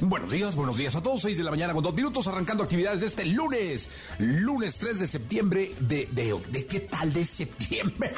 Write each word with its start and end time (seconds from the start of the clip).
Buenos 0.00 0.30
días, 0.30 0.54
buenos 0.54 0.76
días 0.76 0.94
a 0.94 1.02
todos. 1.02 1.22
6 1.22 1.38
de 1.38 1.44
la 1.44 1.50
mañana 1.50 1.74
con 1.74 1.82
dos 1.82 1.94
minutos, 1.94 2.26
arrancando 2.28 2.62
actividades 2.62 3.00
de 3.00 3.06
este 3.06 3.24
lunes, 3.26 3.88
lunes 4.18 4.78
3 4.78 5.00
de 5.00 5.06
septiembre 5.06 5.74
de, 5.80 6.06
de, 6.12 6.40
de 6.48 6.66
qué 6.66 6.80
tal 6.80 7.12
de 7.12 7.24
septiembre. 7.24 8.12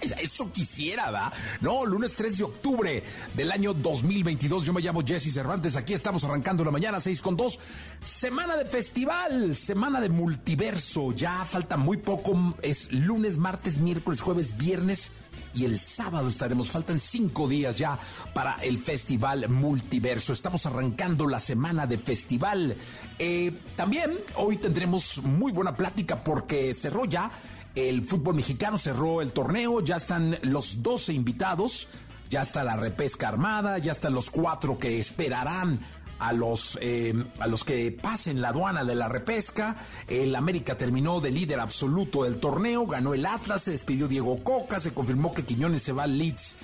Eso 0.20 0.52
quisiera, 0.52 1.10
¿va? 1.10 1.32
No, 1.60 1.84
lunes 1.84 2.14
3 2.14 2.38
de 2.38 2.44
octubre 2.44 3.02
del 3.34 3.50
año 3.50 3.74
2022. 3.74 4.64
Yo 4.64 4.72
me 4.72 4.80
llamo 4.80 5.02
Jesse 5.04 5.32
Cervantes. 5.32 5.76
Aquí 5.76 5.94
estamos 5.94 6.22
arrancando 6.24 6.64
la 6.64 6.70
mañana 6.70 7.00
6 7.00 7.22
con 7.22 7.36
2. 7.36 7.58
Semana 8.00 8.56
de 8.56 8.66
festival, 8.66 9.56
semana 9.56 10.00
de 10.00 10.08
multiverso. 10.08 11.12
Ya 11.12 11.44
falta 11.44 11.76
muy 11.76 11.96
poco. 11.96 12.56
Es 12.62 12.92
lunes, 12.92 13.36
martes, 13.36 13.80
miércoles, 13.80 14.20
jueves, 14.20 14.56
viernes 14.56 15.10
y 15.56 15.64
el 15.64 15.78
sábado 15.78 16.28
estaremos. 16.28 16.70
Faltan 16.70 17.00
cinco 17.00 17.48
días 17.48 17.78
ya 17.78 17.98
para 18.34 18.56
el 18.56 18.78
Festival 18.78 19.48
Multiverso. 19.48 20.32
Estamos 20.32 20.66
arrancando 20.66 21.26
la 21.26 21.38
semana 21.38 21.86
de 21.86 21.98
festival. 21.98 22.76
Eh, 23.18 23.52
también 23.74 24.12
hoy 24.36 24.58
tendremos 24.58 25.22
muy 25.22 25.52
buena 25.52 25.74
plática 25.74 26.22
porque 26.22 26.74
cerró 26.74 27.06
ya 27.06 27.30
el 27.74 28.06
fútbol 28.06 28.34
mexicano, 28.34 28.78
cerró 28.78 29.22
el 29.22 29.32
torneo, 29.32 29.80
ya 29.80 29.96
están 29.96 30.36
los 30.42 30.82
12 30.82 31.14
invitados. 31.14 31.88
Ya 32.28 32.42
está 32.42 32.64
la 32.64 32.76
repesca 32.76 33.28
armada, 33.28 33.78
ya 33.78 33.92
están 33.92 34.12
los 34.12 34.30
cuatro 34.30 34.80
que 34.80 34.98
esperarán 34.98 35.78
a 36.18 36.32
los, 36.32 36.78
eh, 36.80 37.14
a 37.38 37.46
los 37.46 37.64
que 37.64 37.92
pasen 37.92 38.40
la 38.40 38.48
aduana 38.48 38.84
de 38.84 38.94
la 38.94 39.08
repesca. 39.08 39.76
El 40.08 40.34
América 40.34 40.76
terminó 40.76 41.20
de 41.20 41.30
líder 41.30 41.60
absoluto 41.60 42.24
del 42.24 42.38
torneo, 42.38 42.86
ganó 42.86 43.14
el 43.14 43.26
Atlas, 43.26 43.62
se 43.62 43.72
despidió 43.72 44.08
Diego 44.08 44.42
Coca, 44.42 44.80
se 44.80 44.94
confirmó 44.94 45.34
que 45.34 45.44
Quiñones 45.44 45.82
se 45.82 45.92
va 45.92 46.04
al 46.04 46.18
Leeds 46.18 46.56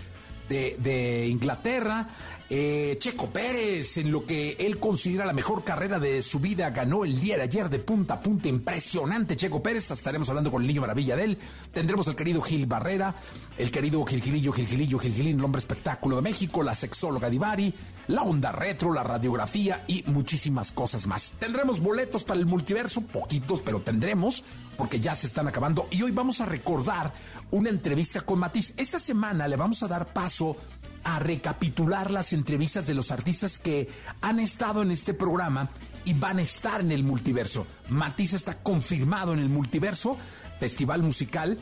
de, 0.48 0.76
de 0.78 1.26
Inglaterra. 1.28 2.08
Eh, 2.54 2.98
Checo 2.98 3.30
Pérez, 3.30 3.96
en 3.96 4.12
lo 4.12 4.26
que 4.26 4.58
él 4.58 4.78
considera 4.78 5.24
la 5.24 5.32
mejor 5.32 5.64
carrera 5.64 5.98
de 5.98 6.20
su 6.20 6.38
vida, 6.38 6.68
ganó 6.68 7.02
el 7.02 7.18
día 7.18 7.38
de 7.38 7.44
ayer 7.44 7.70
de 7.70 7.78
punta 7.78 8.12
a 8.12 8.20
punta. 8.20 8.46
Impresionante, 8.46 9.36
Checo 9.36 9.62
Pérez. 9.62 9.90
Estaremos 9.90 10.28
hablando 10.28 10.50
con 10.50 10.60
el 10.60 10.68
niño 10.68 10.82
maravilla 10.82 11.16
de 11.16 11.24
él. 11.24 11.38
Tendremos 11.72 12.08
al 12.08 12.14
querido 12.14 12.42
Gil 12.42 12.66
Barrera, 12.66 13.14
el 13.56 13.70
querido 13.70 14.04
Gilgilillo, 14.04 14.52
Gilgilillo, 14.52 14.98
Gilgilín, 14.98 15.38
el 15.38 15.44
hombre 15.46 15.60
espectáculo 15.60 16.16
de 16.16 16.22
México, 16.22 16.62
la 16.62 16.74
sexóloga 16.74 17.30
Divari, 17.30 17.72
la 18.08 18.20
onda 18.20 18.52
retro, 18.52 18.92
la 18.92 19.02
radiografía 19.02 19.82
y 19.86 20.04
muchísimas 20.08 20.72
cosas 20.72 21.06
más. 21.06 21.32
Tendremos 21.38 21.80
boletos 21.80 22.22
para 22.22 22.38
el 22.38 22.44
multiverso, 22.44 23.00
poquitos, 23.00 23.62
pero 23.62 23.80
tendremos, 23.80 24.44
porque 24.76 25.00
ya 25.00 25.14
se 25.14 25.26
están 25.26 25.48
acabando. 25.48 25.88
Y 25.90 26.02
hoy 26.02 26.10
vamos 26.10 26.42
a 26.42 26.44
recordar 26.46 27.14
una 27.50 27.70
entrevista 27.70 28.20
con 28.20 28.40
Matiz. 28.40 28.74
Esta 28.76 28.98
semana 28.98 29.48
le 29.48 29.56
vamos 29.56 29.82
a 29.82 29.88
dar 29.88 30.12
paso 30.12 30.58
a 31.04 31.18
recapitular 31.18 32.10
las 32.10 32.32
entrevistas 32.32 32.86
de 32.86 32.94
los 32.94 33.10
artistas 33.10 33.58
que 33.58 33.88
han 34.20 34.40
estado 34.40 34.82
en 34.82 34.90
este 34.90 35.14
programa 35.14 35.70
y 36.04 36.14
van 36.14 36.38
a 36.38 36.42
estar 36.42 36.80
en 36.80 36.92
el 36.92 37.04
multiverso. 37.04 37.66
Matiz 37.88 38.32
está 38.32 38.54
confirmado 38.62 39.32
en 39.32 39.38
el 39.38 39.48
multiverso, 39.48 40.16
festival 40.58 41.02
musical. 41.02 41.58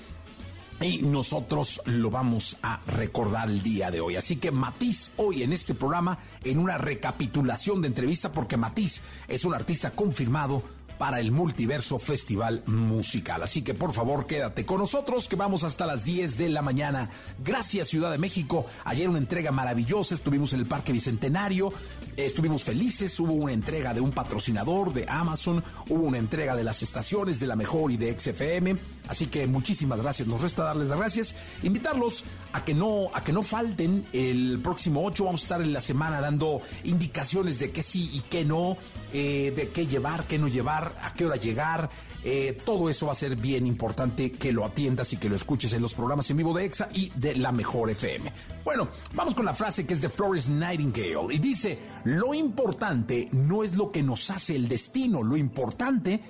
Y 0.83 1.03
nosotros 1.03 1.83
lo 1.85 2.11
vamos 2.11 2.57
a 2.63 2.81
recordar 2.87 3.51
el 3.51 3.63
día 3.63 3.91
de 3.91 4.01
hoy. 4.01 4.17
Así 4.17 4.37
que 4.37 4.51
Matiz 4.51 5.11
hoy 5.19 5.43
en 5.43 5.53
este 5.53 5.75
programa 5.75 6.19
en 6.43 6.59
una 6.59 6.79
recapitulación 6.79 7.83
de 7.83 7.89
entrevista 7.89 8.33
porque 8.33 8.57
Matiz 8.57 9.03
es 9.29 9.45
un 9.45 9.53
artista 9.53 9.91
confirmado 9.91 10.63
para 11.01 11.19
el 11.19 11.33
Multiverso 11.33 11.99
Festival 11.99 12.63
Musical. 12.67 13.43
Así 13.43 13.63
que 13.63 13.73
por 13.73 13.95
favor 13.95 14.27
quédate 14.27 14.67
con 14.67 14.81
nosotros 14.81 15.29
que 15.29 15.35
vamos 15.35 15.65
hasta 15.65 15.87
las 15.87 16.05
10 16.05 16.37
de 16.37 16.51
la 16.51 16.61
mañana. 16.61 17.09
Gracias 17.43 17.89
Ciudad 17.89 18.11
de 18.11 18.19
México. 18.19 18.67
Ayer 18.85 19.09
una 19.09 19.17
entrega 19.17 19.51
maravillosa. 19.51 20.15
Estuvimos 20.15 20.53
en 20.53 20.61
el 20.61 20.67
Parque 20.67 20.93
Bicentenario. 20.93 21.73
Estuvimos 22.19 22.65
felices. 22.65 23.19
Hubo 23.19 23.33
una 23.33 23.55
entrega 23.55 23.95
de 23.95 24.03
un 24.03 24.11
patrocinador 24.11 24.93
de 24.93 25.07
Amazon. 25.09 25.65
Hubo 25.89 26.03
una 26.03 26.19
entrega 26.19 26.55
de 26.55 26.65
las 26.65 26.83
estaciones 26.83 27.41
de 27.41 27.47
la 27.47 27.57
mejor 27.57 27.91
y 27.93 27.97
de 27.97 28.19
XFM. 28.19 28.77
Así 29.09 29.29
que 29.29 29.47
muchísimas 29.47 30.03
gracias. 30.03 30.29
Nos 30.29 30.43
resta 30.43 30.65
darles 30.65 30.89
las 30.89 30.99
gracias. 30.99 31.35
Invitarlos 31.63 32.25
a 32.53 32.65
que 32.65 32.75
no, 32.75 33.11
a 33.13 33.23
que 33.23 33.33
no 33.33 33.43
falten. 33.43 34.07
El 34.13 34.61
próximo 34.63 35.05
8 35.05 35.25
vamos 35.25 35.43
a 35.43 35.45
estar 35.45 35.63
en 35.63 35.73
la 35.73 35.81
semana 35.81 36.21
dando 36.21 36.61
indicaciones 36.85 37.59
de 37.59 37.71
qué 37.71 37.83
sí 37.83 38.11
y 38.15 38.21
qué 38.23 38.45
no, 38.45 38.77
eh, 39.13 39.53
de 39.55 39.69
qué 39.69 39.87
llevar, 39.87 40.27
qué 40.27 40.39
no 40.39 40.49
llevar 40.49 40.97
a 41.03 41.15
qué 41.15 41.27
hora 41.27 41.37
llegar. 41.37 41.91
Eh, 42.23 42.59
todo 42.67 42.91
eso 42.91 43.07
va 43.07 43.13
a 43.13 43.15
ser 43.15 43.37
bien 43.37 43.67
importante 43.67 44.33
que 44.33 44.53
lo 44.53 44.65
atiendas 44.65 45.13
y 45.13 45.17
que 45.17 45.29
lo 45.29 45.37
escuches 45.37 45.73
en 45.73 45.81
los 45.81 45.95
programas 45.95 46.31
en 46.31 46.37
vivo 46.37 46.53
de 46.53 46.67
EXA 46.67 46.91
y 46.93 47.11
de 47.15 47.35
la 47.37 47.51
Mejor 47.51 47.91
FM. 47.91 48.33
Bueno, 48.63 48.89
vamos 49.15 49.35
con 49.35 49.47
la 49.47 49.55
frase 49.55 49.87
que 49.87 49.95
es 49.95 50.01
de 50.01 50.11
Flores 50.11 50.49
Nightingale 50.49 51.35
y 51.35 51.39
dice, 51.39 51.79
lo 52.05 52.35
importante 52.35 53.29
no 53.33 53.65
es 53.65 53.75
lo 53.75 53.91
que 53.91 54.03
nos 54.03 54.29
hace 54.31 54.55
el 54.55 54.69
destino, 54.69 55.23
lo 55.23 55.37
importante 55.37 56.21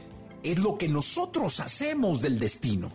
es 0.43 0.59
lo 0.59 0.79
que 0.79 0.89
nosotros 0.89 1.59
hacemos 1.61 2.23
del 2.23 2.39
destino. 2.39 2.93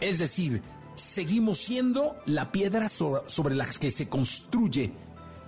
Es 0.00 0.18
decir, 0.18 0.62
seguimos 0.94 1.58
siendo 1.58 2.16
la 2.26 2.52
piedra 2.52 2.88
sobre 2.88 3.54
la 3.54 3.66
que 3.66 3.90
se 3.90 4.08
construye 4.08 4.92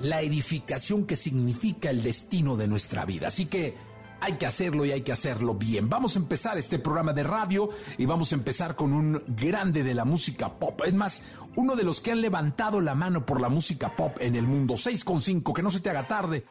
la 0.01 0.21
edificación 0.21 1.07
que 1.07 1.17
significa 1.17 1.91
el 1.91 2.03
destino 2.03 2.57
de 2.57 2.69
nuestra 2.69 3.05
vida. 3.05 3.29
Así 3.29 3.47
que 3.47 3.75
hay 4.21 4.35
que 4.35 4.47
hacerlo 4.47 4.85
y 4.85 4.93
hay 4.93 5.03
que 5.03 5.13
hacerlo 5.13 5.55
bien. 5.55 5.89
Vamos 5.89 6.17
a 6.17 6.19
empezar 6.19 6.59
este 6.59 6.79
programa 6.79 7.13
de 7.13 7.23
radio 7.23 7.71
y 7.99 8.07
vamos 8.07 8.33
a 8.33 8.35
empezar 8.35 8.77
con 8.77 8.93
un 8.93 9.23
grande 9.29 9.83
de 9.83 9.95
la 9.95 10.05
música 10.05 10.59
pop. 10.59 10.83
Es 10.85 10.95
más, 10.95 11.23
uno 11.55 11.77
de 11.77 11.85
los 11.85 12.01
que 12.01 12.13
han 12.13 12.21
levantado 12.21 12.81
la 12.81 12.95
mano 12.95 13.25
por 13.25 13.41
la 13.41 13.49
música 13.49 13.95
pop 13.95 14.17
en 14.21 14.37
el 14.37 14.47
mundo. 14.47 14.75
6.5, 14.75 15.53
que 15.53 15.63
no 15.63 15.71
se 15.71 15.81
te 15.81 15.91
haga 15.91 16.07
tarde. 16.09 16.47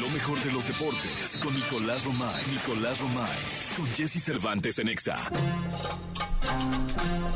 Lo 0.00 0.08
mejor 0.08 0.42
de 0.42 0.52
los 0.52 0.66
deportes 0.66 1.38
con 1.42 1.54
Nicolás 1.54 2.04
Romay. 2.04 2.42
Nicolás 2.50 3.00
Romay. 3.00 3.38
Con 3.76 3.86
Jesse 3.86 4.22
Cervantes 4.22 4.78
en 4.78 4.88
Exa. 4.88 5.30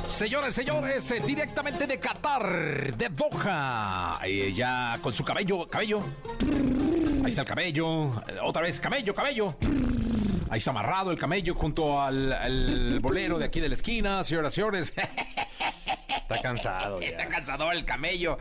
Señores, 0.08 0.54
señores, 0.54 1.10
eh, 1.10 1.22
directamente 1.26 1.86
de 1.86 1.98
Qatar, 1.98 2.96
de 2.96 3.08
Doha. 3.10 4.18
Eh, 4.24 4.50
ya 4.54 4.98
con 5.02 5.12
su 5.12 5.22
cabello, 5.22 5.68
cabello. 5.68 6.00
Ahí 7.22 7.28
está 7.28 7.42
el 7.42 7.46
cabello. 7.46 8.22
Eh, 8.26 8.38
Otra 8.42 8.62
vez, 8.62 8.80
cabello, 8.80 9.14
cabello. 9.14 9.56
Ahí 10.48 10.58
está 10.58 10.70
amarrado 10.70 11.10
el 11.10 11.18
camello 11.18 11.54
junto 11.54 12.00
al, 12.00 12.98
bolero 13.00 13.38
de 13.38 13.44
aquí 13.44 13.60
de 13.60 13.68
la 13.68 13.74
esquina, 13.74 14.24
señoras 14.24 14.54
señores. 14.54 14.94
Está 16.28 16.42
cansado 16.42 17.00
ya. 17.00 17.08
Está 17.08 17.28
cansado 17.28 17.70
el 17.72 17.84
camello. 17.84 18.38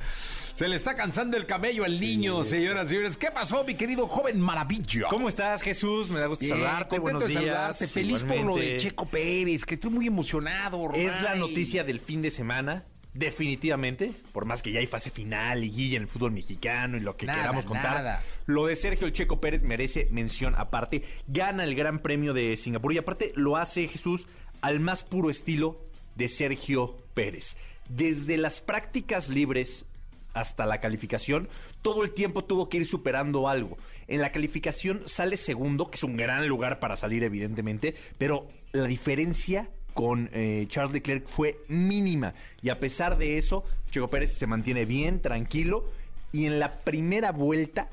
Se 0.55 0.67
le 0.69 0.75
está 0.77 0.95
cansando 0.95 1.35
el 1.35 1.45
camello 1.45 1.83
al 1.83 1.99
niño, 1.99 2.43
señoras 2.45 2.87
y 2.87 2.89
señores. 2.91 3.17
¿Qué 3.17 3.29
pasó, 3.29 3.63
mi 3.65 3.75
querido 3.75 4.07
joven 4.07 4.39
maravilla? 4.39 5.07
¿Cómo 5.09 5.27
estás, 5.27 5.61
Jesús? 5.61 6.09
Me 6.09 6.19
da 6.19 6.27
gusto 6.27 6.45
Bien, 6.45 6.55
saludarte. 6.57 6.97
Buenos 6.99 7.27
días. 7.27 7.41
saludarte. 7.43 7.87
Feliz 7.87 8.23
por 8.23 8.39
lo 8.39 8.55
de. 8.55 8.77
Checo 8.77 9.05
Pérez, 9.05 9.65
que 9.65 9.75
estoy 9.75 9.91
muy 9.91 10.07
emocionado. 10.07 10.91
Es 10.93 11.11
la 11.21 11.31
Ray. 11.31 11.39
noticia 11.39 11.83
del 11.83 11.99
fin 11.99 12.21
de 12.21 12.31
semana. 12.31 12.85
Definitivamente, 13.13 14.11
por 14.33 14.45
más 14.45 14.61
que 14.61 14.71
ya 14.71 14.79
hay 14.79 14.87
fase 14.87 15.09
final 15.09 15.63
y 15.63 15.69
guilla 15.71 15.97
en 15.97 16.03
el 16.03 16.07
fútbol 16.07 16.31
mexicano 16.31 16.95
y 16.95 16.99
lo 16.99 17.17
que 17.17 17.25
Nada, 17.25 17.39
queramos 17.41 17.65
contar, 17.65 17.95
nada. 17.95 18.23
lo 18.45 18.65
de 18.67 18.75
Sergio 18.75 19.07
El 19.07 19.13
Checo 19.13 19.39
Pérez 19.41 19.63
merece 19.63 20.07
mención 20.11 20.53
aparte. 20.57 21.03
Gana 21.27 21.63
el 21.63 21.75
Gran 21.75 21.99
Premio 21.99 22.33
de 22.33 22.55
Singapur 22.57 22.93
y 22.93 22.97
aparte 22.97 23.31
lo 23.35 23.57
hace 23.57 23.87
Jesús 23.87 24.27
al 24.61 24.79
más 24.79 25.03
puro 25.03 25.29
estilo 25.29 25.81
de 26.15 26.27
Sergio 26.27 26.97
Pérez. 27.13 27.57
Desde 27.89 28.37
las 28.37 28.61
prácticas 28.61 29.29
libres 29.29 29.85
hasta 30.33 30.65
la 30.65 30.81
calificación, 30.81 31.47
todo 31.81 32.03
el 32.03 32.11
tiempo 32.11 32.43
tuvo 32.43 32.69
que 32.69 32.77
ir 32.77 32.85
superando 32.85 33.47
algo. 33.47 33.77
En 34.07 34.21
la 34.21 34.31
calificación 34.31 35.01
sale 35.05 35.37
segundo, 35.37 35.89
que 35.89 35.95
es 35.95 36.03
un 36.03 36.17
gran 36.17 36.47
lugar 36.47 36.79
para 36.79 36.97
salir 36.97 37.23
evidentemente, 37.23 37.95
pero 38.17 38.47
la 38.71 38.85
diferencia 38.85 39.69
con 39.93 40.29
eh, 40.33 40.65
Charles 40.67 40.93
Leclerc 40.93 41.25
fue 41.25 41.57
mínima. 41.69 42.33
Y 42.61 42.69
a 42.69 42.79
pesar 42.79 43.17
de 43.17 43.37
eso, 43.37 43.63
Checo 43.89 44.09
Pérez 44.09 44.33
se 44.33 44.45
mantiene 44.45 44.85
bien, 44.85 45.21
tranquilo. 45.21 45.89
Y 46.33 46.45
en 46.45 46.59
la 46.59 46.79
primera 46.79 47.31
vuelta, 47.31 47.89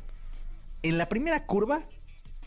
en 0.82 0.98
la 0.98 1.08
primera 1.08 1.46
curva, 1.46 1.86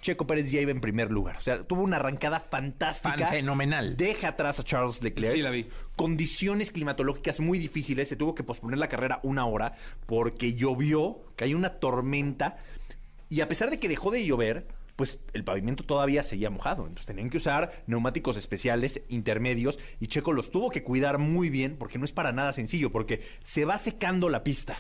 Checo 0.06 0.28
Pérez 0.28 0.52
ya 0.52 0.62
iba 0.62 0.70
en 0.70 0.82
primer 0.82 1.10
lugar. 1.10 1.38
O 1.38 1.42
sea, 1.42 1.64
tuvo 1.64 1.82
una 1.82 1.96
arrancada 1.96 2.40
fantástica. 2.40 3.18
Fan- 3.18 3.30
fenomenal. 3.32 3.98
Deja 3.98 4.28
atrás 4.28 4.60
a 4.60 4.64
Charles 4.64 5.02
Leclerc. 5.02 5.34
Sí, 5.34 5.42
la 5.42 5.50
vi. 5.50 5.68
Condiciones 5.96 6.72
climatológicas 6.72 7.40
muy 7.40 7.58
difíciles. 7.58 8.08
Se 8.08 8.16
tuvo 8.16 8.36
que 8.36 8.44
posponer 8.44 8.78
la 8.78 8.88
carrera 8.88 9.20
una 9.24 9.48
hora 9.48 9.74
porque 10.06 10.54
llovió, 10.54 11.22
cayó 11.36 11.58
una 11.58 11.80
tormenta. 11.80 12.58
Y 13.30 13.42
a 13.42 13.48
pesar 13.48 13.72
de 13.72 13.80
que 13.80 13.90
dejó 13.90 14.12
de 14.12 14.24
llover, 14.24 14.68
pues 14.96 15.18
el 15.34 15.44
pavimento 15.44 15.84
todavía 15.84 16.22
seguía 16.22 16.52
mojado. 16.52 16.84
Entonces 16.84 17.08
tenían 17.08 17.32
que 17.32 17.38
usar 17.38 17.84
neumáticos 17.88 18.38
especiales, 18.38 19.02
intermedios, 19.10 19.80
y 20.00 20.06
Checo 20.06 20.34
los 20.34 20.52
tuvo 20.52 20.70
que 20.70 20.84
cuidar 20.84 21.18
muy 21.18 21.50
bien 21.50 21.78
porque 21.78 21.98
no 21.98 22.06
es 22.06 22.12
para 22.12 22.32
nada 22.32 22.54
sencillo, 22.54 22.92
porque 22.92 23.24
se 23.42 23.66
va 23.66 23.80
secando 23.80 24.30
la 24.30 24.44
pista. 24.44 24.78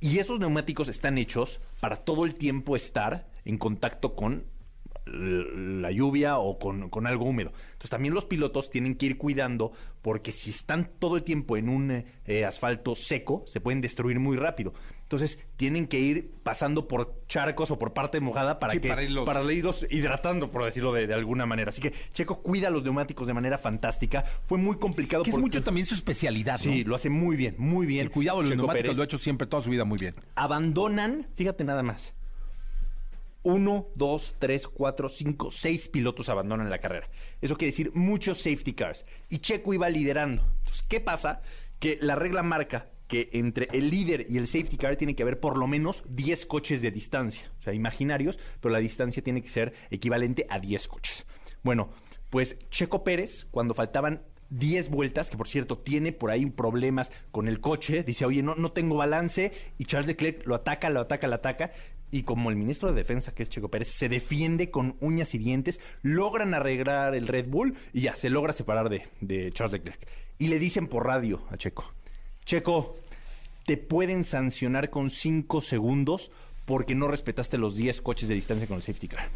Y 0.00 0.18
esos 0.20 0.38
neumáticos 0.38 0.88
están 0.88 1.18
hechos 1.18 1.60
para 1.80 1.96
todo 1.96 2.24
el 2.24 2.36
tiempo 2.36 2.74
estar 2.76 3.26
en 3.48 3.58
contacto 3.58 4.14
con 4.14 4.44
la 5.10 5.90
lluvia 5.90 6.36
o 6.38 6.58
con, 6.58 6.90
con 6.90 7.06
algo 7.06 7.24
húmedo. 7.24 7.50
Entonces 7.72 7.88
también 7.90 8.12
los 8.12 8.26
pilotos 8.26 8.68
tienen 8.70 8.94
que 8.94 9.06
ir 9.06 9.16
cuidando 9.16 9.72
porque 10.02 10.32
si 10.32 10.50
están 10.50 10.90
todo 10.98 11.16
el 11.16 11.22
tiempo 11.22 11.56
en 11.56 11.70
un 11.70 11.90
eh, 11.90 12.04
eh, 12.26 12.44
asfalto 12.44 12.94
seco, 12.94 13.42
se 13.46 13.60
pueden 13.60 13.80
destruir 13.80 14.20
muy 14.20 14.36
rápido. 14.36 14.74
Entonces 15.04 15.38
tienen 15.56 15.86
que 15.86 15.98
ir 15.98 16.30
pasando 16.42 16.86
por 16.86 17.22
charcos 17.26 17.70
o 17.70 17.78
por 17.78 17.94
parte 17.94 18.20
mojada 18.20 18.58
para 18.58 18.74
Sí, 18.74 18.80
que 18.80 18.88
para 18.90 19.02
irlos- 19.02 19.24
para 19.24 19.42
irlos 19.50 19.86
hidratando, 19.90 20.50
por 20.50 20.62
decirlo 20.66 20.92
de, 20.92 21.06
de 21.06 21.14
alguna 21.14 21.46
manera. 21.46 21.70
Así 21.70 21.80
que 21.80 21.94
Checo 22.12 22.42
cuida 22.42 22.68
los 22.68 22.82
neumáticos 22.84 23.26
de 23.26 23.32
manera 23.32 23.56
fantástica. 23.56 24.26
Fue 24.46 24.58
muy 24.58 24.76
complicado. 24.76 25.22
Que 25.24 25.30
es 25.30 25.34
porque- 25.34 25.46
mucho 25.46 25.62
también 25.62 25.86
su 25.86 25.94
especialidad, 25.94 26.56
¿no? 26.62 26.70
Sí, 26.70 26.84
lo 26.84 26.94
hace 26.94 27.08
muy 27.08 27.36
bien, 27.36 27.54
muy 27.56 27.86
bien. 27.86 28.02
El 28.02 28.10
cuidado 28.10 28.38
de 28.38 28.42
los 28.42 28.50
Checo 28.50 28.62
neumáticos 28.64 28.82
Pérez 28.82 28.96
lo 28.98 29.02
ha 29.02 29.06
hecho 29.06 29.16
siempre 29.16 29.46
toda 29.46 29.62
su 29.62 29.70
vida 29.70 29.86
muy 29.86 29.96
bien. 29.98 30.14
abandonan, 30.34 31.26
fíjate 31.34 31.64
nada 31.64 31.82
más. 31.82 32.12
Uno, 33.42 33.88
dos, 33.94 34.34
tres, 34.38 34.66
cuatro, 34.66 35.08
cinco, 35.08 35.50
seis 35.50 35.88
pilotos 35.88 36.28
abandonan 36.28 36.70
la 36.70 36.78
carrera. 36.78 37.08
Eso 37.40 37.56
quiere 37.56 37.70
decir 37.70 37.92
muchos 37.94 38.38
safety 38.38 38.72
cars. 38.72 39.04
Y 39.28 39.38
Checo 39.38 39.74
iba 39.74 39.88
liderando. 39.88 40.42
Entonces, 40.58 40.82
¿qué 40.82 41.00
pasa? 41.00 41.42
Que 41.78 41.98
la 42.00 42.16
regla 42.16 42.42
marca 42.42 42.90
que 43.08 43.30
entre 43.32 43.68
el 43.72 43.90
líder 43.90 44.26
y 44.28 44.36
el 44.36 44.46
safety 44.46 44.76
car 44.76 44.96
tiene 44.96 45.16
que 45.16 45.22
haber 45.22 45.40
por 45.40 45.56
lo 45.56 45.66
menos 45.66 46.04
10 46.08 46.46
coches 46.46 46.82
de 46.82 46.90
distancia. 46.90 47.50
O 47.58 47.62
sea, 47.62 47.72
imaginarios, 47.72 48.38
pero 48.60 48.70
la 48.70 48.78
distancia 48.78 49.22
tiene 49.22 49.42
que 49.42 49.48
ser 49.48 49.72
equivalente 49.90 50.46
a 50.50 50.60
10 50.60 50.86
coches. 50.88 51.26
Bueno, 51.62 51.88
pues 52.30 52.58
Checo 52.70 53.02
Pérez, 53.02 53.46
cuando 53.50 53.74
faltaban 53.74 54.22
10 54.50 54.90
vueltas, 54.90 55.30
que 55.30 55.36
por 55.36 55.48
cierto 55.48 55.78
tiene 55.78 56.12
por 56.12 56.30
ahí 56.30 56.46
problemas 56.46 57.10
con 57.30 57.48
el 57.48 57.60
coche, 57.60 58.02
dice, 58.02 58.24
oye, 58.24 58.42
no, 58.42 58.54
no 58.54 58.72
tengo 58.72 58.96
balance, 58.96 59.52
y 59.78 59.84
Charles 59.84 60.06
Leclerc 60.06 60.46
lo 60.46 60.54
ataca, 60.54 60.90
lo 60.90 61.00
ataca, 61.00 61.28
lo 61.28 61.34
ataca, 61.34 61.72
y 62.10 62.22
como 62.22 62.50
el 62.50 62.56
ministro 62.56 62.88
de 62.88 62.94
Defensa, 62.94 63.34
que 63.34 63.42
es 63.42 63.50
Checo 63.50 63.68
Pérez, 63.68 63.88
se 63.88 64.08
defiende 64.08 64.70
con 64.70 64.96
uñas 65.00 65.34
y 65.34 65.38
dientes, 65.38 65.80
logran 66.02 66.54
arreglar 66.54 67.14
el 67.14 67.28
Red 67.28 67.48
Bull 67.48 67.74
y 67.92 68.02
ya, 68.02 68.14
se 68.14 68.30
logra 68.30 68.52
separar 68.52 68.88
de, 68.88 69.08
de 69.20 69.52
Charles 69.52 69.72
Leclerc. 69.72 70.08
Y 70.38 70.48
le 70.48 70.58
dicen 70.58 70.86
por 70.86 71.06
radio 71.06 71.42
a 71.50 71.56
Checo, 71.56 71.92
Checo, 72.44 72.96
te 73.66 73.76
pueden 73.76 74.24
sancionar 74.24 74.90
con 74.90 75.10
5 75.10 75.60
segundos 75.62 76.30
porque 76.64 76.94
no 76.94 77.08
respetaste 77.08 77.58
los 77.58 77.76
10 77.76 78.00
coches 78.02 78.28
de 78.28 78.34
distancia 78.34 78.66
con 78.66 78.76
el 78.76 78.82
safety 78.82 79.08
car 79.08 79.28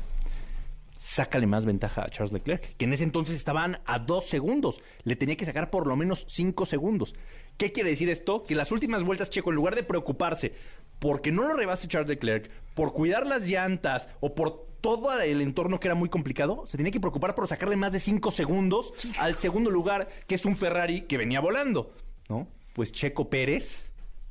sácale 1.02 1.48
más 1.48 1.64
ventaja 1.64 2.04
a 2.04 2.10
Charles 2.10 2.32
Leclerc, 2.32 2.76
que 2.76 2.84
en 2.84 2.92
ese 2.92 3.02
entonces 3.02 3.34
estaban 3.34 3.80
a 3.86 3.98
dos 3.98 4.26
segundos. 4.26 4.80
Le 5.02 5.16
tenía 5.16 5.36
que 5.36 5.44
sacar 5.44 5.68
por 5.68 5.88
lo 5.88 5.96
menos 5.96 6.26
cinco 6.28 6.64
segundos. 6.64 7.14
¿Qué 7.56 7.72
quiere 7.72 7.90
decir 7.90 8.08
esto? 8.08 8.44
Que 8.44 8.54
las 8.54 8.70
últimas 8.70 9.02
vueltas, 9.02 9.28
Checo, 9.28 9.50
en 9.50 9.56
lugar 9.56 9.74
de 9.74 9.82
preocuparse 9.82 10.54
porque 11.02 11.32
no 11.32 11.42
lo 11.42 11.54
rebase 11.54 11.88
Charles 11.88 12.08
Leclerc, 12.08 12.48
por 12.74 12.92
cuidar 12.92 13.26
las 13.26 13.44
llantas 13.44 14.08
o 14.20 14.36
por 14.36 14.68
todo 14.80 15.20
el 15.20 15.40
entorno 15.40 15.80
que 15.80 15.88
era 15.88 15.96
muy 15.96 16.08
complicado, 16.08 16.64
se 16.68 16.76
tenía 16.76 16.92
que 16.92 17.00
preocupar 17.00 17.34
por 17.34 17.48
sacarle 17.48 17.74
más 17.74 17.90
de 17.90 17.98
cinco 17.98 18.30
segundos 18.30 18.94
al 19.18 19.36
segundo 19.36 19.68
lugar, 19.68 20.08
que 20.28 20.36
es 20.36 20.44
un 20.44 20.56
Ferrari 20.56 21.00
que 21.02 21.18
venía 21.18 21.40
volando, 21.40 21.92
¿no? 22.28 22.46
Pues 22.72 22.92
Checo 22.92 23.28
Pérez 23.28 23.82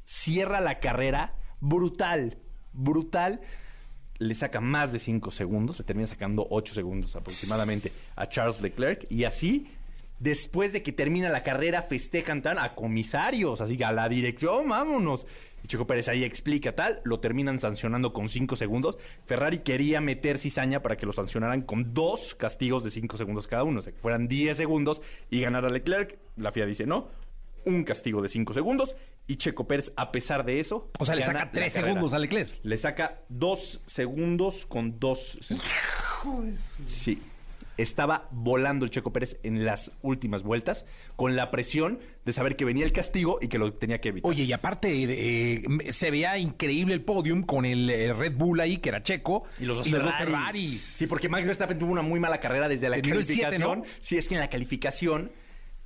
cierra 0.05 0.61
la 0.61 0.79
carrera 0.79 1.35
brutal, 1.59 2.37
brutal 2.71 3.41
le 4.17 4.33
saca 4.33 4.61
más 4.61 4.93
de 4.93 4.99
5 4.99 5.31
segundos, 5.31 5.79
le 5.79 5.85
termina 5.85 6.07
sacando 6.07 6.47
8 6.49 6.73
segundos 6.73 7.15
aproximadamente 7.15 7.91
a 8.15 8.29
Charles 8.29 8.61
Leclerc 8.61 9.07
y 9.09 9.25
así 9.25 9.67
después 10.21 10.71
de 10.71 10.83
que 10.83 10.91
termina 10.91 11.29
la 11.29 11.41
carrera 11.41 11.81
festejan 11.81 12.43
tan 12.43 12.59
a 12.59 12.75
comisarios, 12.75 13.59
así 13.59 13.75
que 13.75 13.83
a 13.83 13.91
la 13.91 14.07
dirección, 14.07 14.69
vámonos. 14.69 15.25
Y 15.63 15.67
Checo 15.67 15.85
Pérez 15.87 16.07
ahí 16.07 16.23
explica 16.23 16.75
tal, 16.75 17.01
lo 17.03 17.19
terminan 17.19 17.59
sancionando 17.59 18.13
con 18.13 18.29
5 18.29 18.55
segundos. 18.55 18.97
Ferrari 19.25 19.59
quería 19.59 20.01
meter 20.01 20.39
cizaña 20.39 20.81
para 20.81 20.97
que 20.97 21.05
lo 21.05 21.13
sancionaran 21.13 21.61
con 21.61 21.93
dos 21.93 22.35
castigos 22.35 22.83
de 22.83 22.91
5 22.91 23.17
segundos 23.17 23.47
cada 23.47 23.63
uno, 23.63 23.79
o 23.79 23.81
sea, 23.81 23.93
que 23.93 23.99
fueran 23.99 24.27
10 24.27 24.57
segundos 24.57 25.01
y 25.29 25.41
ganara 25.41 25.69
Leclerc. 25.69 26.17
La 26.37 26.51
FIA 26.51 26.65
dice 26.65 26.85
no, 26.85 27.09
un 27.65 27.83
castigo 27.83 28.21
de 28.21 28.29
5 28.29 28.53
segundos 28.53 28.95
y 29.27 29.35
Checo 29.35 29.67
Pérez, 29.67 29.93
a 29.95 30.11
pesar 30.11 30.43
de 30.45 30.59
eso, 30.59 30.89
O 30.99 31.05
sea, 31.05 31.15
le 31.15 31.23
saca 31.23 31.45
la 31.45 31.51
tres 31.51 31.73
carrera. 31.73 31.93
segundos 31.93 32.13
a 32.13 32.19
Leclerc. 32.19 32.51
Le 32.63 32.75
saca 32.77 33.21
dos 33.29 33.81
segundos 33.85 34.65
con 34.65 34.99
dos 34.99 35.37
centavos. 35.41 36.81
Sí. 36.87 37.21
Estaba 37.77 38.27
volando 38.31 38.85
el 38.85 38.91
Checo 38.91 39.13
Pérez 39.13 39.39
en 39.43 39.65
las 39.65 39.91
últimas 40.01 40.43
vueltas 40.43 40.85
con 41.15 41.35
la 41.35 41.51
presión 41.51 41.99
de 42.25 42.33
saber 42.33 42.55
que 42.55 42.65
venía 42.65 42.85
el 42.85 42.91
castigo 42.91 43.39
y 43.41 43.47
que 43.47 43.57
lo 43.57 43.73
tenía 43.73 43.99
que 43.99 44.09
evitar. 44.09 44.29
Oye, 44.29 44.43
y 44.43 44.53
aparte 44.53 44.89
eh, 44.91 45.91
se 45.91 46.11
veía 46.11 46.37
increíble 46.37 46.93
el 46.93 47.01
podium 47.01 47.43
con 47.43 47.65
el 47.65 47.89
eh, 47.89 48.13
Red 48.13 48.35
Bull 48.35 48.59
ahí, 48.59 48.77
que 48.77 48.89
era 48.89 49.01
checo. 49.01 49.43
Y 49.59 49.65
los 49.65 49.77
dos, 49.77 49.89
Ferrari. 49.89 50.25
Ferraris. 50.25 50.81
Sí, 50.83 51.07
porque 51.07 51.29
Max 51.29 51.47
Verstappen 51.47 51.79
tuvo 51.79 51.91
una 51.91 52.01
muy 52.01 52.19
mala 52.19 52.39
carrera 52.39 52.67
desde 52.67 52.89
la 52.89 52.97
Terminó 52.97 53.19
el 53.19 53.25
siete, 53.25 53.41
calificación. 53.43 53.79
¿no? 53.79 53.85
Sí, 53.99 54.17
es 54.17 54.27
que 54.27 54.35
en 54.35 54.41
la 54.41 54.49
calificación 54.49 55.31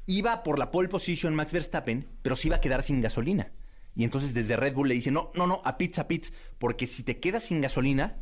iba 0.05 0.43
por 0.43 0.59
la 0.59 0.71
pole 0.71 0.89
position 0.89 1.35
Max 1.35 1.53
Verstappen, 1.53 2.07
pero 2.21 2.35
se 2.35 2.47
iba 2.47 2.57
a 2.57 2.61
quedar 2.61 2.81
sin 2.81 3.01
gasolina. 3.01 3.51
Y 3.95 4.03
entonces 4.03 4.33
desde 4.33 4.57
Red 4.57 4.73
Bull 4.73 4.89
le 4.89 4.95
dice, 4.95 5.11
no, 5.11 5.31
no, 5.35 5.47
no, 5.47 5.61
a 5.63 5.77
pits, 5.77 5.99
a 5.99 6.07
pits, 6.07 6.33
porque 6.59 6.85
si 6.85 7.03
te 7.03 7.19
quedas 7.19 7.43
sin 7.43 7.61
gasolina, 7.61 8.17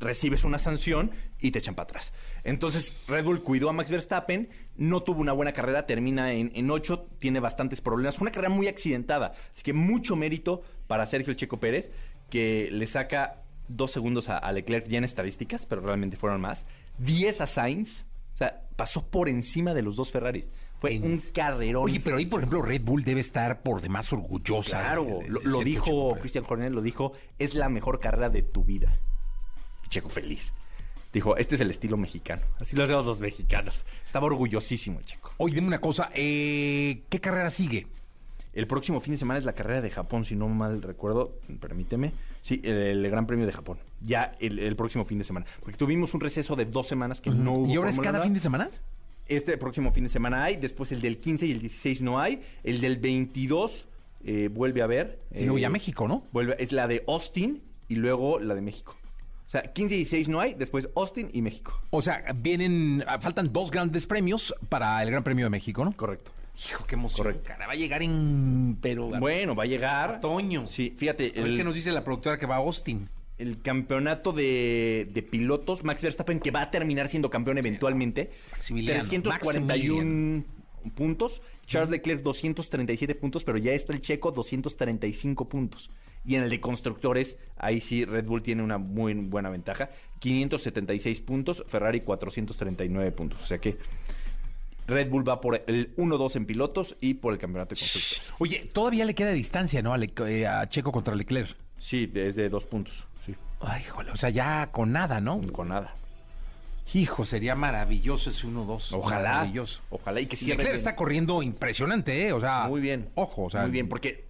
recibes 0.00 0.44
una 0.44 0.58
sanción 0.58 1.10
y 1.40 1.50
te 1.50 1.58
echan 1.58 1.74
para 1.74 1.84
atrás. 1.84 2.12
Entonces 2.44 3.06
Red 3.08 3.24
Bull 3.24 3.42
cuidó 3.42 3.68
a 3.68 3.72
Max 3.72 3.90
Verstappen, 3.90 4.48
no 4.76 5.02
tuvo 5.02 5.20
una 5.20 5.32
buena 5.32 5.52
carrera, 5.52 5.86
termina 5.86 6.32
en, 6.32 6.52
en 6.54 6.70
8, 6.70 7.08
tiene 7.18 7.40
bastantes 7.40 7.80
problemas. 7.80 8.16
Fue 8.16 8.24
una 8.26 8.32
carrera 8.32 8.52
muy 8.52 8.68
accidentada, 8.68 9.32
así 9.52 9.62
que 9.62 9.72
mucho 9.72 10.16
mérito 10.16 10.62
para 10.86 11.06
Sergio 11.06 11.30
El 11.32 11.36
Checo 11.36 11.58
Pérez, 11.58 11.90
que 12.30 12.68
le 12.72 12.86
saca 12.86 13.42
dos 13.68 13.90
segundos 13.90 14.28
a, 14.28 14.38
a 14.38 14.52
Leclerc 14.52 14.86
ya 14.88 14.98
en 14.98 15.04
estadísticas, 15.04 15.66
pero 15.66 15.80
realmente 15.82 16.16
fueron 16.16 16.40
más. 16.40 16.66
10 16.98 17.40
a 17.40 17.46
Sainz, 17.46 18.06
o 18.34 18.36
sea, 18.36 18.62
pasó 18.76 19.06
por 19.08 19.28
encima 19.28 19.74
de 19.74 19.82
los 19.82 19.96
dos 19.96 20.10
Ferraris. 20.12 20.48
Fue 20.78 20.92
En- 20.94 21.04
un 21.04 21.18
carrerón. 21.32 21.84
Oye, 21.84 22.00
pero 22.00 22.18
ahí, 22.18 22.26
por 22.26 22.40
ejemplo, 22.40 22.60
Red 22.60 22.82
Bull 22.82 23.02
debe 23.02 23.20
estar 23.22 23.62
por 23.62 23.80
demás 23.80 24.12
orgullosa. 24.12 24.82
Claro, 24.82 25.04
de- 25.04 25.10
de- 25.24 25.28
lo, 25.30 25.40
de 25.40 25.46
lo 25.48 25.60
dijo. 25.60 26.16
Christian 26.20 26.44
Horner, 26.46 26.70
lo 26.70 26.82
dijo, 26.82 27.12
es 27.38 27.54
la 27.54 27.68
mejor 27.70 27.98
carrera 27.98 28.28
de 28.28 28.42
tu 28.42 28.62
vida. 28.62 29.00
Checo 29.88 30.08
feliz. 30.08 30.52
Dijo, 31.12 31.36
este 31.36 31.54
es 31.54 31.60
el 31.60 31.70
estilo 31.70 31.96
mexicano. 31.96 32.42
Así 32.60 32.76
lo 32.76 32.84
hacemos 32.84 33.06
los 33.06 33.20
mexicanos. 33.20 33.86
Estaba 34.04 34.26
orgullosísimo 34.26 34.98
el 34.98 35.04
Checo. 35.06 35.32
Oye, 35.38 35.54
dime 35.54 35.68
una 35.68 35.80
cosa, 35.80 36.10
eh, 36.14 37.02
¿qué 37.08 37.20
carrera 37.20 37.48
sigue? 37.48 37.86
El 38.52 38.66
próximo 38.66 39.00
fin 39.00 39.12
de 39.12 39.18
semana 39.18 39.38
es 39.38 39.44
la 39.44 39.52
carrera 39.52 39.80
de 39.80 39.90
Japón, 39.90 40.24
si 40.24 40.34
no 40.34 40.48
mal 40.48 40.82
recuerdo, 40.82 41.38
permíteme. 41.60 42.12
Sí, 42.42 42.60
el, 42.64 42.76
el 43.04 43.10
Gran 43.10 43.26
Premio 43.26 43.46
de 43.46 43.52
Japón. 43.52 43.78
Ya 44.00 44.32
el, 44.40 44.58
el 44.58 44.76
próximo 44.76 45.04
fin 45.04 45.18
de 45.18 45.24
semana. 45.24 45.46
Porque 45.60 45.76
tuvimos 45.76 46.14
un 46.14 46.20
receso 46.20 46.56
de 46.56 46.64
dos 46.64 46.86
semanas 46.86 47.20
que 47.20 47.30
no 47.30 47.52
hubo. 47.52 47.66
¿Y 47.72 47.76
ahora 47.76 47.90
es 47.90 48.00
cada 48.00 48.20
fin 48.20 48.32
de 48.34 48.40
semana? 48.40 48.70
Este 49.28 49.58
próximo 49.58 49.92
fin 49.92 50.04
de 50.04 50.10
semana 50.10 50.44
hay, 50.44 50.56
después 50.56 50.92
el 50.92 51.00
del 51.00 51.18
15 51.18 51.46
y 51.46 51.52
el 51.52 51.60
16 51.60 52.00
no 52.00 52.20
hay, 52.20 52.42
el 52.62 52.80
del 52.80 52.98
22 52.98 53.88
eh, 54.24 54.48
vuelve 54.52 54.80
a 54.80 54.84
haber. 54.84 55.18
Y 55.34 55.44
luego 55.44 55.58
eh, 55.58 55.62
ya 55.62 55.70
México, 55.70 56.08
¿no? 56.08 56.24
Vuelve, 56.32 56.56
es 56.62 56.72
la 56.72 56.88
de 56.88 57.04
Austin 57.08 57.62
y 57.88 57.96
luego 57.96 58.38
la 58.38 58.54
de 58.54 58.62
México. 58.62 58.96
O 59.46 59.50
sea, 59.50 59.62
15 59.72 59.94
y 59.94 59.98
16 59.98 60.28
no 60.28 60.40
hay, 60.40 60.54
después 60.54 60.88
Austin 60.96 61.30
y 61.32 61.40
México. 61.40 61.80
O 61.90 62.02
sea, 62.02 62.24
vienen, 62.34 63.04
ah, 63.06 63.20
faltan 63.20 63.52
dos 63.52 63.70
grandes 63.70 64.06
premios 64.06 64.54
para 64.68 65.00
el 65.02 65.10
Gran 65.10 65.22
Premio 65.22 65.46
de 65.46 65.50
México, 65.50 65.84
¿no? 65.84 65.92
Correcto. 65.92 66.32
Hijo, 66.68 66.84
qué 66.84 66.94
emoción. 66.94 67.26
Correcto. 67.26 67.44
cara, 67.46 67.66
va 67.66 67.74
a 67.74 67.76
llegar 67.76 68.02
en... 68.02 68.78
Pero... 68.80 69.08
Bueno, 69.08 69.54
va 69.54 69.64
a 69.64 69.66
llegar. 69.66 70.16
otoño. 70.16 70.66
Sí, 70.66 70.94
fíjate, 70.96 71.32
A 71.36 71.42
ver 71.42 71.50
el, 71.50 71.56
qué 71.58 71.64
nos 71.64 71.74
dice 71.74 71.92
la 71.92 72.02
productora 72.02 72.38
que 72.38 72.46
va 72.46 72.56
a 72.56 72.58
Austin. 72.58 73.08
el 73.38 73.60
campeonato 73.62 74.32
de, 74.32 75.08
de 75.12 75.22
pilotos, 75.22 75.84
Max 75.84 76.02
Verstappen, 76.02 76.40
que 76.40 76.50
va 76.50 76.62
a 76.62 76.70
terminar 76.70 77.08
siendo 77.08 77.30
campeón 77.30 77.58
eventualmente. 77.58 78.30
Maximiliano, 78.52 79.04
341 79.04 80.44
puntos 80.94 81.42
Charles 81.66 81.90
Leclerc 81.90 82.22
237 82.22 83.14
puntos, 83.16 83.44
pero 83.44 83.58
ya 83.58 83.72
está 83.72 83.92
el 83.92 84.00
checo 84.00 84.30
235 84.30 85.48
puntos. 85.48 85.90
Y 86.26 86.34
en 86.36 86.42
el 86.42 86.50
de 86.50 86.60
constructores, 86.60 87.38
ahí 87.56 87.80
sí 87.80 88.04
Red 88.04 88.26
Bull 88.26 88.42
tiene 88.42 88.62
una 88.62 88.78
muy 88.78 89.14
buena 89.14 89.48
ventaja. 89.48 89.90
576 90.18 91.20
puntos, 91.20 91.62
Ferrari 91.68 92.00
439 92.00 93.12
puntos. 93.12 93.40
O 93.42 93.46
sea 93.46 93.58
que 93.58 93.76
Red 94.88 95.08
Bull 95.10 95.28
va 95.28 95.40
por 95.40 95.62
el 95.66 95.94
1-2 95.96 96.36
en 96.36 96.46
pilotos 96.46 96.96
y 97.00 97.14
por 97.14 97.32
el 97.32 97.38
campeonato 97.38 97.74
de 97.74 97.80
constructores. 97.80 98.32
Oye, 98.38 98.70
todavía 98.72 99.04
le 99.04 99.14
queda 99.14 99.30
distancia, 99.32 99.82
¿no? 99.82 99.92
A, 99.92 99.98
Le- 99.98 100.12
eh, 100.28 100.46
a 100.46 100.68
Checo 100.68 100.92
contra 100.92 101.14
Leclerc. 101.14 101.56
Sí, 101.78 102.10
es 102.14 102.34
de 102.36 102.48
dos 102.48 102.64
puntos. 102.64 103.04
Sí, 103.24 103.34
Ay, 103.60 103.82
híjole, 103.82 104.10
o 104.12 104.16
sea, 104.16 104.30
ya 104.30 104.68
con 104.72 104.92
nada, 104.92 105.20
¿no? 105.20 105.40
con 105.52 105.68
nada. 105.68 105.94
Hijo, 106.94 107.24
sería 107.26 107.56
maravilloso 107.56 108.30
ese 108.30 108.46
1-2. 108.46 108.92
Ojalá. 108.92 109.32
Maravilloso. 109.34 109.80
Ojalá 109.90 110.20
y 110.20 110.26
que 110.26 110.36
Y 110.36 110.38
cierre 110.38 110.50
Leclerc 110.58 110.68
bien. 110.74 110.76
está 110.76 110.94
corriendo 110.94 111.42
impresionante, 111.42 112.28
¿eh? 112.28 112.32
O 112.32 112.40
sea, 112.40 112.66
Muy 112.68 112.80
bien. 112.80 113.08
Ojo, 113.16 113.44
o 113.44 113.50
sea, 113.50 113.62
Muy 113.62 113.72
bien, 113.72 113.88
porque 113.88 114.24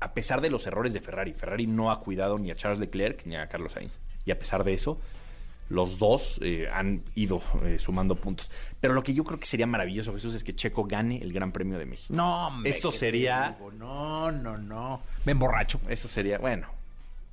a 0.00 0.12
pesar 0.12 0.40
de 0.40 0.50
los 0.50 0.66
errores 0.66 0.92
de 0.92 1.00
Ferrari, 1.00 1.32
Ferrari 1.34 1.66
no 1.66 1.90
ha 1.90 2.00
cuidado 2.00 2.38
ni 2.38 2.50
a 2.50 2.54
Charles 2.54 2.78
Leclerc 2.80 3.24
ni 3.26 3.36
a 3.36 3.46
Carlos 3.48 3.72
Sainz. 3.72 3.98
Y 4.24 4.30
a 4.30 4.38
pesar 4.38 4.64
de 4.64 4.74
eso, 4.74 4.98
los 5.68 5.98
dos 5.98 6.38
eh, 6.42 6.68
han 6.72 7.02
ido 7.14 7.40
eh, 7.64 7.78
sumando 7.78 8.16
puntos. 8.16 8.50
Pero 8.80 8.92
lo 8.94 9.02
que 9.02 9.14
yo 9.14 9.24
creo 9.24 9.38
que 9.38 9.46
sería 9.46 9.66
maravilloso, 9.66 10.12
Jesús, 10.12 10.34
es 10.34 10.42
que 10.44 10.54
Checo 10.54 10.84
gane 10.84 11.18
el 11.22 11.32
Gran 11.32 11.52
Premio 11.52 11.78
de 11.78 11.86
México. 11.86 12.12
No, 12.16 12.48
hombre, 12.48 12.70
Eso 12.70 12.90
¿qué 12.90 12.98
sería-? 12.98 13.56
No, 13.78 14.32
no, 14.32 14.58
no. 14.58 15.02
Me 15.24 15.32
emborracho. 15.32 15.80
Eso 15.88 16.08
sería, 16.08 16.38
bueno. 16.38 16.66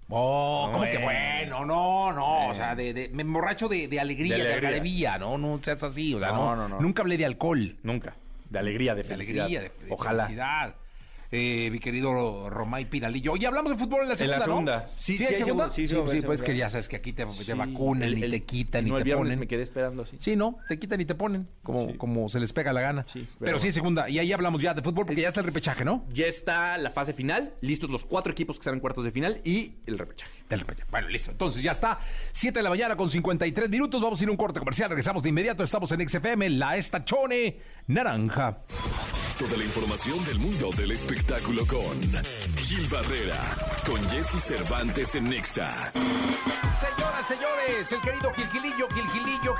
Oh, 0.09 0.69
¿cómo 0.71 0.85
que 0.89 0.97
Bueno. 0.99 1.65
No, 1.65 2.13
no. 2.13 2.47
O 2.49 2.53
sea, 2.53 2.75
de, 2.75 2.93
de- 2.93 3.09
me 3.09 3.23
emborracho 3.23 3.67
de, 3.67 3.87
de 3.89 3.99
alegría, 3.99 4.37
De 4.37 4.53
alegría. 4.67 5.17
¿no? 5.17 5.37
No 5.37 5.59
seas 5.61 5.83
así. 5.83 6.13
O 6.13 6.19
sea, 6.19 6.29
No, 6.29 6.55
no, 6.55 6.69
no. 6.69 6.79
Nunca 6.79 7.01
hablé 7.01 7.17
de 7.17 7.25
alcohol. 7.25 7.75
Nunca. 7.83 8.15
De 8.49 8.59
alegría, 8.59 8.95
de 8.95 9.03
De 9.03 9.09
felicidad. 9.09 9.45
alegría, 9.45 9.69
de, 9.77 9.85
de 9.85 9.91
Ojalá. 9.93 10.23
felicidad. 10.23 10.75
Eh, 11.31 11.69
mi 11.71 11.79
querido 11.79 12.49
Romay 12.49 12.85
Pinalillo. 12.85 13.33
Oye, 13.33 13.47
hablamos 13.47 13.71
de 13.73 13.77
fútbol 13.77 14.03
en 14.03 14.07
la 14.07 14.13
En 14.13 14.17
segunda, 14.17 14.37
la 14.37 14.39
¿no? 14.39 14.45
segunda. 14.45 14.89
Sí, 14.97 15.17
sí, 15.17 15.23
hay 15.25 15.29
hay 15.29 15.35
segunda. 15.35 15.69
segunda. 15.69 15.75
Sí, 15.75 15.87
sí, 15.87 15.93
sí, 15.93 15.95
pues 16.25 16.39
segunda. 16.39 16.45
que 16.45 16.57
ya 16.57 16.69
sabes 16.69 16.87
que 16.87 16.95
aquí 16.95 17.11
te, 17.13 17.25
te 17.25 17.31
Sí, 17.43 17.51
vacunan, 17.53 18.03
el- 18.03 18.17
y 18.17 18.23
el- 18.23 18.31
te 18.31 18.43
quitan, 18.43 18.85
no, 18.87 18.93
y 18.93 18.97
el 18.97 18.97
te 18.99 19.03
viernes 19.03 19.23
ponen. 19.25 19.39
me 19.39 19.47
quedé 19.47 19.63
esperando, 19.63 20.05
sí. 20.05 20.15
Sí, 20.19 20.35
no, 20.37 20.57
te 20.69 20.79
quitan 20.79 21.01
y 21.01 21.05
te 21.05 21.15
ponen, 21.15 21.47
como, 21.63 21.87
Sí. 21.91 21.97
como 21.97 22.29
se 22.29 22.39
les 22.39 22.53
pega 22.53 22.71
la 22.71 22.79
gana. 22.81 23.05
Sí, 23.07 23.27
pero, 23.39 23.45
pero 23.51 23.59
sí, 23.59 23.73
segunda. 23.73 24.09
Y 24.09 24.19
ahí 24.19 24.31
hablamos 24.31 24.61
ya 24.61 24.73
de 24.73 24.81
fútbol 24.81 25.05
porque 25.05 25.21
ya 25.21 25.27
está 25.27 25.41
el 25.41 25.45
repechaje, 25.47 25.83
¿no? 25.83 26.05
Ya 26.13 26.27
está 26.27 26.77
la 26.77 26.91
fase 26.91 27.11
final, 27.13 27.53
listos 27.61 27.89
los 27.89 28.05
cuatro 28.05 28.31
equipos 28.31 28.55
que 28.57 28.61
están 28.61 28.75
en 28.75 28.79
cuartos 28.79 29.03
de 29.03 29.11
final 29.11 29.41
y 29.43 29.73
el 29.85 29.97
repechaje. 29.97 30.31
Del 30.49 30.61
repechaje. 30.61 30.89
Bueno, 30.89 31.09
listo. 31.09 31.31
Entonces 31.31 31.61
ya 31.61 31.71
está. 31.71 31.99
7 32.31 32.59
de 32.59 32.63
la 32.63 32.69
mañana 32.69 32.95
con 32.95 33.09
53 33.09 33.69
minutos. 33.69 34.01
Vamos 34.01 34.21
a 34.21 34.23
ir 34.23 34.29
a 34.29 34.31
un 34.31 34.37
corte 34.37 34.59
comercial. 34.59 34.89
Regresamos 34.89 35.23
de 35.23 35.29
inmediato. 35.29 35.61
Estamos 35.63 35.91
en 35.91 36.07
XFM, 36.07 36.49
la 36.51 36.77
estachone 36.77 37.57
naranja. 37.87 38.59
Toda 39.37 39.57
la 39.57 39.63
información 39.65 40.23
del 40.25 40.39
mundo 40.39 40.69
del 40.75 40.91
espectáculo 40.91 41.16
con 41.67 42.23
Gil 42.57 42.87
Barrera, 42.89 43.55
con 43.85 44.09
Jesse 44.09 44.39
Cervantes 44.41 45.15
en 45.15 45.29
Nexa. 45.29 45.91
Señoras, 46.79 47.27
señores, 47.27 47.91
el 47.91 48.01
querido 48.01 48.31
Gilgilillo, 48.33 48.87
Gilgilillo, 48.89 49.55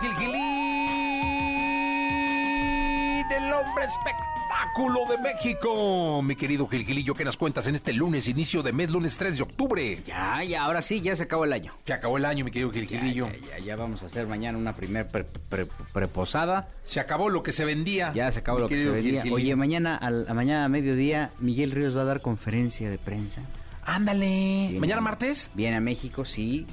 El 3.30 3.52
hombre 3.52 3.84
espectáculo 3.86 5.02
de 5.10 5.18
México. 5.18 6.22
Mi 6.24 6.36
querido 6.36 6.68
Gilgilillo, 6.68 7.14
¿qué 7.14 7.26
nos 7.26 7.36
cuentas 7.36 7.68
en 7.68 7.76
este 7.76 7.92
lunes, 7.94 8.28
inicio 8.28 8.64
de 8.64 8.72
mes, 8.72 8.90
lunes 8.90 9.18
3 9.18 9.36
de 9.38 9.44
octubre? 9.44 10.00
Ya, 10.06 10.44
ya, 10.44 10.64
ahora 10.64 10.82
sí, 10.82 11.02
ya 11.02 11.16
se 11.16 11.24
acabó 11.24 11.44
el 11.44 11.52
año. 11.54 11.74
Se 11.86 11.94
acabó 11.94 12.18
el 12.18 12.26
año, 12.26 12.46
mi 12.46 12.52
querido 12.52 12.72
Gilgilillo. 12.72 13.28
ya, 13.28 13.58
ya, 13.58 13.66
ya 13.66 13.76
vamos 13.76 14.02
a 14.04 14.06
hacer 14.06 14.28
mañana 14.28 14.58
una 14.58 14.76
primer 14.76 15.08
pre- 15.10 15.26
pre- 15.26 15.68
preposada. 15.94 16.70
Se 16.86 17.00
acabó 17.02 17.30
lo 17.30 17.44
que 17.44 17.52
se 17.52 17.66
vendía. 17.66 18.14
Ya 18.14 18.32
se 18.32 18.40
acabó 18.40 18.60
lo 18.60 18.70
que 18.70 18.78
se. 18.78 18.84
Gilgilillo. 19.02 19.34
Oye, 19.36 19.56
mañana, 19.56 19.96
al, 19.98 20.26
a 20.30 20.34
mañana 20.34 20.66
a 20.66 20.70
mediodía, 20.70 21.32
Miguel 21.40 21.72
Ríos 21.72 21.96
va 21.98 22.02
a 22.02 22.06
dar 22.06 22.22
conferencia 22.22 22.90
de 22.90 22.98
prensa. 22.98 23.42
Ándale. 23.84 24.26
Viene 24.70 24.80
¿Mañana 24.80 25.02
martes? 25.02 25.52
Viene 25.54 25.76
a 25.78 25.82
México, 25.82 26.24
sí. 26.24 26.66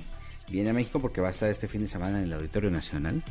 Viene 0.48 0.70
a 0.70 0.72
México 0.72 1.00
porque 1.00 1.20
va 1.20 1.28
a 1.28 1.30
estar 1.30 1.48
este 1.48 1.66
fin 1.68 1.80
de 1.80 1.88
semana 1.88 2.18
en 2.18 2.24
el 2.24 2.32
Auditorio 2.32 2.70
Nacional 2.70 3.22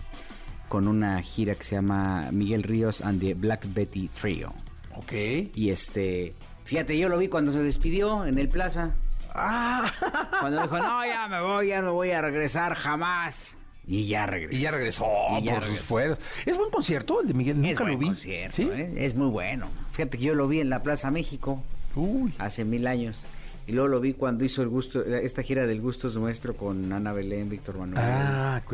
con 0.74 0.88
una 0.88 1.22
gira 1.22 1.53
que 1.53 1.63
se 1.63 1.75
llama 1.75 2.30
Miguel 2.32 2.63
Ríos 2.63 3.01
and 3.03 3.20
the 3.22 3.36
Black 3.36 3.63
Betty 3.75 4.08
Trio. 4.08 4.51
Ok. 4.96 5.12
Y 5.53 5.70
este, 5.70 6.34
fíjate, 6.65 6.98
yo 6.98 7.10
lo 7.10 7.20
vi 7.20 7.27
cuando 7.27 7.51
se 7.51 7.60
despidió 7.62 8.25
en 8.25 8.39
el 8.39 8.48
Plaza. 8.50 8.96
Ah, 9.36 9.92
Cuando 10.39 10.63
dijo, 10.63 10.75
no, 10.80 11.06
ya 11.06 11.27
me 11.27 11.42
voy, 11.44 11.68
ya 11.68 11.84
no 11.84 11.94
voy 11.94 12.10
a 12.10 12.24
regresar 12.24 12.74
jamás. 12.74 13.56
Y 13.86 14.08
ya 14.08 14.25
regresó. 14.25 14.58
y 14.58 14.62
ya 14.62 14.72
regresó 14.72 15.06
Y 15.39 15.44
ya 15.44 15.60
por 15.60 15.68
sus 15.68 15.82
fueros. 15.82 16.18
Es 16.44 16.58
buen 16.58 16.72
concierto 16.72 17.22
el 17.22 17.27
de 17.27 17.34
Miguel, 17.36 17.58
Es 17.58 17.62
nunca 17.62 17.84
buen 17.84 17.94
lo 17.94 18.00
vi. 18.00 18.06
concierto, 18.08 18.56
¿Sí? 18.56 18.68
¿eh? 18.74 18.94
Es 18.98 19.13
muy 19.13 19.27
bueno. 19.27 19.68
Fíjate 19.92 20.18
que 20.18 20.24
yo 20.24 20.34
lo 20.34 20.48
vi 20.48 20.60
en 20.60 20.72
la 20.72 20.82
Plaza 20.82 21.12
México 21.12 21.62
Uy. 21.96 22.34
hace 22.39 22.65
mil 22.65 22.88
años. 22.88 23.27
Y 23.68 23.74
luego 23.74 23.89
lo 23.89 24.00
vi 24.00 24.13
cuando 24.13 24.44
hizo 24.44 24.63
el 24.63 24.70
gusto, 24.70 25.06
esta 25.06 25.44
gira 25.44 25.68
del 25.68 25.82
gusto 25.82 26.08
es 26.08 26.15
nuestro 26.15 26.56
con 26.58 26.92
Ana 26.92 27.13
Belén, 27.13 27.48
Víctor 27.51 27.77
Manuel. 27.77 28.00
Ah, 28.03 28.60
ok. 28.65 28.74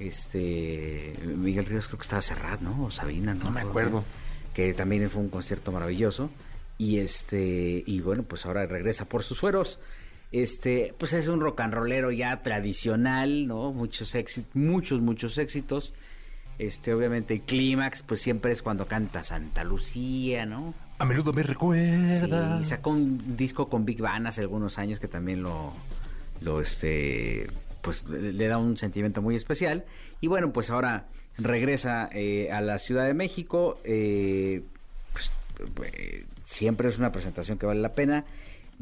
Este, 0.00 1.14
Miguel 1.24 1.66
Ríos 1.66 1.86
creo 1.86 1.98
que 1.98 2.02
estaba 2.02 2.22
Serrat, 2.22 2.60
¿no? 2.60 2.84
O 2.84 2.90
Sabina, 2.90 3.34
¿no? 3.34 3.44
No 3.44 3.50
me 3.50 3.60
acuerdo. 3.60 4.04
Que 4.52 4.72
también 4.74 5.08
fue 5.10 5.22
un 5.22 5.28
concierto 5.28 5.72
maravilloso. 5.72 6.30
Y 6.78 6.98
este, 6.98 7.82
y 7.86 8.00
bueno, 8.00 8.24
pues 8.24 8.46
ahora 8.46 8.66
regresa 8.66 9.04
por 9.04 9.22
sus 9.22 9.40
fueros. 9.40 9.78
Este, 10.32 10.92
pues 10.98 11.12
es 11.12 11.28
un 11.28 11.40
rock 11.40 11.60
and 11.60 11.74
rollero 11.74 12.10
ya 12.10 12.42
tradicional, 12.42 13.46
¿no? 13.46 13.72
Muchos 13.72 14.14
éxitos, 14.16 14.54
muchos, 14.56 15.00
muchos 15.00 15.38
éxitos. 15.38 15.94
Este, 16.58 16.92
obviamente 16.92 17.34
el 17.34 17.42
clímax, 17.42 18.02
pues 18.02 18.20
siempre 18.20 18.52
es 18.52 18.62
cuando 18.62 18.86
canta 18.86 19.22
Santa 19.22 19.62
Lucía, 19.62 20.46
¿no? 20.46 20.74
A 20.98 21.04
menudo 21.04 21.32
me 21.32 21.42
recuerda. 21.42 22.58
Sí, 22.58 22.64
sacó 22.64 22.90
un 22.90 23.36
disco 23.36 23.68
con 23.68 23.84
Big 23.84 24.00
Band 24.00 24.26
hace 24.28 24.40
algunos 24.40 24.78
años 24.78 25.00
que 25.00 25.08
también 25.08 25.42
lo, 25.42 25.72
lo 26.40 26.60
este, 26.60 27.48
pues 27.84 28.02
le 28.08 28.48
da 28.48 28.56
un 28.56 28.76
sentimiento 28.78 29.20
muy 29.20 29.36
especial. 29.36 29.84
Y 30.20 30.26
bueno, 30.26 30.52
pues 30.52 30.70
ahora 30.70 31.04
regresa 31.36 32.08
eh, 32.12 32.50
a 32.50 32.62
la 32.62 32.78
Ciudad 32.78 33.06
de 33.06 33.14
México. 33.14 33.78
eh, 33.84 34.62
pues, 35.12 35.30
eh, 35.92 36.24
siempre 36.46 36.88
es 36.88 36.98
una 36.98 37.12
presentación 37.12 37.58
que 37.58 37.66
vale 37.66 37.80
la 37.80 37.92
pena. 37.92 38.24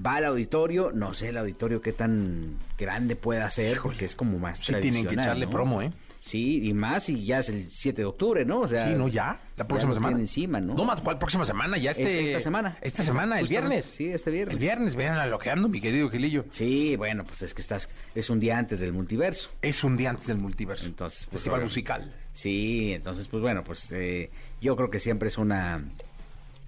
Va 0.04 0.16
al 0.16 0.24
auditorio, 0.24 0.92
no 0.92 1.12
sé 1.12 1.28
el 1.28 1.36
auditorio 1.36 1.82
qué 1.82 1.92
tan 1.92 2.56
grande 2.78 3.16
pueda 3.16 3.50
ser, 3.50 3.80
porque 3.82 4.06
es 4.06 4.16
como 4.16 4.38
más 4.38 4.60
Sí 4.60 4.72
tienen 4.80 5.06
que 5.06 5.14
echarle 5.14 5.46
¿no? 5.46 5.52
promo, 5.52 5.82
¿eh? 5.82 5.90
Sí, 6.24 6.68
y 6.68 6.72
más 6.72 7.08
y 7.08 7.24
ya 7.24 7.40
es 7.40 7.48
el 7.48 7.64
7 7.64 8.02
de 8.02 8.06
octubre, 8.06 8.44
¿no? 8.44 8.60
O 8.60 8.68
sea, 8.68 8.86
Sí, 8.86 8.94
¿no? 8.94 9.08
Ya, 9.08 9.40
la 9.56 9.66
próxima 9.66 9.92
semana. 9.92 10.16
encima, 10.20 10.60
¿no? 10.60 10.72
No 10.74 10.84
más, 10.84 11.00
¿cuál 11.00 11.18
próxima 11.18 11.44
semana? 11.44 11.76
Ya 11.78 11.90
este... 11.90 12.22
Es 12.22 12.28
esta 12.28 12.38
semana. 12.38 12.78
Esta 12.80 13.02
semana, 13.02 13.40
el 13.40 13.48
viernes. 13.48 13.86
sí, 13.86 14.06
este 14.06 14.30
viernes. 14.30 14.54
El 14.54 14.60
viernes, 14.60 14.94
vean 14.94 15.16
a 15.16 15.26
lo 15.26 15.40
que 15.40 15.50
ando, 15.50 15.68
mi 15.68 15.80
querido 15.80 16.08
Gilillo. 16.10 16.44
Sí, 16.50 16.94
bueno, 16.94 17.24
pues 17.24 17.42
es 17.42 17.54
que 17.54 17.60
estás, 17.60 17.90
es 18.14 18.30
un 18.30 18.38
día 18.38 18.56
antes 18.56 18.78
del 18.78 18.92
multiverso. 18.92 19.50
Es 19.62 19.82
un 19.82 19.96
día 19.96 20.10
antes 20.10 20.28
del 20.28 20.38
multiverso. 20.38 20.86
Entonces, 20.86 21.26
pues, 21.26 21.42
Festival 21.42 21.62
musical. 21.62 22.14
Sí, 22.32 22.92
entonces, 22.92 23.26
pues 23.26 23.42
bueno, 23.42 23.64
pues 23.64 23.90
eh, 23.90 24.30
yo 24.60 24.76
creo 24.76 24.90
que 24.90 25.00
siempre 25.00 25.26
es 25.26 25.38
una 25.38 25.82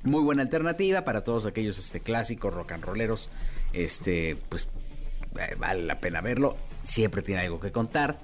muy 0.02 0.20
buena 0.20 0.42
alternativa 0.42 1.04
para 1.04 1.22
todos 1.22 1.46
aquellos 1.46 1.78
este, 1.78 2.00
clásicos 2.00 2.52
rock 2.52 2.72
and 2.72 2.82
rolleros. 2.82 3.30
Este, 3.72 4.36
pues 4.48 4.66
eh, 5.38 5.54
vale 5.56 5.84
la 5.84 6.00
pena 6.00 6.20
verlo. 6.20 6.56
Siempre 6.82 7.22
tiene 7.22 7.42
algo 7.42 7.60
que 7.60 7.70
contar. 7.70 8.18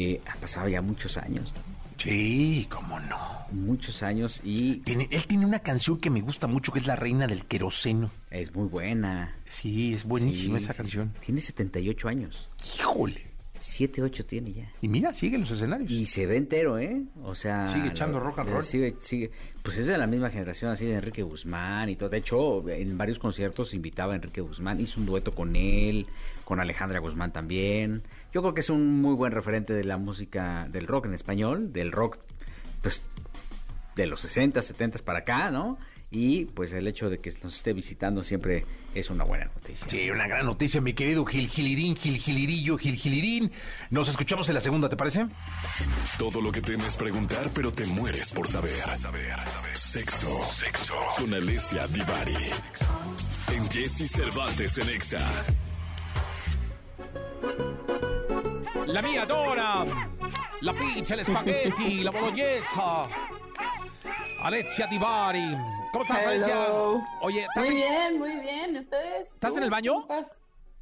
Eh, 0.00 0.20
ha 0.26 0.36
pasado 0.36 0.68
ya 0.68 0.80
muchos 0.80 1.16
años. 1.16 1.52
Sí, 1.96 2.68
cómo 2.70 3.00
no. 3.00 3.18
muchos 3.50 4.04
años 4.04 4.40
y 4.44 4.76
Tiene, 4.82 5.08
él 5.10 5.26
tiene 5.26 5.44
una 5.44 5.58
canción 5.58 5.98
que 5.98 6.08
me 6.08 6.20
gusta 6.20 6.46
mucho 6.46 6.70
que 6.70 6.78
es 6.78 6.86
La 6.86 6.94
Reina 6.94 7.26
del 7.26 7.46
Queroseno. 7.46 8.12
es 8.30 8.54
muy 8.54 8.68
buena. 8.68 9.34
Sí, 9.50 9.94
es 9.94 10.04
buenísima 10.04 10.58
Sí, 10.58 10.64
esa 10.64 10.72
sí, 10.74 10.76
canción. 10.76 11.12
Tiene 11.24 11.40
78 11.40 12.08
años. 12.08 12.48
Híjole. 12.78 13.26
7, 13.58 14.02
8 14.02 14.24
tiene 14.24 14.52
ya. 14.52 14.70
Y 14.80 14.86
mira, 14.86 15.12
sigue 15.12 15.34
en 15.34 15.40
los 15.40 15.50
escenarios. 15.50 15.90
Y 15.90 16.06
se 16.06 16.26
ve 16.26 16.36
entero, 16.36 16.78
¿eh? 16.78 17.02
O 17.24 17.34
sea... 17.34 17.72
Sigue 17.72 17.88
echando 17.88 18.20
rock 18.20 18.38
and 18.38 18.50
roll. 18.50 18.62
Sigue, 18.62 18.94
sigue. 19.00 19.32
Pues 19.64 19.76
es 19.78 19.86
de 19.86 19.98
la 19.98 20.06
misma 20.06 20.30
generación 20.30 20.70
así 20.70 20.86
de 20.86 20.94
Enrique 20.94 21.22
Guzmán 21.24 21.88
y 21.88 21.96
todo. 21.96 22.08
De 22.08 22.18
hecho, 22.18 22.68
en 22.68 22.96
varios 22.96 23.18
conciertos 23.18 23.74
invitaba 23.74 24.12
a 24.12 24.16
Enrique 24.16 24.40
Guzmán. 24.40 24.80
Hizo 24.80 25.00
un 25.00 25.06
dueto 25.06 25.34
con 25.34 25.56
él, 25.56 26.06
con 26.44 26.60
Alejandra 26.60 27.00
Guzmán 27.00 27.32
también. 27.32 28.04
Yo 28.32 28.42
creo 28.42 28.54
que 28.54 28.60
es 28.60 28.70
un 28.70 29.00
muy 29.00 29.14
buen 29.14 29.32
referente 29.32 29.72
de 29.72 29.84
la 29.84 29.96
música 29.96 30.66
del 30.70 30.86
rock 30.86 31.06
en 31.06 31.14
español, 31.14 31.72
del 31.72 31.92
rock, 31.92 32.18
pues, 32.82 33.02
de 33.96 34.06
los 34.06 34.20
60, 34.20 34.60
70 34.60 34.98
para 35.04 35.20
acá, 35.20 35.50
¿no? 35.50 35.78
Y 36.10 36.46
pues 36.46 36.72
el 36.72 36.88
hecho 36.88 37.10
de 37.10 37.18
que 37.18 37.30
nos 37.42 37.56
esté 37.56 37.74
visitando 37.74 38.22
siempre 38.22 38.64
es 38.94 39.10
una 39.10 39.24
buena 39.24 39.44
noticia. 39.44 39.86
Sí, 39.90 40.08
una 40.10 40.26
gran 40.26 40.46
noticia, 40.46 40.80
mi 40.80 40.94
querido 40.94 41.24
Gil 41.26 41.48
Gilirín, 41.48 41.96
Gil 41.96 42.16
Gilirillo, 42.16 42.78
Gil 42.78 42.96
Gilirín. 42.96 43.52
Nos 43.90 44.08
escuchamos 44.08 44.48
en 44.48 44.54
la 44.54 44.62
segunda, 44.62 44.88
¿te 44.88 44.96
parece? 44.96 45.26
Todo 46.16 46.40
lo 46.40 46.50
que 46.50 46.62
temes 46.62 46.96
preguntar, 46.96 47.50
pero 47.54 47.70
te 47.70 47.84
mueres 47.84 48.32
por 48.32 48.48
saber. 48.48 48.72
Sexo. 49.74 50.42
Sexo. 50.44 50.94
Con 51.18 51.34
Alessia 51.34 51.86
Divari. 51.88 52.36
En 53.54 53.70
Jesse 53.70 54.10
Cervantes 54.10 54.78
en 54.78 54.88
Exa. 54.88 55.44
La 58.88 59.02
mia 59.02 59.22
adora 59.22 59.84
la 60.62 60.72
pizza, 60.72 61.14
le 61.14 61.24
spaghetti, 61.24 62.02
la 62.02 62.10
bolognesa. 62.10 63.06
Alexia 64.42 64.86
Divari 64.86 65.56
¿Cómo 65.92 66.04
estás? 66.04 66.24
Hello. 66.26 67.00
Oye, 67.22 67.40
¿estás 67.42 67.56
Muy 67.56 67.68
en- 67.68 67.74
bien, 67.76 68.18
muy 68.18 68.40
bien. 68.40 68.74
¿Y 68.74 68.78
¿Ustedes? 68.78 69.28
¿Estás 69.28 69.56
en 69.56 69.62
el 69.62 69.70
baño? 69.70 70.06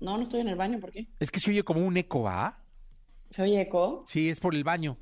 No, 0.00 0.16
no 0.16 0.22
estoy 0.22 0.40
en 0.40 0.48
el 0.48 0.56
baño. 0.56 0.78
¿Por 0.80 0.90
qué? 0.92 1.06
Es 1.20 1.30
que 1.30 1.40
se 1.40 1.50
oye 1.50 1.62
como 1.62 1.84
un 1.84 1.96
eco, 1.96 2.22
¿va? 2.22 2.58
¿Se 3.30 3.42
oye 3.42 3.60
eco? 3.60 4.04
Sí, 4.06 4.30
es 4.30 4.40
por 4.40 4.54
el 4.54 4.64
baño. 4.64 4.96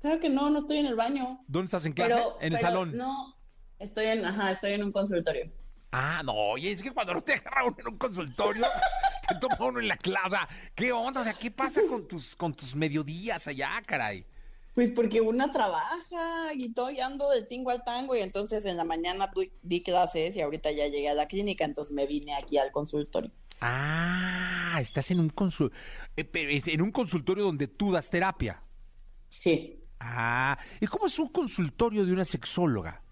Claro 0.00 0.20
que 0.20 0.28
no, 0.28 0.50
no 0.50 0.60
estoy 0.60 0.78
en 0.78 0.86
el 0.86 0.94
baño. 0.96 1.40
¿Dónde 1.48 1.66
estás 1.66 1.84
en 1.86 1.92
clase? 1.92 2.14
Pero, 2.14 2.36
en 2.40 2.52
el 2.52 2.58
pero 2.58 2.68
salón. 2.68 2.96
No, 2.96 3.36
estoy 3.78 4.06
en, 4.06 4.24
ajá, 4.24 4.50
estoy 4.52 4.72
en 4.72 4.84
un 4.84 4.92
consultorio. 4.92 5.50
Ah, 5.92 6.22
no, 6.24 6.32
oye, 6.34 6.70
es 6.70 6.82
que 6.82 6.92
cuando 6.92 7.14
no 7.14 7.22
te 7.22 7.34
agarra 7.34 7.64
uno 7.64 7.76
en 7.80 7.88
un 7.88 7.98
consultorio, 7.98 8.64
te 9.28 9.34
toma 9.40 9.56
uno 9.60 9.80
en 9.80 9.88
la 9.88 9.96
clase. 9.96 10.26
O 10.26 10.30
sea, 10.30 10.48
¿qué 10.74 10.92
onda? 10.92 11.20
O 11.20 11.24
sea, 11.24 11.34
¿qué 11.34 11.50
pasa 11.50 11.80
con 11.88 12.06
tus, 12.06 12.36
con 12.36 12.54
tus 12.54 12.74
mediodías 12.76 13.48
allá, 13.48 13.70
caray? 13.86 14.24
Pues 14.74 14.92
porque 14.92 15.20
una 15.20 15.50
trabaja 15.50 16.54
y 16.54 16.66
estoy 16.66 17.00
ando 17.00 17.28
del 17.30 17.48
tingo 17.48 17.70
al 17.70 17.82
tango 17.84 18.14
y 18.14 18.20
entonces 18.20 18.64
en 18.64 18.76
la 18.76 18.84
mañana 18.84 19.30
tu- 19.32 19.50
di 19.62 19.82
clases 19.82 20.36
y 20.36 20.40
ahorita 20.42 20.70
ya 20.70 20.86
llegué 20.86 21.08
a 21.08 21.14
la 21.14 21.26
clínica, 21.26 21.64
entonces 21.64 21.92
me 21.92 22.06
vine 22.06 22.34
aquí 22.36 22.56
al 22.56 22.70
consultorio. 22.70 23.32
Ah, 23.60 24.78
estás 24.80 25.10
en 25.10 25.18
un 25.20 25.28
consul... 25.30 25.72
eh, 26.16 26.30
en 26.66 26.82
un 26.82 26.92
consultorio 26.92 27.44
donde 27.44 27.66
tú 27.66 27.90
das 27.90 28.08
terapia. 28.10 28.62
Sí, 29.28 29.76
Ah, 30.02 30.56
¿y 30.80 30.86
cómo 30.86 31.06
es 31.06 31.18
un 31.18 31.28
consultorio 31.28 32.06
de 32.06 32.12
una 32.14 32.24
sexóloga? 32.24 33.02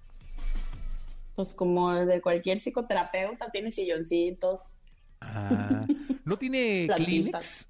Pues 1.39 1.55
como 1.55 1.93
el 1.93 2.09
de 2.09 2.21
cualquier 2.21 2.59
psicoterapeuta, 2.59 3.49
tiene 3.53 3.71
silloncitos. 3.71 4.61
Ah, 5.21 5.87
¿no 6.25 6.37
tiene. 6.37 6.89
Kleenex? 6.97 7.69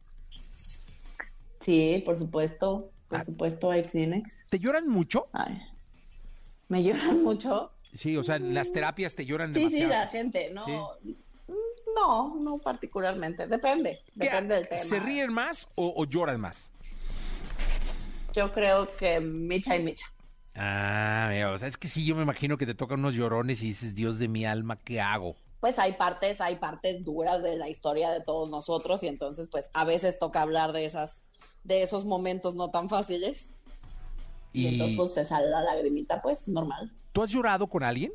Sí, 1.61 2.03
por 2.03 2.17
supuesto, 2.17 2.91
por 3.09 3.19
Ah. 3.21 3.25
supuesto 3.27 3.71
hay 3.71 3.83
Kleenex. 3.83 4.47
¿Te 4.49 4.59
lloran 4.59 4.89
mucho? 4.89 5.29
Ay, 5.35 5.61
me 6.69 6.83
lloran 6.83 7.23
mucho. 7.23 7.73
Sí, 7.93 8.17
o 8.17 8.23
sea, 8.25 8.39
las 8.39 8.73
terapias 8.73 9.15
te 9.15 9.27
lloran 9.27 9.53
Sí, 9.53 9.61
sí, 9.69 9.81
demasiado. 9.81 10.05
la 10.05 10.11
gente, 10.11 10.51
no. 10.55 10.65
No, 11.95 12.37
no 12.41 12.57
particularmente. 12.57 13.47
Depende, 13.49 13.99
¿Qué- 14.19 14.25
depende 14.31 14.55
del 14.55 14.67
tema. 14.69 14.83
¿Se 14.83 14.99
ríen 14.99 15.31
más 15.31 15.69
o, 15.75 15.93
o 15.95 16.07
lloran 16.07 16.41
más? 16.41 16.71
Yo 18.33 18.51
creo 18.55 18.97
que 18.97 19.21
micha 19.21 19.77
y 19.77 19.83
micha. 19.83 20.07
Ah, 20.61 21.29
mira, 21.31 21.53
o 21.53 21.59
sea, 21.59 21.69
es 21.69 21.77
que 21.77 21.87
sí, 21.89 22.05
yo 22.05 22.17
me 22.17 22.23
imagino 22.23 22.59
que 22.59 22.67
te 22.67 22.75
tocan 22.75 22.99
unos 22.99 23.15
llorones 23.15 23.63
y 23.63 23.67
dices, 23.69 23.95
Dios 23.95 24.19
de 24.19 24.27
mi 24.27 24.45
alma, 24.45 24.77
¿qué 24.77 25.01
hago? 25.01 25.37
Pues 25.61 25.79
hay 25.79 25.93
partes, 25.93 26.41
hay 26.41 26.57
partes 26.57 27.05
duras 27.05 27.43
de 27.43 27.57
la 27.57 27.69
historia 27.69 28.11
de 28.11 28.21
todos 28.21 28.51
nosotros 28.51 29.03
y 29.03 29.09
entonces 29.09 29.49
pues 29.51 29.71
a 29.73 29.85
veces 29.85 30.19
toca 30.19 30.43
hablar 30.43 30.73
de 30.73 30.85
esas, 30.85 31.25
de 31.65 31.83
esos 31.83 32.05
momentos 32.05 32.55
no 32.55 32.71
tan 32.71 32.89
fáciles. 32.89 33.55
Y, 34.53 34.67
Y 34.67 34.67
entonces 34.69 34.97
pues 34.97 35.15
se 35.15 35.25
sale 35.25 35.49
la 35.49 35.63
lagrimita, 35.63 36.23
pues 36.23 36.49
normal. 36.49 36.93
¿tú 37.13 37.23
has 37.23 37.31
llorado 37.31 37.67
con 37.69 37.83
alguien? 37.83 38.13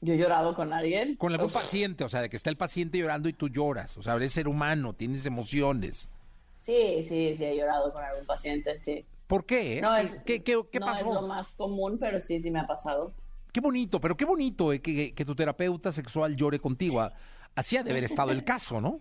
Yo 0.00 0.14
he 0.14 0.18
llorado 0.18 0.54
con 0.54 0.72
alguien. 0.72 1.16
Con 1.16 1.32
algún 1.32 1.46
Uf, 1.46 1.54
paciente, 1.54 2.04
o 2.04 2.08
sea, 2.08 2.20
de 2.22 2.30
que 2.30 2.36
está 2.36 2.50
el 2.50 2.56
paciente 2.56 2.98
llorando 2.98 3.28
y 3.28 3.32
tú 3.32 3.48
lloras. 3.48 3.96
O 3.98 4.02
sea, 4.02 4.14
eres 4.14 4.32
ser 4.32 4.46
humano, 4.48 4.94
tienes 4.94 5.26
emociones. 5.26 6.08
Sí, 6.60 7.04
sí, 7.08 7.34
sí 7.36 7.44
he 7.44 7.56
llorado 7.56 7.92
con 7.92 8.04
algún 8.04 8.26
paciente, 8.26 8.80
sí. 8.84 9.04
¿Por 9.28 9.46
qué? 9.46 9.78
eh? 9.78 9.80
No 9.80 9.94
¿Qué, 9.94 10.02
es, 10.02 10.14
qué- 10.24 10.42
qué- 10.42 10.62
qué 10.72 10.80
no 10.80 10.86
pasó? 10.86 11.06
es 11.06 11.14
lo 11.14 11.22
más 11.22 11.52
común, 11.52 11.98
pero 12.00 12.18
sí, 12.18 12.40
sí 12.40 12.50
me 12.50 12.58
ha 12.60 12.66
pasado. 12.66 13.12
Qué 13.52 13.60
bonito, 13.60 14.00
pero 14.00 14.16
qué 14.16 14.24
bonito 14.24 14.72
eh, 14.72 14.80
que, 14.82 15.14
que 15.14 15.24
tu 15.24 15.34
terapeuta 15.36 15.92
sexual 15.92 16.34
llore 16.36 16.58
contigo. 16.60 17.08
Así 17.54 17.76
ha 17.76 17.82
de 17.82 17.90
haber 17.92 18.04
estado 18.04 18.32
el 18.32 18.42
caso, 18.44 18.80
¿no? 18.80 19.00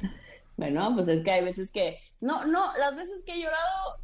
Bueno, 0.56 0.90
pues 0.94 1.06
es 1.08 1.22
que 1.22 1.30
hay 1.30 1.44
veces 1.44 1.70
que, 1.70 1.98
no, 2.20 2.46
no, 2.46 2.74
las 2.78 2.96
veces 2.96 3.22
que 3.26 3.34
he 3.34 3.42
llorado 3.42 3.98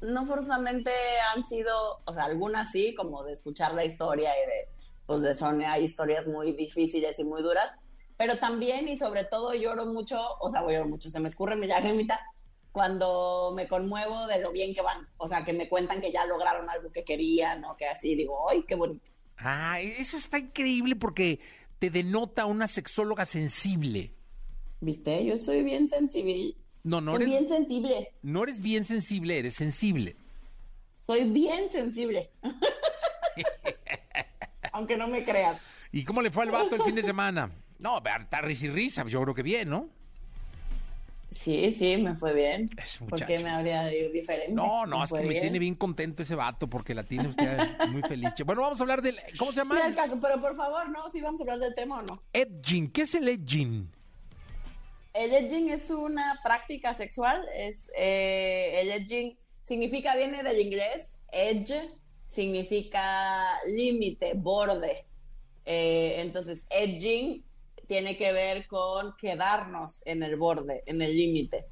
no 0.00 0.24
forzosamente 0.24 0.90
han 1.34 1.46
sido, 1.46 1.74
o 2.06 2.14
sea, 2.14 2.24
algunas 2.24 2.70
sí, 2.72 2.94
como 2.94 3.22
de 3.22 3.34
escuchar 3.34 3.74
la 3.74 3.84
historia 3.84 4.30
y 4.42 4.46
de, 4.46 4.68
pues 5.04 5.20
de 5.20 5.34
son, 5.34 5.60
hay 5.62 5.84
historias 5.84 6.26
muy 6.26 6.52
difíciles 6.52 7.18
y 7.18 7.24
muy 7.24 7.42
duras, 7.42 7.74
pero 8.16 8.38
también 8.38 8.88
y 8.88 8.96
sobre 8.96 9.24
todo 9.24 9.52
lloro 9.52 9.84
mucho, 9.84 10.18
o 10.40 10.50
sea, 10.50 10.62
lloro 10.62 10.86
mucho, 10.88 11.10
se 11.10 11.20
me 11.20 11.28
escurre 11.28 11.56
mi 11.56 11.66
lagrimita 11.66 12.18
cuando 12.72 13.52
me 13.54 13.66
conmuevo 13.66 14.26
de 14.26 14.40
lo 14.40 14.52
bien 14.52 14.74
que 14.74 14.82
van, 14.82 15.08
o 15.16 15.28
sea, 15.28 15.44
que 15.44 15.52
me 15.52 15.68
cuentan 15.68 16.00
que 16.00 16.12
ya 16.12 16.24
lograron 16.26 16.68
algo 16.70 16.92
que 16.92 17.04
querían 17.04 17.64
o 17.64 17.76
que 17.76 17.86
así, 17.86 18.14
digo, 18.14 18.48
¡ay, 18.50 18.64
qué 18.66 18.74
bonito! 18.74 19.10
Ah, 19.36 19.80
eso 19.80 20.16
está 20.16 20.38
increíble 20.38 20.96
porque 20.96 21.40
te 21.78 21.90
denota 21.90 22.46
una 22.46 22.68
sexóloga 22.68 23.24
sensible. 23.24 24.12
¿Viste? 24.80 25.24
Yo 25.24 25.38
soy 25.38 25.62
bien 25.62 25.88
sensible. 25.88 26.54
No, 26.84 27.00
no 27.00 27.12
soy 27.12 27.22
eres, 27.22 27.28
bien 27.28 27.48
sensible. 27.48 28.12
no 28.22 28.42
eres 28.42 28.60
bien 28.60 28.84
sensible, 28.84 29.38
eres 29.38 29.54
sensible. 29.54 30.16
Soy 31.06 31.24
bien 31.24 31.70
sensible. 31.70 32.30
Aunque 34.72 34.96
no 34.96 35.08
me 35.08 35.24
creas. 35.24 35.60
¿Y 35.92 36.04
cómo 36.04 36.22
le 36.22 36.30
fue 36.30 36.44
al 36.44 36.50
vato 36.50 36.76
el 36.76 36.82
fin 36.82 36.94
de 36.94 37.02
semana? 37.02 37.50
No, 37.78 37.98
está 37.98 38.40
risa 38.42 38.66
y 38.66 38.70
risa, 38.70 39.04
yo 39.06 39.22
creo 39.22 39.34
que 39.34 39.42
bien, 39.42 39.68
¿no? 39.68 39.88
Sí, 41.32 41.72
sí, 41.72 41.96
me 41.96 42.16
fue 42.16 42.34
bien. 42.34 42.68
Es 42.76 42.98
¿Por 42.98 43.24
qué 43.24 43.38
me 43.38 43.50
habría 43.50 43.84
de 43.84 43.98
ir 43.98 44.12
diferente? 44.12 44.52
No, 44.52 44.84
no, 44.84 45.04
es 45.04 45.12
que 45.12 45.22
me 45.22 45.40
tiene 45.40 45.58
bien 45.58 45.74
contento 45.74 46.22
ese 46.22 46.34
vato 46.34 46.68
porque 46.68 46.94
la 46.94 47.04
tiene 47.04 47.28
usted 47.28 47.56
muy 47.88 48.02
feliz. 48.02 48.30
Bueno, 48.44 48.62
vamos 48.62 48.80
a 48.80 48.82
hablar 48.82 49.00
del... 49.00 49.16
¿Cómo 49.38 49.52
se 49.52 49.62
Sí, 49.62 49.68
al 49.70 49.78
llama? 49.78 49.94
caso, 49.94 50.18
pero 50.20 50.40
por 50.40 50.56
favor, 50.56 50.90
no, 50.90 51.10
si 51.10 51.20
vamos 51.20 51.40
a 51.40 51.44
hablar 51.44 51.58
del 51.60 51.74
tema 51.74 51.98
o 51.98 52.02
no. 52.02 52.22
Edging. 52.32 52.90
¿Qué 52.90 53.02
es 53.02 53.14
el 53.14 53.28
edging? 53.28 53.88
El 55.12 55.32
edging 55.32 55.70
es 55.70 55.90
una 55.90 56.40
práctica 56.42 56.94
sexual. 56.94 57.44
Es, 57.54 57.90
eh, 57.96 58.80
el 58.80 58.90
edging 58.90 59.38
significa, 59.62 60.16
viene 60.16 60.42
del 60.42 60.60
inglés, 60.60 61.12
edge 61.32 61.90
significa 62.26 63.46
límite, 63.66 64.32
borde. 64.34 65.04
Eh, 65.64 66.16
entonces, 66.18 66.66
edging 66.70 67.44
tiene 67.90 68.16
que 68.16 68.32
ver 68.32 68.68
con 68.68 69.16
quedarnos 69.16 70.00
en 70.04 70.22
el 70.22 70.36
borde, 70.36 70.84
en 70.86 71.02
el 71.02 71.16
límite. 71.16 71.66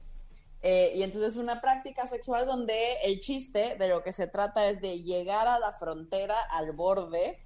Eh, 0.63 0.95
y 0.97 1.05
entonces 1.05 1.37
una 1.37 1.61
práctica 1.61 2.09
sexual 2.09 2.45
donde 2.45 2.75
el 3.05 3.21
chiste 3.21 3.77
de 3.77 3.87
lo 3.87 4.03
que 4.03 4.13
se 4.13 4.27
trata 4.27 4.69
es 4.69 4.81
de 4.81 5.01
llegar 5.01 5.47
a 5.47 5.61
la 5.61 5.75
frontera, 5.75 6.35
al 6.51 6.73
borde, 6.73 7.39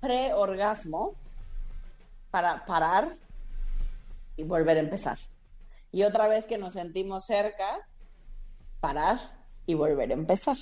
pre-orgasmo, 0.00 1.14
para 2.30 2.66
parar 2.66 3.16
y 4.36 4.42
volver 4.42 4.76
a 4.76 4.80
empezar. 4.80 5.18
Y 5.90 6.02
otra 6.02 6.28
vez 6.28 6.44
que 6.44 6.58
nos 6.58 6.74
sentimos 6.74 7.24
cerca, 7.24 7.88
parar 8.80 9.18
y 9.64 9.72
volver 9.72 10.10
a 10.10 10.14
empezar. 10.14 10.58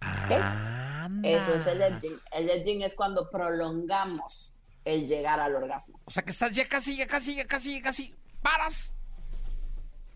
Anda. 0.00 1.08
Eso 1.22 1.54
es 1.54 1.66
el 1.66 1.80
edging. 1.80 2.18
El 2.30 2.50
edging 2.50 2.82
es 2.82 2.94
cuando 2.94 3.30
prolongamos 3.30 4.53
el 4.84 5.06
llegar 5.06 5.40
al 5.40 5.54
orgasmo. 5.54 6.00
O 6.04 6.10
sea 6.10 6.22
que 6.22 6.30
estás 6.30 6.54
ya 6.54 6.66
casi, 6.68 6.96
ya 6.96 7.06
casi, 7.06 7.34
ya 7.34 7.46
casi, 7.46 7.74
ya 7.74 7.82
casi. 7.82 8.14
Paras. 8.42 8.92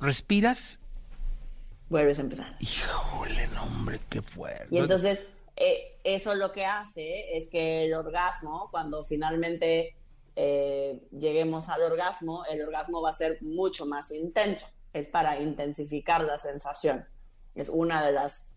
Respiras. 0.00 0.78
Vuelves 1.88 2.18
a 2.18 2.22
empezar. 2.22 2.56
Híjole, 2.60 3.46
no, 3.48 3.64
hombre, 3.64 4.00
qué 4.10 4.20
fuerte. 4.20 4.68
Y 4.70 4.78
entonces, 4.78 5.24
eh, 5.56 5.98
eso 6.04 6.34
lo 6.34 6.52
que 6.52 6.66
hace 6.66 7.36
es 7.36 7.48
que 7.48 7.86
el 7.86 7.94
orgasmo, 7.94 8.68
cuando 8.70 9.04
finalmente 9.04 9.96
eh, 10.36 11.00
lleguemos 11.10 11.68
al 11.68 11.82
orgasmo, 11.82 12.44
el 12.44 12.62
orgasmo 12.62 13.00
va 13.00 13.10
a 13.10 13.14
ser 13.14 13.38
mucho 13.40 13.86
más 13.86 14.12
intenso. 14.12 14.66
Es 14.92 15.06
para 15.06 15.40
intensificar 15.40 16.22
la 16.22 16.38
sensación. 16.38 17.06
Es 17.54 17.70
una 17.70 18.04
de 18.04 18.12
las, 18.12 18.50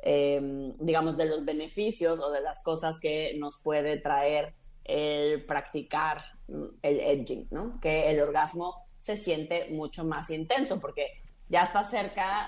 eh, 0.00 0.40
digamos, 0.80 1.16
de 1.16 1.26
los 1.26 1.44
beneficios 1.44 2.18
o 2.18 2.30
de 2.30 2.40
las 2.40 2.62
cosas 2.62 2.98
que 2.98 3.34
nos 3.38 3.58
puede 3.58 3.96
traer 3.96 4.54
el 4.84 5.44
practicar 5.44 6.22
mm, 6.48 6.64
el 6.82 7.00
edging, 7.00 7.48
¿no? 7.50 7.80
Que 7.80 8.10
el 8.10 8.20
orgasmo 8.20 8.86
se 8.98 9.16
siente 9.16 9.68
mucho 9.70 10.04
más 10.04 10.30
intenso 10.30 10.80
porque 10.80 11.22
ya 11.48 11.64
está 11.64 11.84
cerca 11.84 12.46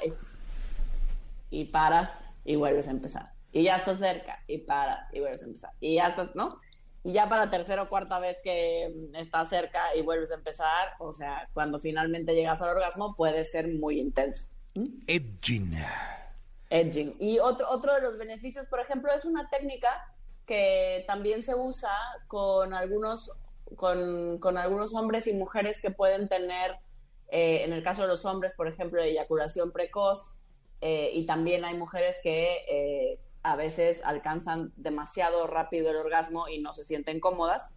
y 1.50 1.64
paras 1.66 2.10
y 2.44 2.56
vuelves 2.56 2.88
a 2.88 2.92
empezar. 2.92 3.32
Y 3.52 3.64
ya 3.64 3.76
estás 3.76 3.98
cerca 3.98 4.42
y 4.46 4.58
paras 4.58 5.08
y 5.12 5.20
vuelves 5.20 5.42
a 5.42 5.46
empezar. 5.46 5.70
Y 5.80 5.96
ya 5.96 6.08
estás, 6.08 6.34
¿no? 6.34 6.58
Y 7.02 7.12
ya 7.12 7.28
para 7.28 7.50
tercera 7.50 7.82
o 7.82 7.88
cuarta 7.88 8.18
vez 8.18 8.38
que 8.42 8.92
mm, 9.12 9.16
estás 9.16 9.48
cerca 9.48 9.94
y 9.94 10.02
vuelves 10.02 10.30
a 10.30 10.36
empezar, 10.36 10.94
o 10.98 11.12
sea, 11.12 11.48
cuando 11.52 11.78
finalmente 11.78 12.34
llegas 12.34 12.62
al 12.62 12.70
orgasmo 12.70 13.14
puede 13.14 13.44
ser 13.44 13.68
muy 13.68 14.00
intenso. 14.00 14.46
Edging. 15.06 15.76
Edging. 16.70 17.14
Y 17.20 17.38
otro, 17.38 17.68
otro 17.70 17.94
de 17.94 18.00
los 18.00 18.18
beneficios, 18.18 18.66
por 18.66 18.80
ejemplo, 18.80 19.12
es 19.12 19.24
una 19.24 19.48
técnica 19.50 19.88
que 20.46 21.04
también 21.06 21.42
se 21.42 21.54
usa 21.54 21.90
con 22.26 22.74
algunos, 22.74 23.30
con, 23.76 24.38
con 24.38 24.58
algunos 24.58 24.94
hombres 24.94 25.26
y 25.26 25.32
mujeres 25.32 25.80
que 25.80 25.90
pueden 25.90 26.28
tener, 26.28 26.76
eh, 27.28 27.62
en 27.64 27.72
el 27.72 27.82
caso 27.82 28.02
de 28.02 28.08
los 28.08 28.24
hombres, 28.24 28.52
por 28.54 28.68
ejemplo, 28.68 29.00
eyaculación 29.00 29.72
precoz, 29.72 30.34
eh, 30.80 31.10
y 31.14 31.26
también 31.26 31.64
hay 31.64 31.74
mujeres 31.76 32.18
que 32.22 32.64
eh, 32.68 33.20
a 33.42 33.56
veces 33.56 34.02
alcanzan 34.04 34.72
demasiado 34.76 35.46
rápido 35.46 35.90
el 35.90 35.96
orgasmo 35.96 36.48
y 36.48 36.60
no 36.60 36.72
se 36.72 36.84
sienten 36.84 37.20
cómodas. 37.20 37.70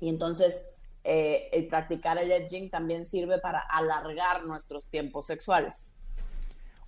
Y 0.00 0.08
entonces 0.08 0.68
el 1.04 1.66
practicar 1.66 2.16
el 2.18 2.30
edging 2.30 2.70
también 2.70 3.06
sirve 3.06 3.38
para 3.38 3.58
alargar 3.58 4.44
nuestros 4.44 4.86
tiempos 4.86 5.26
sexuales. 5.26 5.92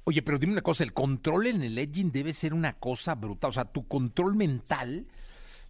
Oye, 0.06 0.22
pero 0.22 0.38
dime 0.38 0.52
una 0.52 0.62
cosa, 0.62 0.84
el 0.84 0.92
control 0.92 1.46
en 1.46 1.62
el 1.62 1.78
edging 1.78 2.12
debe 2.12 2.34
ser 2.34 2.52
una 2.52 2.78
cosa 2.78 3.14
brutal. 3.14 3.50
O 3.50 3.52
sea, 3.52 3.64
tu 3.64 3.88
control 3.88 4.36
mental 4.36 5.06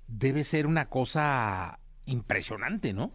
debe 0.09 0.43
ser 0.43 0.67
una 0.67 0.91
cosa 0.91 1.79
impresionante, 2.07 2.93
¿no? 2.93 3.13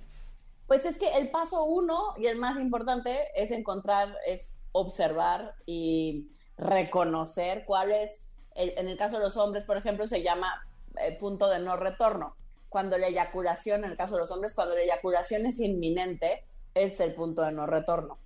Pues 0.67 0.85
es 0.85 0.97
que 0.97 1.17
el 1.17 1.29
paso 1.29 1.65
uno 1.65 2.13
y 2.17 2.27
el 2.27 2.37
más 2.37 2.57
importante 2.57 3.17
es 3.35 3.51
encontrar, 3.51 4.15
es 4.25 4.53
observar 4.71 5.55
y 5.65 6.29
reconocer 6.57 7.63
cuál 7.65 7.91
es, 7.91 8.11
en 8.55 8.87
el 8.87 8.95
caso 8.97 9.17
de 9.17 9.23
los 9.23 9.35
hombres, 9.35 9.65
por 9.65 9.77
ejemplo, 9.77 10.07
se 10.07 10.21
llama 10.21 10.63
eh, 11.01 11.17
punto 11.19 11.49
de 11.49 11.59
no 11.59 11.75
retorno. 11.75 12.35
Cuando 12.69 12.97
la 12.97 13.07
eyaculación, 13.07 13.83
en 13.83 13.91
el 13.91 13.97
caso 13.97 14.15
de 14.15 14.21
los 14.21 14.31
hombres, 14.31 14.53
cuando 14.53 14.75
la 14.75 14.81
eyaculación 14.81 15.45
es 15.47 15.59
inminente, 15.59 16.45
es 16.75 16.99
el 16.99 17.13
punto 17.13 17.41
de 17.41 17.51
no 17.51 17.65
retorno. 17.65 18.19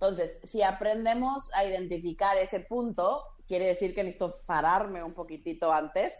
Entonces, 0.00 0.38
si 0.44 0.62
aprendemos 0.62 1.52
a 1.52 1.62
identificar 1.62 2.38
ese 2.38 2.60
punto, 2.60 3.22
quiere 3.46 3.66
decir 3.66 3.94
que 3.94 4.02
necesito 4.02 4.40
pararme 4.46 5.02
un 5.02 5.12
poquitito 5.12 5.74
antes 5.74 6.14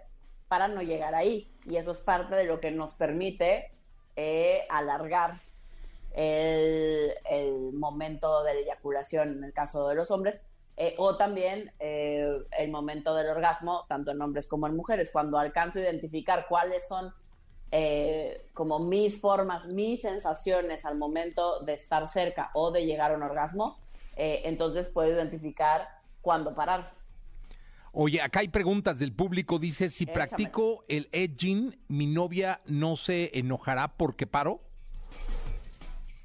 para 0.48 0.68
no 0.68 0.82
llegar 0.82 1.14
ahí. 1.14 1.50
Y 1.64 1.76
eso 1.76 1.92
es 1.92 1.98
parte 1.98 2.34
de 2.34 2.44
lo 2.44 2.60
que 2.60 2.70
nos 2.72 2.92
permite 2.92 3.72
eh, 4.16 4.66
alargar 4.68 5.40
el, 6.12 7.14
momento 7.72 8.44
de 8.44 8.52
la 8.52 8.60
eyaculación 8.60 9.38
en 9.38 9.44
el 9.44 9.54
caso 9.54 9.88
de 9.88 9.94
los 9.94 10.10
hombres, 10.10 10.42
eh, 10.76 10.94
o 10.98 11.16
también 11.16 11.72
eh, 11.78 12.30
el 12.58 12.70
momento 12.70 13.14
del 13.14 13.28
orgasmo, 13.28 13.86
tanto 13.88 14.10
en 14.10 14.20
hombres 14.20 14.46
como 14.46 14.66
en 14.66 14.76
mujeres. 14.76 15.10
Cuando 15.10 15.38
alcanzo 15.38 15.78
a 15.78 15.82
identificar 15.82 16.46
cuáles 16.50 16.86
son 16.86 17.14
eh, 17.72 18.48
como 18.54 18.78
mis 18.78 19.20
formas, 19.20 19.66
mis 19.66 20.02
sensaciones 20.02 20.84
al 20.84 20.96
momento 20.96 21.60
de 21.60 21.74
estar 21.74 22.08
cerca 22.08 22.50
o 22.54 22.70
de 22.70 22.84
llegar 22.86 23.12
a 23.12 23.16
un 23.16 23.22
orgasmo, 23.22 23.78
entonces 24.16 24.88
puedo 24.88 25.10
identificar 25.10 25.88
cuándo 26.20 26.54
parar. 26.54 26.92
Oye, 27.92 28.22
acá 28.22 28.40
hay 28.40 28.48
preguntas 28.48 28.98
del 28.98 29.12
público. 29.12 29.58
Dice, 29.58 29.88
si 29.88 30.06
practico 30.06 30.84
el 30.88 31.08
edging, 31.10 31.76
¿mi 31.88 32.06
novia 32.06 32.60
no 32.66 32.96
se 32.96 33.36
enojará 33.36 33.88
porque 33.88 34.26
paro? 34.28 34.60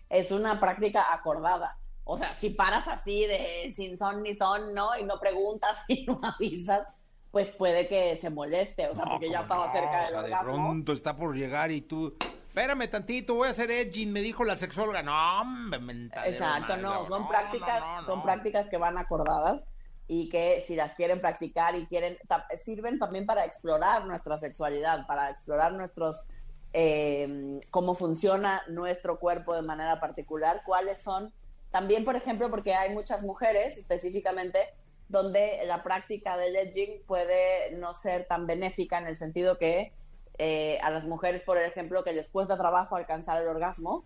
Es 0.10 0.32
una 0.32 0.60
práctica 0.60 1.12
acordada. 1.12 1.80
O 2.04 2.20
sea, 2.20 2.32
si 2.34 2.52
paras 2.52 2.88
así 2.88 3.26
de 3.26 3.74
sin 3.76 3.98
son 3.98 4.22
ni 4.22 4.36
son, 4.36 4.76
¿no? 4.76 4.98
Y 5.00 5.06
no 5.06 5.20
preguntas 5.20 5.80
y 5.88 6.06
no 6.08 6.20
avisas, 6.22 6.88
pues 7.36 7.50
puede 7.50 7.86
que 7.90 8.16
se 8.16 8.30
moleste, 8.30 8.88
o 8.88 8.96
sea, 8.96 9.04
porque 9.04 9.30
ya 9.30 9.42
estaba 9.42 9.70
cerca 9.70 10.06
del 10.06 10.06
o 10.06 10.10
sea, 10.10 10.20
orgasmo. 10.22 10.54
De 10.54 10.58
pronto 10.58 10.94
está 10.94 11.18
por 11.18 11.36
llegar 11.36 11.70
y 11.70 11.82
tú, 11.82 12.16
espérame 12.48 12.90
tantito, 12.90 13.36
voy 13.36 13.50
a 13.50 13.52
hacer 13.52 13.70
edging, 13.72 14.14
me 14.14 14.22
dijo 14.22 14.46
la 14.46 14.56
sexóloga. 14.56 15.04
No, 15.04 15.42
hombre, 15.42 16.08
Exacto, 16.28 16.78
no, 16.78 17.06
son 17.06 17.28
prácticas, 17.28 18.06
son 18.06 18.24
prácticas 18.24 18.70
que 18.70 18.78
van 18.78 18.98
acordadas 18.98 19.66
y 20.08 20.30
que 20.30 20.64
si 20.66 20.78
las 20.78 20.94
quieren 20.96 21.20
practicar 21.20 21.76
y 21.76 21.86
quieren, 21.88 22.18
sirven 22.58 23.00
también 23.00 23.26
para 23.26 23.44
explorar 23.44 24.06
nuestra 24.06 24.38
sexualidad, 24.38 25.06
para 25.06 25.30
explorar 25.30 25.74
nuestros, 25.74 26.24
eh, 26.72 27.60
cómo 27.70 27.96
funciona 27.96 28.62
nuestro 28.70 29.20
cuerpo 29.20 29.54
de 29.54 29.62
manera 29.62 30.00
particular, 30.00 30.62
cuáles 30.66 31.02
son 31.02 31.34
también, 31.70 32.06
por 32.06 32.16
ejemplo, 32.16 32.50
porque 32.50 32.74
hay 32.74 32.94
muchas 32.94 33.24
mujeres 33.24 33.78
específicamente 33.78 34.60
donde 35.08 35.62
la 35.66 35.84
práctica 35.84 36.38
del 36.38 36.56
edging 36.56 37.04
puede 37.06 37.72
no 37.76 37.94
ser 37.94 38.26
tan 38.26 38.48
benéfica 38.48 38.98
en 38.98 39.08
el 39.08 39.16
sentido 39.16 39.58
que 39.58 39.94
eh, 40.38 40.80
a 40.82 40.90
las 40.90 41.06
mujeres, 41.06 41.44
por 41.44 41.58
ejemplo, 41.58 42.04
que 42.04 42.14
les 42.14 42.30
cuesta 42.30 42.58
trabajo 42.58 42.96
alcanzar 42.96 43.42
el 43.42 43.48
orgasmo, 43.48 44.06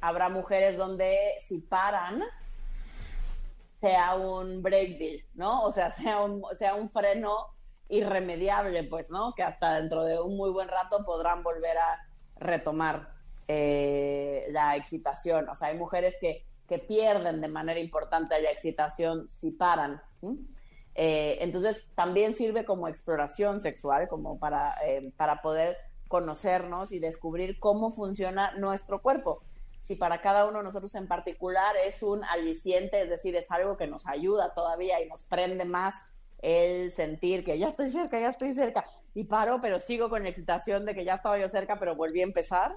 habrá 0.00 0.28
mujeres 0.28 0.76
donde 0.76 1.34
si 1.40 1.60
paran, 1.60 2.22
sea 3.80 4.14
un 4.14 4.62
break 4.62 4.98
deal, 4.98 5.24
¿no? 5.34 5.64
O 5.64 5.72
sea, 5.72 5.90
sea 5.90 6.20
un, 6.20 6.42
sea 6.56 6.74
un 6.74 6.88
freno 6.88 7.48
irremediable, 7.88 8.84
pues, 8.84 9.10
¿no? 9.10 9.34
Que 9.34 9.42
hasta 9.42 9.80
dentro 9.80 10.04
de 10.04 10.20
un 10.20 10.36
muy 10.36 10.50
buen 10.50 10.68
rato 10.68 11.04
podrán 11.04 11.42
volver 11.42 11.76
a 11.78 12.06
retomar 12.36 13.12
eh, 13.48 14.46
la 14.50 14.76
excitación. 14.76 15.48
O 15.48 15.56
sea, 15.56 15.68
hay 15.68 15.76
mujeres 15.76 16.16
que 16.20 16.46
que 16.68 16.78
pierden 16.78 17.40
de 17.40 17.48
manera 17.48 17.80
importante 17.80 18.40
la 18.40 18.50
excitación 18.50 19.28
si 19.28 19.52
paran. 19.52 20.00
Eh, 20.94 21.38
entonces 21.40 21.88
también 21.94 22.34
sirve 22.34 22.64
como 22.64 22.88
exploración 22.88 23.60
sexual, 23.60 24.08
como 24.08 24.38
para, 24.38 24.74
eh, 24.86 25.12
para 25.16 25.42
poder 25.42 25.76
conocernos 26.08 26.92
y 26.92 26.98
descubrir 26.98 27.58
cómo 27.58 27.90
funciona 27.90 28.52
nuestro 28.52 29.00
cuerpo. 29.00 29.42
Si 29.80 29.96
para 29.96 30.20
cada 30.20 30.46
uno 30.46 30.58
de 30.58 30.64
nosotros 30.64 30.94
en 30.94 31.08
particular 31.08 31.74
es 31.76 32.02
un 32.02 32.22
aliciente, 32.24 33.00
es 33.00 33.08
decir, 33.08 33.34
es 33.34 33.50
algo 33.50 33.76
que 33.76 33.86
nos 33.86 34.06
ayuda 34.06 34.54
todavía 34.54 35.00
y 35.02 35.08
nos 35.08 35.22
prende 35.22 35.64
más 35.64 35.94
el 36.42 36.90
sentir 36.92 37.44
que 37.44 37.58
ya 37.58 37.68
estoy 37.68 37.90
cerca, 37.90 38.20
ya 38.20 38.28
estoy 38.28 38.52
cerca, 38.52 38.84
y 39.14 39.24
paro, 39.24 39.60
pero 39.62 39.80
sigo 39.80 40.10
con 40.10 40.24
la 40.24 40.28
excitación 40.28 40.84
de 40.84 40.94
que 40.94 41.04
ya 41.04 41.14
estaba 41.14 41.38
yo 41.38 41.48
cerca, 41.48 41.78
pero 41.78 41.96
volví 41.96 42.20
a 42.20 42.24
empezar. 42.24 42.76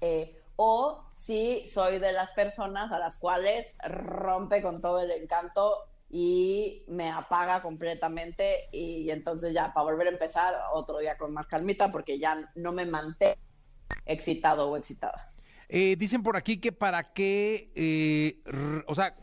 Eh, 0.00 0.40
o 0.56 1.04
si 1.16 1.66
soy 1.66 1.98
de 1.98 2.12
las 2.12 2.32
personas 2.32 2.92
a 2.92 2.98
las 2.98 3.16
cuales 3.16 3.66
rompe 3.82 4.62
con 4.62 4.80
todo 4.80 5.00
el 5.00 5.10
encanto 5.10 5.88
y 6.10 6.84
me 6.86 7.10
apaga 7.10 7.62
completamente 7.62 8.68
y, 8.72 9.10
entonces 9.10 9.52
ya 9.52 9.72
para 9.72 9.84
volver 9.84 10.06
a 10.06 10.10
empezar 10.10 10.54
otro 10.72 10.98
día 10.98 11.16
con 11.16 11.32
más 11.32 11.46
calmita 11.46 11.90
porque 11.90 12.18
ya 12.18 12.50
no 12.54 12.72
me 12.72 12.86
mantengo 12.86 13.34
excitado 14.06 14.70
o 14.70 14.76
excitada. 14.76 15.30
Eh, 15.68 15.96
dicen 15.98 16.22
por 16.22 16.36
aquí 16.36 16.58
que 16.58 16.72
para 16.72 17.12
qué, 17.14 17.72
eh, 17.74 18.42
o 18.86 18.94
sea, 18.94 19.16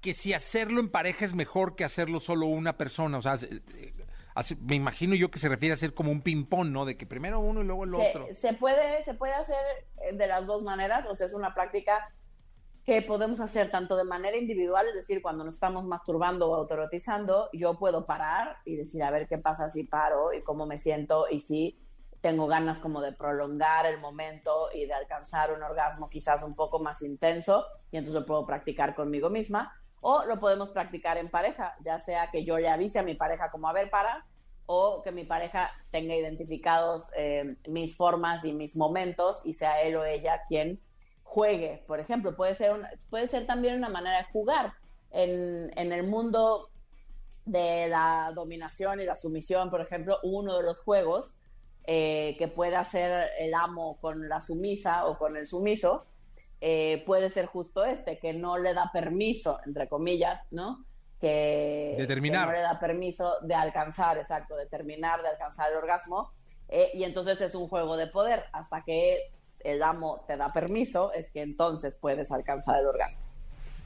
que 0.00 0.14
si 0.14 0.32
hacerlo 0.32 0.80
en 0.80 0.88
pareja 0.88 1.24
es 1.24 1.34
mejor 1.34 1.76
que 1.76 1.84
hacerlo 1.84 2.18
solo 2.20 2.46
una 2.46 2.76
persona, 2.76 3.18
o 3.18 3.22
sea, 3.22 3.38
me 4.60 4.74
imagino 4.74 5.14
yo 5.14 5.30
que 5.30 5.38
se 5.38 5.48
refiere 5.48 5.72
a 5.72 5.76
ser 5.76 5.94
como 5.94 6.10
un 6.10 6.20
ping-pong, 6.20 6.68
¿no? 6.68 6.84
De 6.84 6.96
que 6.96 7.06
primero 7.06 7.40
uno 7.40 7.62
y 7.62 7.64
luego 7.64 7.84
el 7.84 7.94
otro. 7.94 8.26
Se 8.32 8.52
puede, 8.52 9.02
se 9.02 9.14
puede 9.14 9.34
hacer 9.34 9.56
eh, 10.02 10.14
de 10.14 10.26
las 10.26 10.46
dos 10.46 10.62
maneras, 10.62 11.06
o 11.06 11.14
sea, 11.14 11.26
es 11.26 11.32
una 11.32 11.54
práctica 11.54 12.12
que 12.84 13.02
podemos 13.02 13.40
hacer 13.40 13.70
tanto 13.70 13.96
de 13.96 14.04
manera 14.04 14.36
individual, 14.36 14.86
es 14.86 14.94
decir, 14.94 15.20
cuando 15.20 15.44
nos 15.44 15.54
estamos 15.54 15.86
masturbando 15.86 16.50
o 16.50 16.54
autorotizando, 16.54 17.48
yo 17.52 17.78
puedo 17.78 18.06
parar 18.06 18.58
y 18.64 18.76
decir, 18.76 19.02
a 19.02 19.10
ver 19.10 19.26
qué 19.26 19.38
pasa 19.38 19.70
si 19.70 19.84
paro 19.84 20.32
y 20.32 20.42
cómo 20.42 20.66
me 20.66 20.78
siento 20.78 21.26
y 21.28 21.40
si 21.40 21.80
tengo 22.20 22.46
ganas 22.46 22.78
como 22.78 23.00
de 23.00 23.12
prolongar 23.12 23.86
el 23.86 23.98
momento 23.98 24.68
y 24.72 24.86
de 24.86 24.94
alcanzar 24.94 25.52
un 25.52 25.62
orgasmo 25.62 26.08
quizás 26.08 26.42
un 26.42 26.54
poco 26.54 26.78
más 26.78 27.02
intenso 27.02 27.66
y 27.90 27.96
entonces 27.96 28.20
lo 28.20 28.26
puedo 28.26 28.46
practicar 28.46 28.94
conmigo 28.94 29.30
misma 29.30 29.72
o 30.08 30.24
lo 30.24 30.38
podemos 30.38 30.70
practicar 30.70 31.18
en 31.18 31.28
pareja, 31.28 31.74
ya 31.82 31.98
sea 31.98 32.30
que 32.30 32.44
yo 32.44 32.58
le 32.58 32.68
avise 32.68 33.00
a 33.00 33.02
mi 33.02 33.16
pareja 33.16 33.50
como, 33.50 33.68
a 33.68 33.72
ver, 33.72 33.90
para, 33.90 34.24
o 34.66 35.02
que 35.02 35.10
mi 35.10 35.24
pareja 35.24 35.72
tenga 35.90 36.14
identificados 36.14 37.02
eh, 37.16 37.56
mis 37.66 37.96
formas 37.96 38.44
y 38.44 38.52
mis 38.52 38.76
momentos 38.76 39.42
y 39.44 39.54
sea 39.54 39.82
él 39.82 39.96
o 39.96 40.04
ella 40.04 40.42
quien 40.46 40.80
juegue. 41.24 41.82
Por 41.88 41.98
ejemplo, 41.98 42.36
puede 42.36 42.54
ser, 42.54 42.76
puede 43.10 43.26
ser 43.26 43.48
también 43.48 43.74
una 43.74 43.88
manera 43.88 44.18
de 44.18 44.24
jugar. 44.26 44.74
En, 45.10 45.76
en 45.76 45.92
el 45.92 46.06
mundo 46.06 46.70
de 47.44 47.88
la 47.88 48.30
dominación 48.32 49.00
y 49.00 49.06
la 49.06 49.16
sumisión, 49.16 49.70
por 49.70 49.80
ejemplo, 49.80 50.20
uno 50.22 50.56
de 50.56 50.62
los 50.62 50.78
juegos 50.78 51.34
eh, 51.84 52.36
que 52.38 52.46
puede 52.46 52.76
hacer 52.76 53.28
el 53.40 53.54
amo 53.54 53.98
con 54.00 54.28
la 54.28 54.40
sumisa 54.40 55.04
o 55.06 55.18
con 55.18 55.36
el 55.36 55.46
sumiso 55.46 56.06
eh, 56.60 57.02
puede 57.06 57.30
ser 57.30 57.46
justo 57.46 57.84
este, 57.84 58.18
que 58.18 58.32
no 58.32 58.58
le 58.58 58.74
da 58.74 58.90
permiso, 58.92 59.60
entre 59.66 59.88
comillas, 59.88 60.46
¿no? 60.50 60.84
Que, 61.20 61.96
no 61.98 62.52
le 62.52 62.60
da 62.60 62.78
permiso 62.78 63.40
de 63.42 63.54
alcanzar, 63.54 64.18
exacto, 64.18 64.54
de 64.56 64.66
terminar, 64.66 65.22
de 65.22 65.28
alcanzar 65.28 65.70
el 65.70 65.78
orgasmo. 65.78 66.32
Eh, 66.68 66.90
y 66.94 67.04
entonces 67.04 67.40
es 67.40 67.54
un 67.54 67.68
juego 67.68 67.96
de 67.96 68.06
poder. 68.06 68.44
Hasta 68.52 68.82
que 68.82 69.18
el 69.64 69.82
amo 69.82 70.24
te 70.26 70.36
da 70.36 70.52
permiso, 70.52 71.12
es 71.12 71.30
que 71.30 71.42
entonces 71.42 71.96
puedes 72.00 72.30
alcanzar 72.30 72.80
el 72.80 72.86
orgasmo. 72.86 73.20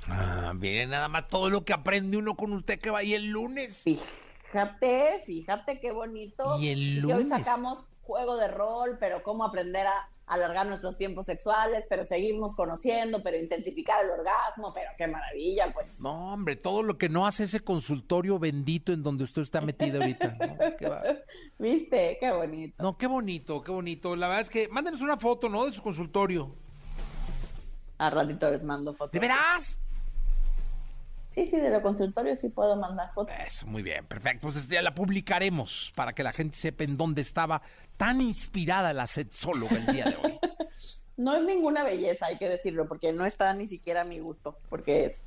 Ah, 0.09 0.53
bien, 0.57 0.91
nada 0.91 1.09
más 1.09 1.29
todo 1.29 1.51
lo 1.51 1.65
que 1.65 1.73
aprende 1.73 2.17
uno 2.17 2.35
con 2.35 2.53
usted 2.53 2.81
que 2.81 2.91
va 2.91 2.99
ahí 2.99 3.15
el 3.15 3.27
lunes. 3.27 3.83
Fíjate, 3.85 5.23
fíjate 5.25 5.81
qué 5.81 5.93
bonito. 5.93 6.59
Y 6.59 6.71
el 6.71 7.01
lunes. 7.01 7.17
hoy 7.19 7.25
sacamos 7.27 7.87
juego 8.03 8.37
de 8.37 8.49
rol, 8.49 8.97
pero 8.99 9.23
cómo 9.23 9.45
aprender 9.45 9.87
a 9.87 10.09
alargar 10.31 10.65
nuestros 10.67 10.97
tiempos 10.97 11.27
sexuales, 11.27 11.85
pero 11.89 12.05
seguirnos 12.05 12.55
conociendo, 12.55 13.21
pero 13.23 13.37
intensificar 13.37 14.05
el 14.05 14.11
orgasmo, 14.13 14.73
pero 14.73 14.89
qué 14.97 15.09
maravilla, 15.09 15.73
pues. 15.75 15.99
No, 15.99 16.33
hombre, 16.33 16.55
todo 16.55 16.85
lo 16.85 16.97
que 16.97 17.09
no 17.09 17.27
hace 17.27 17.45
ese 17.45 17.61
consultorio 17.61 18.39
bendito 18.39 18.93
en 18.93 19.03
donde 19.03 19.25
usted 19.25 19.43
está 19.43 19.61
metido 19.61 20.01
ahorita. 20.01 20.37
¿Viste? 21.59 22.17
Qué 22.21 22.31
bonito. 22.31 22.81
No, 22.81 22.97
qué 22.97 23.09
bonito, 23.09 23.61
qué 23.61 23.73
bonito. 23.73 24.15
La 24.15 24.29
verdad 24.29 24.43
es 24.43 24.51
que 24.51 24.69
mándenos 24.69 25.01
una 25.01 25.17
foto, 25.17 25.49
¿no? 25.49 25.67
De 25.67 25.73
su 25.73 25.83
consultorio. 25.83 26.55
A 27.99 28.09
ratito 28.09 28.49
les 28.51 28.63
mando 28.63 28.95
fotos. 28.95 29.13
¿De 29.13 29.19
veras? 29.19 29.81
Sí, 31.31 31.47
sí, 31.47 31.61
de 31.61 31.71
los 31.71 31.81
consultorios 31.81 32.41
sí 32.41 32.49
puedo 32.49 32.77
mandar 32.77 33.13
fotos. 33.15 33.35
Eso, 33.47 33.67
muy 33.67 33.83
bien, 33.83 34.05
perfecto. 34.05 34.49
Pues 34.49 34.69
ya 34.69 34.83
la 34.83 34.95
publicaremos 34.95 35.93
para 35.95 36.13
que 36.13 36.25
la 36.25 36.33
gente 36.33 36.57
sepa 36.57 36.85
en 36.85 36.97
dónde 36.97 37.21
estaba 37.21 37.63
tan 37.97 38.21
inspirada 38.21 38.93
la 38.93 39.07
sexóloga 39.07 39.77
el 39.77 39.87
día 39.87 40.05
de 40.07 40.17
hoy. 40.17 40.39
no 41.17 41.37
es 41.37 41.45
ninguna 41.45 41.85
belleza, 41.85 42.27
hay 42.27 42.37
que 42.37 42.49
decirlo, 42.49 42.89
porque 42.89 43.13
no 43.13 43.25
está 43.27 43.55
ni 43.55 43.69
siquiera 43.69 44.01
a 44.01 44.05
mi 44.05 44.19
gusto, 44.19 44.57
porque 44.69 45.07
es, 45.07 45.23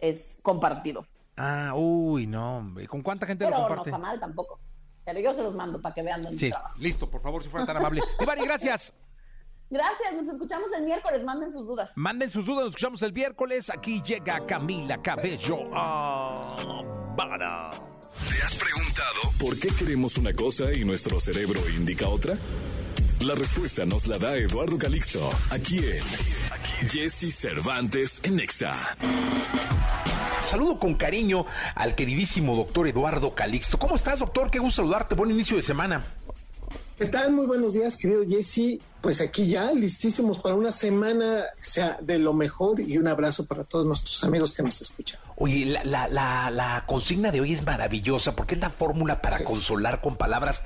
es 0.00 0.38
compartido. 0.42 1.06
Ah, 1.38 1.72
uy, 1.74 2.26
no, 2.26 2.58
hombre. 2.58 2.86
¿Con 2.86 3.00
cuánta 3.00 3.24
gente 3.24 3.44
lo 3.44 3.52
comparte? 3.52 3.76
no 3.76 3.96
está 3.96 3.98
mal 3.98 4.20
tampoco. 4.20 4.60
pero 5.04 5.20
yo 5.20 5.32
se 5.32 5.42
los 5.42 5.54
mando 5.54 5.80
para 5.80 5.94
que 5.94 6.02
vean 6.02 6.22
dónde 6.22 6.38
Sí, 6.38 6.52
listo, 6.76 7.08
por 7.08 7.22
favor, 7.22 7.42
si 7.42 7.48
fuera 7.48 7.64
tan 7.64 7.76
amable. 7.78 8.02
Ivani, 8.20 8.44
gracias. 8.44 8.92
Gracias, 9.70 10.14
nos 10.14 10.28
escuchamos 10.28 10.72
el 10.72 10.84
miércoles, 10.84 11.22
manden 11.24 11.52
sus 11.52 11.66
dudas. 11.66 11.90
Manden 11.94 12.30
sus 12.30 12.46
dudas, 12.46 12.64
nos 12.64 12.70
escuchamos 12.70 13.02
el 13.02 13.12
miércoles. 13.12 13.68
Aquí 13.70 14.02
llega 14.02 14.46
Camila 14.46 15.00
Cabello. 15.02 15.58
Ah, 15.74 16.56
para. 17.16 17.70
¿Te 17.70 18.42
has 18.42 18.54
preguntado 18.54 19.20
por 19.38 19.58
qué 19.58 19.68
queremos 19.68 20.16
una 20.16 20.32
cosa 20.32 20.72
y 20.72 20.84
nuestro 20.84 21.20
cerebro 21.20 21.60
indica 21.68 22.08
otra? 22.08 22.36
La 23.20 23.34
respuesta 23.34 23.84
nos 23.84 24.06
la 24.06 24.16
da 24.16 24.36
Eduardo 24.36 24.78
Calixto, 24.78 25.28
aquí 25.50 25.78
en 25.78 26.02
Jesse 26.88 27.34
Cervantes 27.34 28.20
en 28.22 28.36
Nexa. 28.36 28.74
Saludo 30.48 30.78
con 30.78 30.94
cariño 30.94 31.44
al 31.74 31.94
queridísimo 31.94 32.56
doctor 32.56 32.88
Eduardo 32.88 33.34
Calixto. 33.34 33.78
¿Cómo 33.78 33.96
estás, 33.96 34.20
doctor? 34.20 34.50
Qué 34.50 34.60
gusto 34.60 34.82
saludarte. 34.82 35.14
Buen 35.14 35.30
inicio 35.30 35.56
de 35.56 35.62
semana. 35.62 36.02
¿Qué 36.98 37.06
tal? 37.06 37.30
Muy 37.30 37.46
buenos 37.46 37.74
días, 37.74 37.96
querido 37.96 38.24
Jesse. 38.28 38.80
Pues 39.00 39.20
aquí 39.20 39.46
ya 39.46 39.72
listísimos 39.72 40.40
para 40.40 40.56
una 40.56 40.72
semana, 40.72 41.44
sea 41.60 41.96
de 42.02 42.18
lo 42.18 42.32
mejor 42.32 42.80
y 42.80 42.98
un 42.98 43.06
abrazo 43.06 43.46
para 43.46 43.62
todos 43.62 43.86
nuestros 43.86 44.24
amigos 44.24 44.50
que 44.50 44.64
nos 44.64 44.80
escuchan. 44.80 45.20
Oye, 45.36 45.64
la, 45.64 45.84
la, 45.84 46.08
la, 46.08 46.50
la 46.50 46.84
consigna 46.88 47.30
de 47.30 47.40
hoy 47.40 47.52
es 47.52 47.64
maravillosa 47.64 48.34
porque 48.34 48.56
es 48.56 48.60
la 48.60 48.70
fórmula 48.70 49.22
para 49.22 49.44
consolar 49.44 50.00
con 50.00 50.16
palabras. 50.16 50.64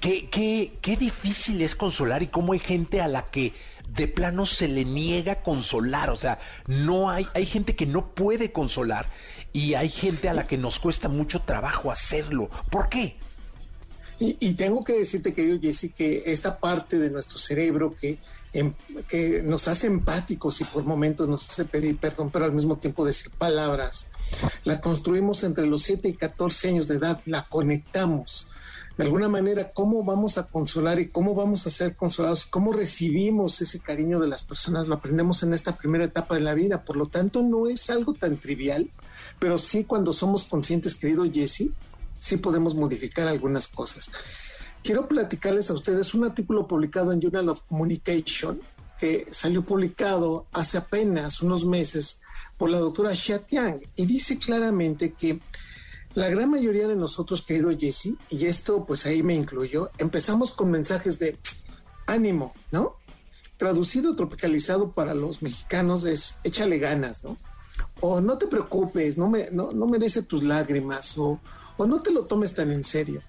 Qué, 0.00 0.30
qué, 0.30 0.78
qué 0.80 0.96
difícil 0.96 1.60
es 1.60 1.76
consolar 1.76 2.22
y 2.22 2.28
cómo 2.28 2.54
hay 2.54 2.60
gente 2.60 3.02
a 3.02 3.08
la 3.08 3.26
que 3.30 3.52
de 3.86 4.08
plano 4.08 4.46
se 4.46 4.68
le 4.68 4.86
niega 4.86 5.42
consolar. 5.42 6.08
O 6.08 6.16
sea, 6.16 6.38
no 6.66 7.10
hay, 7.10 7.26
hay 7.34 7.44
gente 7.44 7.76
que 7.76 7.84
no 7.84 8.14
puede 8.14 8.50
consolar 8.50 9.04
y 9.52 9.74
hay 9.74 9.90
gente 9.90 10.30
a 10.30 10.34
la 10.34 10.46
que 10.46 10.56
nos 10.56 10.78
cuesta 10.78 11.10
mucho 11.10 11.42
trabajo 11.42 11.90
hacerlo. 11.90 12.48
¿Por 12.70 12.88
qué? 12.88 13.18
Y, 14.18 14.54
tengo 14.54 14.82
que 14.82 14.94
decirte, 14.94 15.34
querido 15.34 15.60
Jesse, 15.60 15.92
que 15.94 16.22
esta 16.24 16.58
parte 16.58 16.98
de 16.98 17.10
nuestro 17.10 17.38
cerebro 17.38 17.94
que, 18.00 18.18
em, 18.54 18.72
que 19.08 19.42
nos 19.42 19.68
hace 19.68 19.88
empáticos 19.88 20.58
y 20.62 20.64
por 20.64 20.84
momentos 20.84 21.28
nos 21.28 21.50
hace 21.50 21.66
pedir 21.66 21.98
perdón, 21.98 22.30
pero 22.30 22.46
al 22.46 22.52
mismo 22.52 22.78
tiempo 22.78 23.04
decir 23.04 23.30
palabras, 23.32 24.06
la 24.64 24.80
construimos 24.80 25.44
entre 25.44 25.66
los 25.66 25.82
7 25.82 26.08
y 26.08 26.14
14 26.14 26.68
años 26.68 26.88
de 26.88 26.94
edad, 26.94 27.20
la 27.26 27.46
conectamos. 27.46 28.48
De 28.96 29.04
alguna 29.04 29.28
manera, 29.28 29.72
¿cómo 29.72 30.02
vamos 30.02 30.38
a 30.38 30.44
consolar 30.44 30.98
y 30.98 31.08
cómo 31.08 31.34
vamos 31.34 31.66
a 31.66 31.70
ser 31.70 31.96
consolados? 31.96 32.46
¿Cómo 32.46 32.72
recibimos 32.72 33.60
ese 33.60 33.80
cariño 33.80 34.18
de 34.18 34.28
las 34.28 34.42
personas? 34.42 34.88
Lo 34.88 34.94
aprendemos 34.94 35.42
en 35.42 35.52
esta 35.52 35.76
primera 35.76 36.06
etapa 36.06 36.36
de 36.36 36.40
la 36.40 36.54
vida. 36.54 36.82
Por 36.82 36.96
lo 36.96 37.04
tanto, 37.04 37.42
no 37.42 37.68
es 37.68 37.90
algo 37.90 38.14
tan 38.14 38.38
trivial, 38.38 38.88
pero 39.38 39.58
sí 39.58 39.84
cuando 39.84 40.14
somos 40.14 40.44
conscientes, 40.44 40.94
querido 40.94 41.30
Jesse, 41.30 41.72
sí 42.26 42.38
podemos 42.38 42.74
modificar 42.74 43.28
algunas 43.28 43.68
cosas. 43.68 44.10
Quiero 44.82 45.06
platicarles 45.06 45.70
a 45.70 45.74
ustedes 45.74 46.12
un 46.14 46.24
artículo 46.24 46.66
publicado 46.66 47.12
en 47.12 47.20
Journal 47.20 47.48
of 47.48 47.62
Communication 47.68 48.60
que 48.98 49.28
salió 49.30 49.62
publicado 49.62 50.46
hace 50.52 50.78
apenas 50.78 51.40
unos 51.40 51.64
meses 51.64 52.20
por 52.56 52.70
la 52.70 52.78
doctora 52.78 53.14
Xia 53.14 53.44
Tiang 53.44 53.80
y 53.94 54.06
dice 54.06 54.38
claramente 54.38 55.12
que 55.12 55.38
la 56.14 56.28
gran 56.28 56.50
mayoría 56.50 56.88
de 56.88 56.96
nosotros, 56.96 57.42
querido 57.42 57.70
Jesse, 57.78 58.14
y 58.30 58.46
esto 58.46 58.84
pues 58.86 59.06
ahí 59.06 59.22
me 59.22 59.34
incluyo, 59.34 59.90
empezamos 59.98 60.50
con 60.50 60.70
mensajes 60.70 61.18
de 61.18 61.38
ánimo, 62.06 62.54
¿no? 62.72 62.96
Traducido, 63.58 64.16
tropicalizado 64.16 64.92
para 64.92 65.14
los 65.14 65.42
mexicanos 65.42 66.04
es 66.04 66.38
échale 66.42 66.78
ganas, 66.78 67.22
¿no? 67.22 67.36
O 68.00 68.20
no 68.20 68.36
te 68.36 68.46
preocupes, 68.46 69.16
no, 69.16 69.28
me, 69.28 69.50
no, 69.50 69.72
no 69.72 69.86
merece 69.86 70.22
tus 70.22 70.42
lágrimas, 70.42 71.16
o, 71.16 71.40
o 71.76 71.86
no 71.86 72.00
te 72.00 72.10
lo 72.10 72.24
tomes 72.24 72.54
tan 72.54 72.70
en 72.70 72.84
serio. 72.84 73.22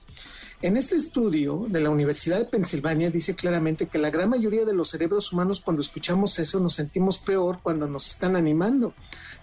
En 0.60 0.76
este 0.76 0.96
estudio 0.96 1.66
de 1.68 1.80
la 1.82 1.92
Universidad 1.92 2.40
de 2.40 2.46
Pensilvania 2.46 3.12
dice 3.12 3.36
claramente 3.36 3.86
que 3.86 4.00
la 4.00 4.10
gran 4.10 4.30
mayoría 4.30 4.66
de 4.66 4.74
los 4.74 4.90
cerebros 4.90 5.32
humanos 5.32 5.62
cuando 5.62 5.84
escuchamos 5.84 6.40
eso 6.40 6.60
nos 6.60 6.74
sentimos 6.74 7.20
peor 7.20 7.60
cuando 7.62 7.88
nos 7.88 8.08
están 8.08 8.36
animando. 8.36 8.94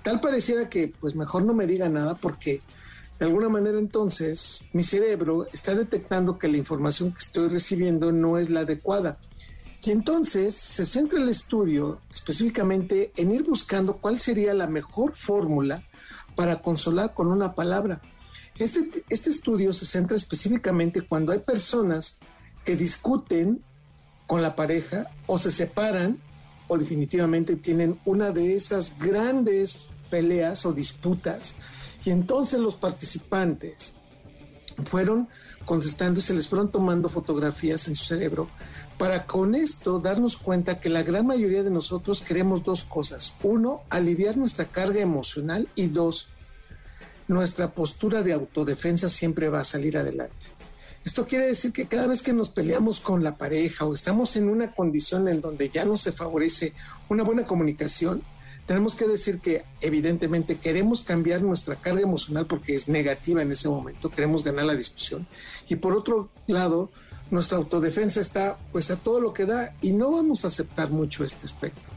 Tal 0.03 0.21
pareciera 0.21 0.69
que 0.69 0.93
pues 0.99 1.15
mejor 1.15 1.45
no 1.45 1.55
me 1.55 1.69
diga 1.69 1.89
nada 1.89 2.17
porque 2.17 2.63
de 3.21 3.27
alguna 3.27 3.49
manera 3.49 3.79
entonces 3.79 4.67
mi 4.73 4.83
cerebro 4.83 5.47
está 5.53 5.77
detectando 5.77 6.37
que 6.37 6.49
la 6.49 6.57
información 6.57 7.13
que 7.13 7.21
estoy 7.21 7.49
recibiendo 7.49 8.11
no 8.11 8.37
es 8.37 8.51
la 8.51 8.61
adecuada. 8.61 9.19
Y 9.85 9.91
entonces 9.91 10.55
se 10.55 10.87
centra 10.87 11.21
el 11.21 11.29
estudio 11.29 12.01
específicamente 12.11 13.13
en 13.17 13.35
ir 13.35 13.43
buscando 13.43 13.99
cuál 13.99 14.19
sería 14.19 14.55
la 14.55 14.67
mejor 14.67 15.15
fórmula 15.15 15.85
para 16.35 16.63
consolar 16.63 17.13
con 17.13 17.27
una 17.27 17.55
palabra. 17.55 18.01
Este, 18.57 19.05
este 19.11 19.29
estudio 19.29 19.75
se 19.75 19.85
centra 19.85 20.17
específicamente 20.17 21.03
cuando 21.03 21.33
hay 21.33 21.41
personas 21.41 22.17
que 22.65 22.77
discuten 22.77 23.63
con 24.27 24.41
la 24.41 24.57
pareja 24.57 25.11
o 25.27 25.37
se 25.39 25.51
separan 25.51 26.19
o 26.67 26.79
definitivamente 26.79 27.57
tienen 27.57 28.01
una 28.07 28.31
de 28.31 28.55
esas 28.55 28.99
grandes 28.99 29.81
peleas 30.09 30.65
o 30.65 30.73
disputas 30.73 31.57
y 32.07 32.11
entonces 32.11 32.59
los 32.59 32.77
participantes 32.77 33.95
fueron 34.87 35.29
contestando 35.65 36.21
y 36.21 36.23
se 36.23 36.35
les 36.35 36.49
fueron 36.49 36.71
tomando 36.71 37.09
fotografías 37.09 37.87
en 37.89 37.95
su 37.95 38.05
cerebro 38.05 38.49
para 38.99 39.27
con 39.27 39.55
esto 39.55 39.99
darnos 39.99 40.37
cuenta 40.37 40.81
que 40.81 40.89
la 40.89 41.03
gran 41.03 41.27
mayoría 41.27 41.63
de 41.63 41.71
nosotros 41.71 42.21
queremos 42.21 42.63
dos 42.63 42.85
cosas. 42.85 43.35
Uno, 43.43 43.83
aliviar 43.91 44.37
nuestra 44.37 44.67
carga 44.67 45.01
emocional 45.01 45.69
y 45.75 45.89
dos, 45.89 46.29
nuestra 47.27 47.73
postura 47.73 48.23
de 48.23 48.33
autodefensa 48.33 49.09
siempre 49.09 49.49
va 49.49 49.61
a 49.61 49.65
salir 49.65 49.97
adelante. 49.97 50.47
Esto 51.05 51.27
quiere 51.27 51.47
decir 51.47 51.73
que 51.73 51.87
cada 51.87 52.07
vez 52.07 52.23
que 52.23 52.33
nos 52.33 52.49
peleamos 52.49 53.01
con 53.01 53.23
la 53.23 53.37
pareja 53.37 53.85
o 53.85 53.93
estamos 53.93 54.37
en 54.37 54.49
una 54.49 54.73
condición 54.73 55.29
en 55.29 55.43
donde 55.43 55.69
ya 55.69 55.85
no 55.85 55.99
se 55.99 56.13
favorece 56.13 56.73
una 57.11 57.25
buena 57.25 57.45
comunicación, 57.45 58.23
tenemos 58.67 58.95
que 58.95 59.07
decir 59.07 59.41
que 59.41 59.65
evidentemente 59.83 60.57
queremos 60.57 61.03
cambiar 61.03 61.43
nuestra 61.43 61.77
carga 61.77 62.01
emocional 62.01 62.47
porque 62.47 62.75
es 62.75 62.89
negativa 62.89 63.43
en 63.43 63.53
ese 63.53 63.69
momento, 63.69 64.11
queremos 64.11 64.43
ganar 64.43 64.65
la 64.65 64.75
discusión. 64.75 65.27
Y 65.69 65.77
por 65.77 65.95
otro 65.95 66.31
lado, 66.47 66.91
nuestra 67.35 67.59
autodefensa 67.59 68.21
está 68.21 68.57
pues 68.73 68.91
a 68.91 68.97
todo 68.97 69.21
lo 69.21 69.35
que 69.35 69.45
da 69.45 69.75
y 69.83 69.93
no 69.93 70.13
vamos 70.13 70.45
a 70.45 70.49
aceptar 70.49 70.91
mucho 70.91 71.25
este 71.25 71.45
aspecto. 71.45 71.91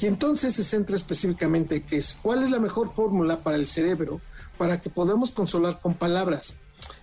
Y 0.00 0.06
entonces 0.06 0.54
se 0.54 0.64
centra 0.64 0.96
específicamente 0.96 1.82
que 1.82 1.98
es 1.98 2.18
cuál 2.20 2.42
es 2.42 2.50
la 2.50 2.58
mejor 2.58 2.94
fórmula 2.94 3.42
para 3.42 3.56
el 3.56 3.66
cerebro 3.66 4.20
para 4.58 4.80
que 4.80 4.90
podamos 4.90 5.30
consolar 5.30 5.80
con 5.80 5.94
palabras. 5.94 6.56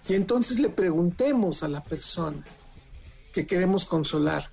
Y 0.07 0.15
entonces 0.15 0.59
le 0.59 0.69
preguntemos 0.69 1.63
a 1.63 1.67
la 1.67 1.83
persona 1.83 2.43
que 3.31 3.45
queremos 3.45 3.85
consolar, 3.85 4.49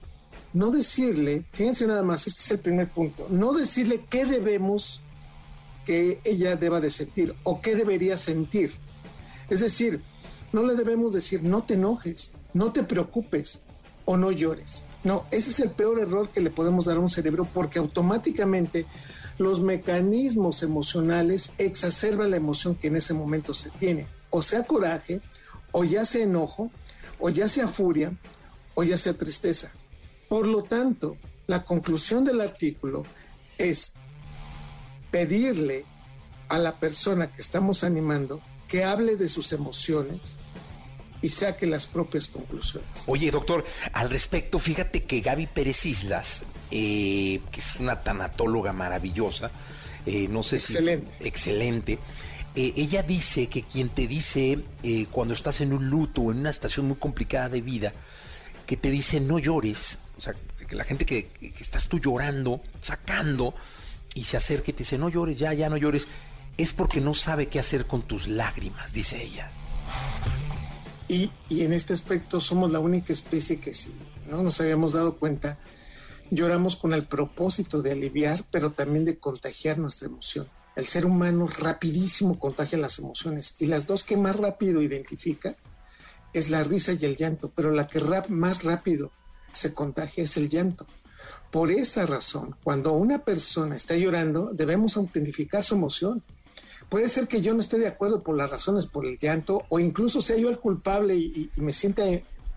no 0.53 0.71
decirle, 0.71 1.47
fíjense 1.53 1.87
nada 1.87 2.03
más, 2.03 2.27
este 2.27 2.41
es 2.41 2.51
el 2.51 2.59
primer 2.59 2.91
punto, 2.91 3.27
no 3.31 3.53
decirle 3.53 4.05
qué 4.11 4.27
debemos 4.27 5.01
que 5.87 6.21
ella 6.25 6.57
deba 6.57 6.81
de 6.81 6.91
sentir 6.91 7.35
o 7.45 7.61
qué 7.63 7.75
debería 7.75 8.17
sentir. 8.19 8.75
Es 9.49 9.61
decir, 9.61 10.03
no 10.53 10.63
le 10.63 10.75
debemos 10.75 11.13
decir 11.13 11.43
no 11.43 11.65
te 11.65 11.75
enojes, 11.75 12.33
no 12.57 12.73
te 12.73 12.83
preocupes 12.83 13.61
o 14.07 14.17
no 14.17 14.33
llores. 14.33 14.83
No, 15.05 15.27
ese 15.31 15.51
es 15.51 15.61
el 15.61 15.71
peor 15.71 16.01
error 16.01 16.31
que 16.31 16.41
le 16.41 16.51
podemos 16.51 16.87
dar 16.87 16.97
a 16.97 17.01
un 17.01 17.11
cerebro 17.11 17.47
porque 17.53 17.79
automáticamente 17.79 18.87
los 19.37 19.61
mecanismos 19.61 20.63
emocionales 20.63 21.53
exacerban 21.59 22.31
la 22.31 22.39
emoción 22.39 22.75
que 22.75 22.87
en 22.87 22.97
ese 22.97 23.13
momento 23.13 23.53
se 23.53 23.69
tiene, 23.71 24.07
o 24.31 24.41
sea 24.41 24.65
coraje, 24.65 25.21
o 25.71 25.85
ya 25.85 26.07
sea 26.07 26.25
enojo, 26.25 26.71
o 27.19 27.29
ya 27.29 27.47
sea 27.47 27.69
furia, 27.69 28.17
o 28.75 28.83
ya 28.83 28.97
sea 28.97 29.13
tristeza. 29.13 29.71
Por 30.27 30.47
lo 30.47 30.63
tanto, 30.63 31.19
la 31.47 31.63
conclusión 31.63 32.25
del 32.25 32.41
artículo 32.41 33.05
es 33.59 33.93
pedirle 35.11 35.85
a 36.49 36.59
la 36.59 36.81
persona 36.81 37.33
que 37.33 37.43
estamos 37.43 37.85
animando 37.85 38.41
que 38.67 38.85
hable 38.85 39.17
de 39.17 39.29
sus 39.29 39.53
emociones 39.53 40.39
y 41.23 41.29
saque 41.29 41.67
las 41.67 41.87
propias 41.87 42.29
conclusiones. 42.29 43.05
Oye, 43.07 43.31
doctor, 43.31 43.65
al 43.93 44.11
respecto, 44.11 44.59
fíjate 44.59 45.05
que 45.05 45.21
Gaby 45.21 45.47
Pérez 45.47 45.87
Islas, 45.87 46.45
eh, 46.71 47.41
que 47.51 47.61
es 47.61 47.77
una 47.77 48.03
tanatóloga 48.03 48.73
maravillosa, 48.73 49.51
eh, 50.05 50.29
no 50.29 50.43
sé 50.43 50.57
excelente. 50.57 51.13
si... 51.19 51.29
Excelente. 51.29 51.99
Eh, 52.55 52.73
ella 52.77 53.03
dice 53.03 53.49
que 53.49 53.63
quien 53.63 53.91
te 53.91 54.07
dice 54.07 54.59
eh, 54.83 55.07
cuando 55.11 55.35
estás 55.35 55.61
en 55.61 55.75
un 55.75 55.91
luto 55.91 56.23
o 56.23 56.33
en 56.33 56.39
una 56.39 56.53
situación 56.53 56.87
muy 56.87 56.97
complicada 56.97 57.51
de 57.51 57.61
vida, 57.61 57.93
que 58.65 58.77
te 58.77 58.91
dice 58.91 59.21
no 59.21 59.39
llores, 59.39 59.99
o 60.17 60.21
sea, 60.21 60.35
que 60.67 60.75
la 60.75 60.85
gente 60.85 61.05
que, 61.05 61.29
que 61.29 61.53
estás 61.63 61.87
tú 61.89 62.01
llorando, 62.01 62.63
sacando, 62.81 63.55
y 64.15 64.25
se 64.25 64.39
acerca 64.39 64.71
y 64.71 64.75
te 64.75 64.85
dice 64.85 64.97
no 64.97 65.11
llores, 65.11 65.39
ya, 65.39 65.53
ya 65.53 65.69
no 65.69 65.77
llores, 65.77 66.09
es 66.57 66.73
porque 66.73 67.01
no 67.01 67.13
sabe 67.13 67.49
qué 67.49 67.59
hacer 67.59 67.87
con 67.87 68.03
tus 68.03 68.27
lágrimas, 68.27 68.93
dice 68.93 69.23
ella. 69.23 69.51
Y, 71.09 71.31
y, 71.49 71.63
en 71.63 71.73
este 71.73 71.93
aspecto 71.93 72.41
somos 72.41 72.71
la 72.71 72.81
única 72.81 73.13
especie 73.13 73.61
que 73.61 73.75
sí, 73.75 73.93
¿no? 74.29 74.43
Nos 74.43 74.61
habíamos 74.61 74.93
dado 74.93 75.17
cuenta, 75.17 75.59
lloramos 76.31 76.75
con 76.77 76.93
el 76.93 77.07
propósito 77.07 77.81
de 77.81 77.93
aliviar, 77.93 78.45
pero 78.51 78.73
también 78.73 79.05
de 79.05 79.19
contagiar 79.19 79.79
nuestra 79.79 80.09
emoción. 80.09 80.49
El 80.75 80.87
ser 80.87 81.07
humano 81.07 81.47
rapidísimo 81.47 82.39
contagia 82.39 82.77
las 82.77 82.99
emociones 82.99 83.55
y 83.59 83.67
las 83.67 83.87
dos 83.87 84.05
que 84.05 84.17
más 84.17 84.37
rápido 84.37 84.83
identifica 84.83 85.57
es 86.33 86.51
la 86.51 86.63
risa 86.65 86.93
y 86.93 87.05
el 87.05 87.17
llanto, 87.17 87.51
pero 87.55 87.71
la 87.71 87.87
que 87.87 87.99
rap 87.99 88.29
más 88.29 88.63
rápido 88.63 89.11
se 89.53 89.73
contagia 89.73 90.25
es 90.25 90.37
el 90.37 90.49
llanto. 90.51 90.87
Por 91.51 91.71
esa 91.71 92.05
razón, 92.05 92.57
cuando 92.63 92.93
una 92.93 93.25
persona 93.25 93.77
está 93.77 93.97
llorando, 93.97 94.51
debemos 94.53 94.97
autentificar 94.97 95.63
su 95.63 95.75
emoción. 95.75 96.23
Puede 96.89 97.09
ser 97.09 97.27
que 97.27 97.41
yo 97.41 97.53
no 97.55 97.61
esté 97.61 97.79
de 97.79 97.89
acuerdo 97.89 98.23
por 98.23 98.37
las 98.37 98.51
razones, 98.51 98.87
por 98.87 99.07
el 99.07 99.19
llanto, 99.19 99.65
o 99.69 99.81
incluso 99.81 100.21
sea 100.21 100.37
yo 100.37 100.49
el 100.49 100.59
culpable 100.59 101.17
y, 101.17 101.51
me 101.57 101.73
sienta 101.73 102.05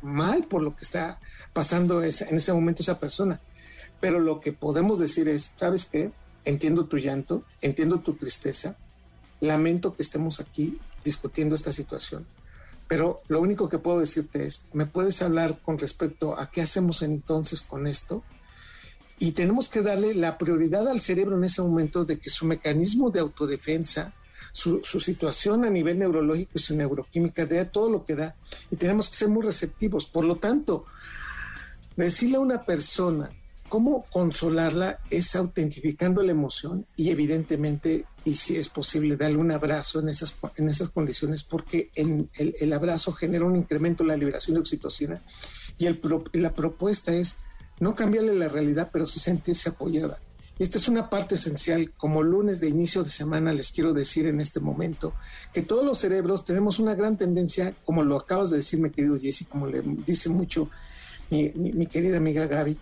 mal 0.02 0.46
por 0.46 0.62
lo 0.62 0.76
que 0.76 0.86
está 0.86 1.20
pasando 1.52 2.02
en 2.04 2.08
ese 2.10 2.54
momento 2.54 2.84
esa 2.84 3.00
persona. 3.00 3.40
Pero 4.00 4.20
lo 4.20 4.40
que 4.40 4.54
podemos 4.54 5.00
decir 5.00 5.28
es, 5.28 5.52
¿sabes 5.56 5.86
qué? 5.86 6.12
Entiendo 6.46 6.86
tu 6.86 6.98
llanto, 6.98 7.44
entiendo 7.62 8.00
tu 8.00 8.14
tristeza, 8.14 8.78
lamento 9.42 9.96
que 9.96 10.04
estemos 10.04 10.40
aquí 10.40 10.78
discutiendo 11.04 11.56
esta 11.56 11.74
situación, 11.74 12.26
pero 12.90 13.22
lo 13.28 13.40
único 13.40 13.70
que 13.70 13.78
puedo 13.78 14.00
decirte 14.00 14.48
es, 14.48 14.64
¿me 14.74 14.88
puedes 14.88 15.22
hablar 15.22 15.60
con 15.62 15.78
respecto 15.78 16.38
a 16.38 16.50
qué 16.50 16.62
hacemos 16.62 17.04
entonces 17.04 17.62
con 17.62 17.86
esto? 17.86 18.24
Y 19.20 19.34
tenemos 19.34 19.70
que 19.70 19.82
darle 19.82 20.16
la 20.16 20.38
prioridad 20.38 20.88
al 20.88 21.00
cerebro 21.00 21.38
en 21.38 21.44
ese 21.44 21.62
momento 21.62 22.04
de 22.04 22.18
que 22.18 22.32
su 22.32 22.46
mecanismo 22.46 23.12
de 23.12 23.20
autodefensa, 23.20 24.14
su, 24.52 24.82
situación 24.82 25.66
a 25.66 25.70
nivel 25.70 26.00
neurológico 26.00 26.54
y 26.56 26.60
su 26.60 26.76
neuroquímica 26.76 27.46
dé 27.46 27.64
todo 27.66 27.90
lo 27.90 28.04
que 28.04 28.16
da. 28.16 28.36
Y 28.72 28.76
tenemos 28.76 29.10
que 29.10 29.16
ser 29.16 29.30
muy 29.30 29.44
receptivos. 29.44 30.08
Por 30.08 30.26
lo 30.26 30.38
tanto, 30.38 30.86
decirle 31.96 32.38
a 32.38 32.42
una 32.42 32.64
persona 32.64 33.32
cómo 33.68 34.06
consolarla 34.12 35.00
es 35.10 35.36
autentificando 35.36 36.24
la 36.24 36.32
emoción 36.32 36.88
y 36.96 37.12
evidentemente 37.12 38.06
y 38.26 38.36
si 38.36 38.58
es 38.58 38.68
posible 38.68 39.16
darle 39.16 39.38
un 39.38 39.52
abrazo 39.52 40.00
en 40.00 40.10
esas, 40.10 40.38
en 40.58 40.70
esas 40.70 40.90
condiciones 40.90 41.44
porque 41.44 41.92
en 41.96 42.30
el, 42.36 42.74
abrazo 42.74 43.14
genera 43.14 43.46
un 43.46 43.56
incremento 43.56 44.04
en 44.04 44.10
la 44.10 44.18
liberación 44.18 44.56
de 44.56 44.62
oxitocina 44.62 45.22
y, 45.78 45.86
el, 45.86 46.02
la 46.34 46.54
propuesta 46.54 47.14
es 47.14 47.38
no 47.80 47.96
cambiarle 47.96 48.34
la 48.36 48.50
realidad 48.50 48.90
pero 48.92 49.08
sí 49.08 49.20
sentirse 49.20 49.70
apoyada. 49.70 50.20
Y 50.60 50.64
esta 50.64 50.78
es 50.78 50.90
una 50.90 51.10
parte 51.10 51.36
esencial, 51.36 51.94
como 51.96 52.22
lunes 52.22 52.60
de 52.60 52.68
inicio 52.68 53.02
de 53.02 53.10
semana 53.10 53.54
les 53.54 53.72
quiero 53.72 53.94
decir 53.94 54.28
en 54.28 54.42
este 54.42 54.60
momento, 54.60 55.14
que 55.54 55.62
todos 55.62 55.86
los 55.86 55.98
cerebros 55.98 56.44
tenemos 56.44 56.80
una 56.80 56.96
gran 56.96 57.18
tendencia, 57.18 57.74
como 57.86 58.04
lo 58.04 58.18
acabas 58.18 58.50
de 58.50 58.58
decir 58.58 58.80
mi 58.80 58.90
querido 58.92 59.18
Jesse, 59.18 59.48
como 59.48 59.68
le 59.68 59.82
dice 59.82 60.28
mucho 60.28 60.70
mi, 61.30 61.86
querida 61.88 62.18
amiga 62.18 62.46
Gaby, 62.46 62.78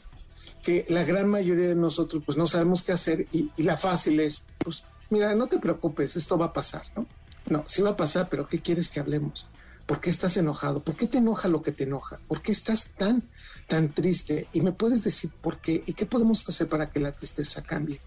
que 0.63 0.85
la 0.89 1.03
gran 1.03 1.29
mayoría 1.29 1.67
de 1.67 1.75
nosotros 1.75 2.23
pues 2.25 2.35
no 2.35 2.47
sabemos 2.47 2.81
qué 2.81 2.93
hacer 2.93 3.27
y, 3.31 3.51
y 3.55 3.63
la 3.63 3.77
fácil 3.77 4.19
es, 4.21 4.41
pues 4.57 4.83
mira, 5.11 5.35
no 5.35 5.45
te 5.45 5.59
preocupes, 5.59 6.15
esto 6.15 6.35
va 6.35 6.47
a 6.47 6.53
pasar, 6.53 6.81
¿no? 6.95 7.05
No, 7.47 7.63
sí 7.67 7.83
va 7.83 7.91
a 7.91 7.95
pasar, 7.95 8.27
pero 8.27 8.47
¿qué 8.47 8.59
quieres 8.59 8.89
que 8.89 8.99
hablemos? 8.99 9.45
¿Por 9.85 10.01
qué 10.01 10.09
estás 10.09 10.35
enojado? 10.35 10.81
¿Por 10.81 10.95
qué 10.95 11.07
te 11.07 11.19
enoja 11.19 11.47
lo 11.47 11.61
que 11.61 11.71
te 11.71 11.85
enoja? 11.85 12.19
¿Por 12.27 12.41
qué 12.41 12.51
estás 12.51 12.89
tan, 12.97 13.23
tan 13.67 13.89
triste? 13.89 14.47
Y 14.53 14.61
me 14.61 14.71
puedes 14.71 15.03
decir 15.03 15.29
por 15.41 15.59
qué 15.59 15.83
y 15.85 15.93
qué 15.93 16.05
podemos 16.05 16.47
hacer 16.47 16.67
para 16.67 16.89
que 16.89 16.99
la 16.99 17.11
tristeza 17.11 17.61
cambie. 17.61 17.99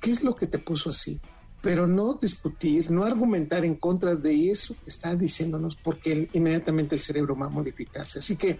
¿Qué 0.00 0.10
es 0.10 0.22
lo 0.22 0.34
que 0.34 0.46
te 0.46 0.58
puso 0.58 0.90
así? 0.90 1.20
Pero 1.62 1.86
no 1.86 2.14
discutir, 2.14 2.90
no 2.90 3.04
argumentar 3.04 3.64
en 3.64 3.76
contra 3.76 4.14
de 4.14 4.50
eso 4.50 4.74
que 4.74 4.88
está 4.88 5.14
diciéndonos, 5.14 5.76
porque 5.76 6.28
inmediatamente 6.32 6.94
el 6.94 7.00
cerebro 7.00 7.36
va 7.36 7.46
a 7.46 7.50
modificarse. 7.50 8.18
Así 8.18 8.36
que 8.36 8.58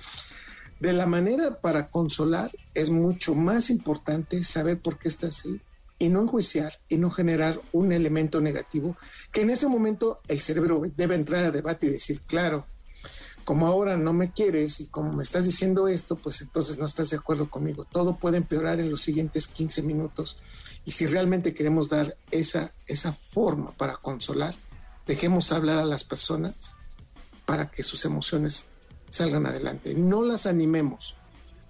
de 0.79 0.93
la 0.93 1.07
manera 1.07 1.61
para 1.61 1.89
consolar 1.89 2.51
es 2.73 2.91
mucho 2.91 3.35
más 3.35 3.69
importante 3.71 4.43
saber 4.45 4.81
por 4.81 4.99
qué 4.99 5.09
está 5.09 5.29
así 5.29 5.61
y 5.99 6.09
no 6.09 6.23
enjuiciar 6.23 6.81
y 6.89 6.97
no 6.97 7.11
generar 7.11 7.61
un 7.73 7.93
elemento 7.93 8.41
negativo, 8.41 8.97
que 9.31 9.43
en 9.43 9.51
ese 9.51 9.69
momento 9.69 10.21
el 10.27 10.41
cerebro 10.41 10.83
debe 10.97 11.15
entrar 11.15 11.45
a 11.45 11.51
debate 11.51 11.87
y 11.87 11.91
decir, 11.91 12.23
claro, 12.23 12.67
como 13.51 13.67
ahora 13.67 13.97
no 13.97 14.13
me 14.13 14.31
quieres 14.31 14.79
y 14.79 14.87
como 14.87 15.13
me 15.13 15.25
estás 15.25 15.45
diciendo 15.45 15.89
esto, 15.89 16.15
pues 16.15 16.41
entonces 16.41 16.79
no 16.79 16.87
estás 16.87 17.11
de 17.11 17.17
acuerdo 17.17 17.51
conmigo. 17.51 17.85
Todo 17.85 18.15
puede 18.15 18.37
empeorar 18.37 18.79
en 18.79 18.93
los 18.93 19.03
siguientes 19.03 19.49
15 19.49 19.83
minutos. 19.83 20.39
Y 20.85 20.93
si 20.93 21.09
realmente 21.09 21.53
queremos 21.53 21.89
dar 21.89 22.17
esa, 22.31 22.73
esa 22.87 23.13
forma 23.13 23.73
para 23.73 23.97
consolar, 23.97 24.55
dejemos 25.05 25.51
hablar 25.51 25.79
a 25.79 25.85
las 25.85 26.05
personas 26.05 26.77
para 27.45 27.73
que 27.73 27.83
sus 27.83 28.05
emociones 28.05 28.67
salgan 29.09 29.47
adelante. 29.47 29.95
No 29.95 30.23
las 30.23 30.47
animemos, 30.47 31.17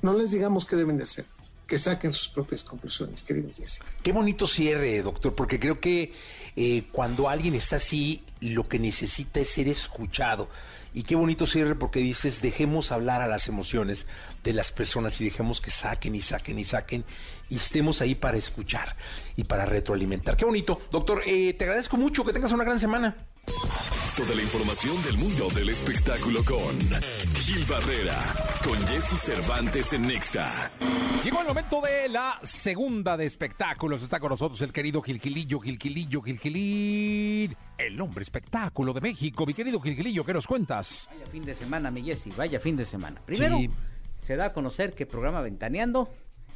no 0.03 0.13
les 0.13 0.33
digamos 0.33 0.67
qué 0.67 0.77
deben 0.77 0.99
de 0.99 1.05
hacer 1.05 1.25
que 1.67 1.79
saquen 1.79 2.13
sus 2.13 2.27
propias 2.29 2.65
conclusiones, 2.65 3.23
querido 3.23 3.49
Jesse. 3.55 3.79
Qué 4.03 4.11
bonito 4.11 4.49
cierre, 4.49 5.01
doctor, 5.03 5.37
porque 5.37 5.61
creo 5.61 5.79
que 5.79 6.13
eh, 6.57 6.83
cuando 6.91 7.29
alguien 7.29 7.55
está 7.55 7.77
así, 7.77 8.25
lo 8.41 8.69
que 8.69 8.81
necesita 8.81 9.39
es 9.39 9.51
ser 9.51 9.69
escuchado. 9.69 10.49
Y 10.93 11.05
qué 11.05 11.15
bonito 11.15 11.47
cierre 11.47 11.75
porque 11.75 12.01
dices, 12.01 12.43
dejemos 12.43 12.91
hablar 12.91 13.23
a 13.23 13.29
las 13.29 13.47
emociones 13.49 14.07
de 14.43 14.53
las 14.53 14.73
personas 14.73 15.21
y 15.21 15.25
dejemos 15.25 15.61
que 15.61 15.71
saquen 15.71 16.15
y 16.15 16.23
saquen 16.23 16.59
y 16.59 16.65
saquen 16.65 17.05
y 17.49 17.57
estemos 17.57 18.01
ahí 18.01 18.15
para 18.15 18.39
escuchar 18.39 18.97
y 19.37 19.45
para 19.45 19.67
retroalimentar. 19.67 20.37
Qué 20.37 20.45
bonito. 20.45 20.81
Doctor, 20.91 21.23
eh, 21.27 21.55
te 21.55 21.65
agradezco 21.65 21.97
mucho, 21.97 22.25
que 22.25 22.33
tengas 22.33 22.53
una 22.53 22.65
gran 22.65 22.79
semana. 22.79 23.17
Toda 24.17 24.35
la 24.35 24.43
información 24.43 25.03
del 25.03 25.17
mundo 25.17 25.49
del 25.51 25.71
espectáculo 25.71 26.45
con 26.45 26.79
Gil 27.37 27.65
Barrera, 27.65 28.19
con 28.65 28.87
Jesse 28.87 29.19
Cervantes 29.19 29.93
en 29.93 30.07
Nexa. 30.07 30.71
Llegó 31.25 31.41
el 31.41 31.49
momento 31.49 31.81
de 31.81 32.09
la 32.09 32.39
segunda 32.43 33.17
de 33.17 33.27
espectáculos. 33.27 34.03
Está 34.03 34.21
con 34.21 34.31
nosotros 34.31 34.61
el 34.63 34.73
querido 34.73 35.01
Gilquilillo, 35.01 35.59
Gilquilillo, 35.61 36.23
Gilquilín. 36.23 37.57
El 37.79 38.01
hombre 38.01 38.23
espectáculo 38.23 38.93
de 38.93 39.01
México. 39.01 39.47
Mi 39.47 39.55
querido 39.55 39.81
Gilquilillo, 39.81 40.25
¿qué 40.25 40.35
nos 40.35 40.47
cuentas? 40.47 41.09
Vaya 41.11 41.27
fin 41.27 41.43
de 41.43 41.55
semana, 41.55 41.91
mi 41.91 42.03
Jesse, 42.03 42.37
vaya 42.37 42.61
fin 42.61 42.77
de 42.77 42.85
semana. 42.85 43.21
Primero, 43.25 43.59
se 44.21 44.37
da 44.37 44.47
a 44.47 44.53
conocer 44.53 44.93
que 44.93 45.05
el 45.05 45.09
programa 45.09 45.41
Ventaneando 45.41 46.09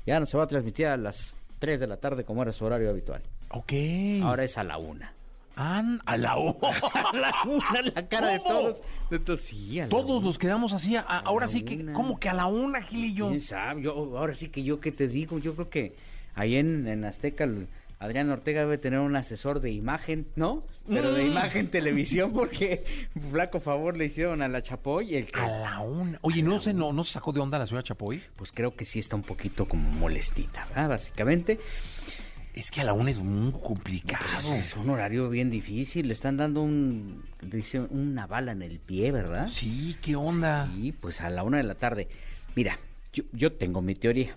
ya 0.07 0.21
no 0.21 0.27
se 0.27 0.37
va 0.37 0.45
a 0.45 0.47
transmitir 0.47 0.87
a 0.87 0.97
las 0.97 1.35
3 1.59 1.81
de 1.81 1.87
la 1.87 1.97
tarde 1.97 2.25
como 2.25 2.43
era 2.43 2.53
su 2.53 2.65
horario 2.65 2.91
habitual. 2.91 3.23
Ok. 3.51 3.73
Ahora 4.23 4.45
es 4.45 4.59
a 4.59 4.65
la 4.65 4.77
una. 4.77 5.15
a 5.57 6.17
la 6.17 6.37
una. 6.37 6.55
a 6.95 7.17
la 7.17 7.35
una, 7.47 7.83
la 7.95 8.09
cara 8.09 8.29
de 8.29 8.41
todos. 8.41 8.83
sí, 9.41 9.81
todos 9.89 10.23
nos 10.23 10.39
quedamos 10.39 10.73
así. 10.73 10.97
ahora 10.97 11.49
sí 11.49 11.63
que, 11.63 11.93
¿cómo 11.93 12.19
que 12.19 12.29
a 12.29 12.35
la 12.35 12.47
una, 12.47 12.83
Gilillo? 12.83 13.29
¿Quién 13.29 13.41
sabe? 13.41 13.83
Yo, 13.83 13.93
ahora 14.19 14.35
sí 14.35 14.49
que 14.49 14.63
yo, 14.63 14.81
¿qué 14.81 14.93
te 14.93 15.09
digo? 15.09 15.39
Yo 15.39 15.55
creo 15.55 15.71
que 15.71 15.95
ahí 16.35 16.57
en, 16.57 16.87
en 16.87 17.05
Azteca 17.05 17.49
Adrián 17.99 18.31
Ortega 18.31 18.61
debe 18.61 18.79
tener 18.79 18.99
un 18.99 19.17
asesor 19.17 19.61
de 19.61 19.71
imagen, 19.71 20.27
¿no? 20.37 20.65
Pero 20.87 21.13
de 21.13 21.25
mm. 21.25 21.27
imagen 21.27 21.69
televisión, 21.69 22.33
porque 22.33 22.85
flaco 23.31 23.61
favor 23.61 23.97
le 23.97 24.07
hicieron 24.07 24.43
a 24.43 24.49
la 24.49 24.63
Chapoy. 24.63 25.15
El 25.15 25.29
A 25.33 25.49
la 25.49 25.81
una. 25.81 26.19
Oye, 26.23 26.43
¿no 26.43 26.61
se, 26.61 26.75
no, 26.75 26.93
¿no 26.93 27.05
se 27.05 27.13
sacó 27.13 27.33
de 27.33 27.41
onda 27.41 27.59
la 27.59 27.67
señora 27.67 27.85
Chapoy? 27.85 28.23
Pues 28.37 28.53
creo 28.53 28.75
que 28.75 28.85
sí 28.85 28.99
está 28.99 29.17
un 29.17 29.23
poquito 29.23 29.67
como 29.67 29.89
molestita, 29.91 30.67
¿verdad? 30.69 30.91
Básicamente. 30.91 31.61
Es 32.55 32.71
que 32.71 32.83
a 32.83 32.85
la 32.85 32.93
una 32.93 33.11
es 33.11 33.19
muy 33.19 33.53
complicado. 33.53 34.25
Pues 34.31 34.45
es 34.45 34.77
un 34.77 34.89
horario 34.91 35.29
bien 35.29 35.51
difícil. 35.51 36.07
Le 36.07 36.13
están 36.13 36.37
dando 36.37 36.63
un, 36.63 37.25
una 37.91 38.27
bala 38.29 38.53
en 38.53 38.63
el 38.63 38.79
pie, 38.79 39.11
¿verdad? 39.11 39.49
Sí, 39.53 39.97
¿qué 40.01 40.15
onda? 40.15 40.69
Sí, 40.73 40.93
pues 40.93 41.21
a 41.21 41.31
la 41.31 41.43
una 41.43 41.57
de 41.57 41.65
la 41.65 41.75
tarde. 41.75 42.07
Mira, 42.55 42.79
yo, 43.13 43.25
yo 43.33 43.53
tengo 43.53 43.83
mi 43.83 43.97
teoría. 43.97 44.37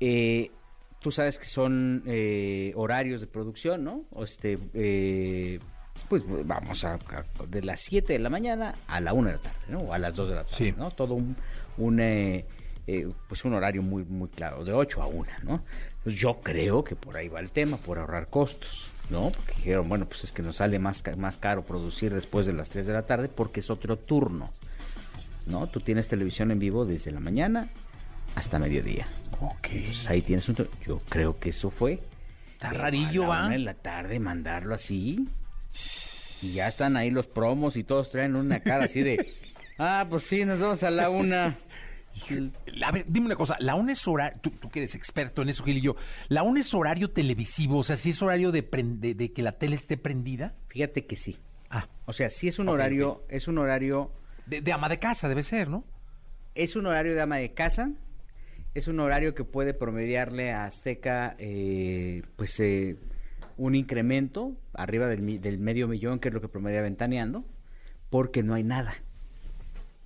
Eh, 0.00 0.50
tú 1.00 1.10
sabes 1.10 1.38
que 1.38 1.46
son 1.46 2.02
eh, 2.06 2.72
horarios 2.76 3.20
de 3.20 3.26
producción, 3.26 3.82
¿no? 3.82 4.04
Este, 4.22 4.58
eh, 4.74 5.58
pues 6.08 6.22
vamos 6.46 6.84
a, 6.84 6.98
de 7.48 7.62
las 7.62 7.80
7 7.80 8.12
de 8.12 8.18
la 8.18 8.30
mañana 8.30 8.74
a 8.86 9.00
la 9.00 9.12
1 9.12 9.28
de 9.28 9.34
la 9.34 9.42
tarde, 9.42 9.58
¿no? 9.68 9.78
O 9.80 9.92
a 9.92 9.98
las 9.98 10.14
2 10.14 10.28
de 10.28 10.34
la 10.34 10.44
tarde, 10.44 10.56
sí. 10.56 10.74
¿no? 10.76 10.90
Todo 10.90 11.14
un, 11.14 11.36
un 11.78 12.00
eh, 12.00 12.44
pues 13.28 13.44
un 13.44 13.54
horario 13.54 13.82
muy, 13.82 14.04
muy 14.04 14.28
claro, 14.28 14.64
de 14.64 14.72
8 14.72 15.02
a 15.02 15.06
1, 15.06 15.26
¿no? 15.44 15.64
Pues 16.04 16.16
yo 16.16 16.40
creo 16.40 16.84
que 16.84 16.96
por 16.96 17.16
ahí 17.16 17.28
va 17.28 17.40
el 17.40 17.50
tema, 17.50 17.78
por 17.78 17.98
ahorrar 17.98 18.28
costos, 18.28 18.90
¿no? 19.08 19.30
Porque 19.30 19.54
dijeron, 19.56 19.88
bueno, 19.88 20.06
pues 20.06 20.24
es 20.24 20.32
que 20.32 20.42
nos 20.42 20.56
sale 20.56 20.78
más, 20.78 21.02
más 21.16 21.36
caro 21.38 21.62
producir 21.62 22.12
después 22.12 22.46
de 22.46 22.52
las 22.52 22.68
3 22.68 22.86
de 22.86 22.92
la 22.92 23.02
tarde 23.02 23.28
porque 23.28 23.60
es 23.60 23.70
otro 23.70 23.96
turno, 23.96 24.50
¿no? 25.46 25.66
Tú 25.66 25.80
tienes 25.80 26.08
televisión 26.08 26.50
en 26.50 26.58
vivo 26.58 26.84
desde 26.84 27.10
la 27.10 27.20
mañana 27.20 27.68
hasta 28.34 28.58
mediodía. 28.58 29.06
Ok. 29.40 29.68
Entonces 29.72 30.08
ahí 30.08 30.22
tienes 30.22 30.48
un... 30.48 30.56
Yo 30.86 31.00
creo 31.08 31.38
que 31.38 31.50
eso 31.50 31.70
fue. 31.70 32.00
Está 32.52 32.72
rarillo, 32.72 33.26
va. 33.26 33.54
en 33.54 33.64
la 33.64 33.74
tarde 33.74 34.18
mandarlo 34.18 34.74
así. 34.74 35.26
Y 36.42 36.52
ya 36.52 36.68
están 36.68 36.96
ahí 36.96 37.10
los 37.10 37.26
promos 37.26 37.76
y 37.76 37.84
todos 37.84 38.10
traen 38.10 38.36
una 38.36 38.60
cara 38.60 38.84
así 38.84 39.02
de... 39.02 39.34
Ah, 39.82 40.06
pues 40.10 40.24
sí, 40.24 40.44
nos 40.44 40.60
vamos 40.60 40.82
a 40.82 40.90
la 40.90 41.08
una. 41.08 41.58
A 42.84 42.92
ver, 42.92 43.06
dime 43.08 43.26
una 43.26 43.36
cosa, 43.36 43.56
la 43.60 43.76
una 43.76 43.92
es 43.92 44.06
horario, 44.06 44.38
tú, 44.42 44.68
que 44.68 44.80
eres 44.80 44.94
experto 44.94 45.40
en 45.40 45.48
eso, 45.48 45.64
Gil 45.64 45.78
y 45.78 45.80
yo, 45.80 45.96
¿la 46.28 46.42
una 46.42 46.60
es 46.60 46.74
horario 46.74 47.10
televisivo? 47.10 47.78
O 47.78 47.82
sea, 47.82 47.96
¿sí 47.96 48.10
es 48.10 48.20
horario 48.20 48.52
de, 48.52 48.60
de, 48.62 49.32
que 49.32 49.42
la 49.42 49.52
tele 49.52 49.76
esté 49.76 49.96
prendida? 49.96 50.54
Fíjate 50.68 51.06
que 51.06 51.16
sí. 51.16 51.38
Ah. 51.70 51.88
O 52.04 52.12
sea, 52.12 52.28
sí 52.28 52.46
es 52.46 52.58
un 52.58 52.68
horario, 52.68 53.24
es 53.30 53.48
un 53.48 53.56
horario... 53.56 54.12
De, 54.44 54.60
de, 54.60 54.70
ama 54.70 54.90
de 54.90 54.98
casa 54.98 55.30
debe 55.30 55.42
ser, 55.42 55.70
¿no? 55.70 55.82
Es 56.54 56.76
un 56.76 56.84
horario 56.84 57.14
de 57.14 57.22
ama 57.22 57.38
de 57.38 57.54
casa, 57.54 57.90
es 58.74 58.88
un 58.88 59.00
horario 59.00 59.34
que 59.34 59.44
puede 59.44 59.74
promediarle 59.74 60.52
a 60.52 60.64
Azteca 60.64 61.34
eh, 61.38 62.22
pues 62.36 62.58
eh, 62.60 62.96
un 63.56 63.74
incremento 63.74 64.52
arriba 64.74 65.06
del, 65.06 65.40
del, 65.40 65.58
medio 65.58 65.88
millón, 65.88 66.18
que 66.18 66.28
es 66.28 66.34
lo 66.34 66.40
que 66.40 66.48
promedia 66.48 66.80
Ventaneando, 66.80 67.44
porque 68.08 68.42
no 68.42 68.54
hay 68.54 68.62
nada. 68.64 68.94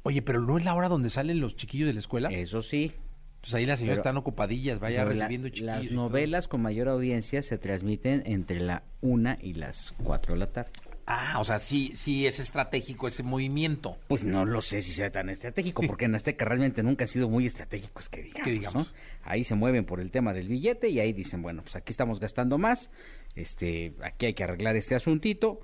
Oye, 0.02 0.22
pero 0.22 0.40
no 0.40 0.58
es 0.58 0.64
la 0.64 0.74
hora 0.74 0.88
donde 0.88 1.10
salen 1.10 1.40
los 1.40 1.56
chiquillos 1.56 1.86
de 1.86 1.94
la 1.94 2.00
escuela. 2.00 2.28
Eso 2.30 2.62
sí. 2.62 2.92
Pues 3.40 3.54
ahí 3.54 3.66
las 3.66 3.78
señoras 3.78 3.98
están 3.98 4.16
ocupadillas, 4.16 4.80
vaya 4.80 5.04
la- 5.04 5.10
recibiendo 5.10 5.48
chiquillos. 5.48 5.66
las 5.66 5.90
novelas 5.90 6.48
con 6.48 6.62
mayor 6.62 6.88
audiencia 6.88 7.42
se 7.42 7.58
transmiten 7.58 8.22
entre 8.26 8.60
la 8.60 8.82
una 9.02 9.38
y 9.40 9.52
las 9.54 9.94
4 10.02 10.32
de 10.32 10.38
la 10.40 10.46
tarde. 10.46 10.72
Ah, 11.06 11.38
o 11.38 11.44
sea, 11.44 11.58
sí, 11.58 11.92
sí 11.96 12.26
es 12.26 12.40
estratégico 12.40 13.06
ese 13.06 13.22
movimiento. 13.22 13.98
Pues 14.08 14.24
no 14.24 14.46
lo 14.46 14.60
sé 14.62 14.80
si 14.80 14.92
sea 14.92 15.10
tan 15.10 15.28
estratégico, 15.28 15.82
porque 15.86 16.06
en 16.06 16.14
Azteca 16.14 16.46
realmente 16.46 16.82
nunca 16.82 17.04
han 17.04 17.08
sido 17.08 17.28
muy 17.28 17.46
estratégicos, 17.46 18.08
que 18.08 18.22
digamos. 18.22 18.44
Que 18.44 18.52
digamos. 18.52 18.88
¿no? 18.88 18.94
Ahí 19.22 19.44
se 19.44 19.54
mueven 19.54 19.84
por 19.84 20.00
el 20.00 20.10
tema 20.10 20.32
del 20.32 20.48
billete 20.48 20.88
y 20.88 21.00
ahí 21.00 21.12
dicen, 21.12 21.42
bueno, 21.42 21.62
pues 21.62 21.76
aquí 21.76 21.90
estamos 21.90 22.20
gastando 22.20 22.56
más, 22.56 22.90
este, 23.34 23.94
aquí 24.02 24.26
hay 24.26 24.34
que 24.34 24.44
arreglar 24.44 24.76
este 24.76 24.94
asuntito. 24.94 25.60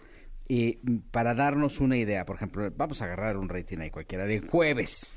Y 0.46 0.78
mm, 0.82 0.96
para 1.10 1.34
darnos 1.34 1.80
una 1.80 1.96
idea, 1.96 2.26
por 2.26 2.36
ejemplo, 2.36 2.70
vamos 2.76 3.00
a 3.00 3.06
agarrar 3.06 3.36
un 3.36 3.48
rating 3.48 3.78
ahí 3.78 3.90
cualquiera 3.90 4.26
de 4.26 4.40
jueves. 4.40 5.16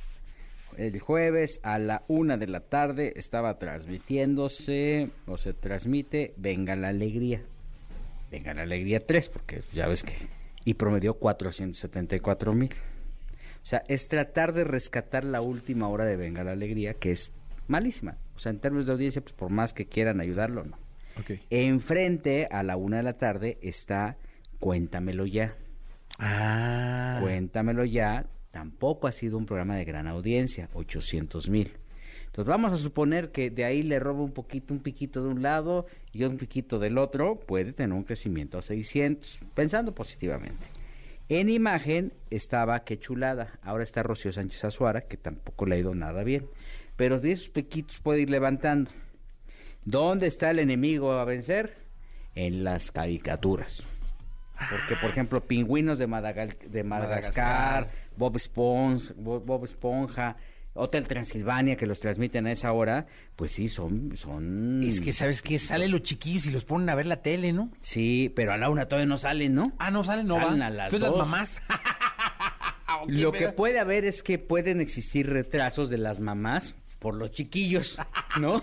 El 0.77 0.99
jueves 0.99 1.59
a 1.63 1.77
la 1.77 2.03
una 2.07 2.37
de 2.37 2.47
la 2.47 2.61
tarde 2.61 3.13
estaba 3.15 3.59
transmitiéndose, 3.59 5.09
o 5.27 5.37
se 5.37 5.53
transmite, 5.53 6.33
Venga 6.37 6.75
la 6.75 6.89
Alegría. 6.89 7.43
Venga 8.33 8.51
la 8.55 8.63
Alegría 8.63 9.05
3, 9.05 9.29
porque 9.29 9.61
ya 9.73 9.87
ves 9.87 10.01
que... 10.01 10.11
Y 10.65 10.73
promedió 10.73 11.13
474 11.13 12.53
mil. 12.53 12.71
O 13.61 13.65
sea, 13.65 13.83
es 13.87 14.07
tratar 14.07 14.53
de 14.53 14.63
rescatar 14.63 15.23
la 15.23 15.41
última 15.41 15.87
hora 15.87 16.05
de 16.05 16.15
Venga 16.15 16.43
la 16.43 16.53
Alegría, 16.53 16.95
que 16.95 17.11
es 17.11 17.31
malísima. 17.67 18.17
O 18.35 18.39
sea, 18.39 18.51
en 18.51 18.57
términos 18.57 18.87
de 18.87 18.93
audiencia, 18.93 19.21
pues 19.21 19.33
por 19.33 19.51
más 19.51 19.71
que 19.71 19.85
quieran 19.85 20.19
ayudarlo, 20.19 20.63
no. 20.63 20.79
Ok. 21.19 21.41
Enfrente, 21.51 22.47
a 22.49 22.63
la 22.63 22.75
una 22.75 22.97
de 22.97 23.03
la 23.03 23.19
tarde, 23.19 23.59
está 23.61 24.17
Cuéntamelo 24.57 25.27
ya. 25.27 25.55
Ah. 26.17 27.19
Cuéntamelo 27.21 27.85
ya, 27.85 28.25
tampoco 28.49 29.05
ha 29.05 29.11
sido 29.11 29.37
un 29.37 29.45
programa 29.45 29.75
de 29.75 29.85
gran 29.85 30.07
audiencia, 30.07 30.69
800 30.73 31.49
mil. 31.49 31.73
Entonces 32.33 32.49
vamos 32.49 32.73
a 32.73 32.79
suponer 32.79 33.29
que 33.31 33.51
de 33.51 33.63
ahí 33.63 33.83
le 33.83 33.99
roba 33.99 34.23
un 34.23 34.31
poquito, 34.31 34.73
un 34.73 34.79
piquito 34.79 35.21
de 35.21 35.29
un 35.29 35.43
lado 35.43 35.85
y 36.11 36.23
un 36.23 36.37
piquito 36.37 36.79
del 36.79 36.97
otro, 36.97 37.35
puede 37.39 37.73
tener 37.73 37.95
un 37.95 38.03
crecimiento 38.03 38.57
a 38.57 38.63
600, 38.63 39.39
pensando 39.53 39.93
positivamente. 39.93 40.65
En 41.29 41.51
imagen 41.51 42.11
estaba 42.31 42.83
Qué 42.85 42.97
chulada, 42.97 43.59
ahora 43.61 43.83
está 43.83 44.01
Rocío 44.01 44.33
Sánchez 44.33 44.63
Azuara, 44.65 45.01
que 45.01 45.15
tampoco 45.15 45.67
le 45.67 45.75
ha 45.75 45.77
ido 45.77 45.93
nada 45.93 46.23
bien, 46.23 46.47
pero 46.95 47.19
de 47.19 47.33
esos 47.33 47.49
piquitos 47.49 47.99
puede 47.99 48.21
ir 48.21 48.31
levantando. 48.31 48.89
¿Dónde 49.85 50.25
está 50.25 50.49
el 50.49 50.57
enemigo 50.57 51.11
a 51.11 51.25
vencer? 51.25 51.75
En 52.33 52.63
las 52.63 52.89
caricaturas. 52.89 53.83
Porque, 54.71 54.95
por 54.99 55.11
ejemplo, 55.11 55.41
Pingüinos 55.41 55.99
de, 55.99 56.07
Madagal- 56.07 56.57
de 56.57 56.83
Madagascar, 56.83 57.83
Madagascar. 57.83 57.89
Bob, 58.17 58.35
Esponja, 58.37 59.13
Bob, 59.17 59.45
Bob 59.45 59.65
Esponja, 59.65 60.35
Hotel 60.75 61.07
Transilvania, 61.07 61.75
que 61.75 61.85
los 61.85 61.99
transmiten 61.99 62.47
a 62.47 62.51
esa 62.51 62.71
hora, 62.73 63.05
pues 63.35 63.51
sí, 63.51 63.69
son... 63.69 64.17
son 64.17 64.81
Es 64.83 65.01
que, 65.01 65.13
¿sabes 65.13 65.41
qué? 65.43 65.59
Salen 65.59 65.91
los 65.91 66.01
chiquillos 66.01 66.45
y 66.47 66.51
los 66.51 66.65
ponen 66.65 66.89
a 66.89 66.95
ver 66.95 67.05
la 67.05 67.21
tele, 67.21 67.53
¿no? 67.53 67.69
Sí, 67.81 68.31
pero 68.35 68.53
a 68.53 68.57
la 68.57 68.69
una 68.69 68.87
todavía 68.87 69.05
no 69.07 69.17
salen, 69.19 69.53
¿no? 69.53 69.63
Ah, 69.77 69.91
no 69.91 70.03
salen, 70.03 70.25
no 70.25 70.33
Salen 70.35 70.49
van. 70.49 70.61
a 70.63 70.69
las 70.71 70.85
Entonces 70.93 71.09
dos. 71.09 71.17
las 71.19 71.27
mamás. 71.27 71.61
Ok, 73.01 73.09
Lo 73.09 73.31
que 73.31 73.49
puede 73.49 73.79
haber 73.79 74.05
es 74.05 74.21
que 74.21 74.37
pueden 74.37 74.79
existir 74.79 75.27
retrasos 75.27 75.89
de 75.89 75.97
las 75.97 76.19
mamás 76.19 76.75
por 76.99 77.15
los 77.15 77.31
chiquillos, 77.31 77.97
¿no? 78.39 78.61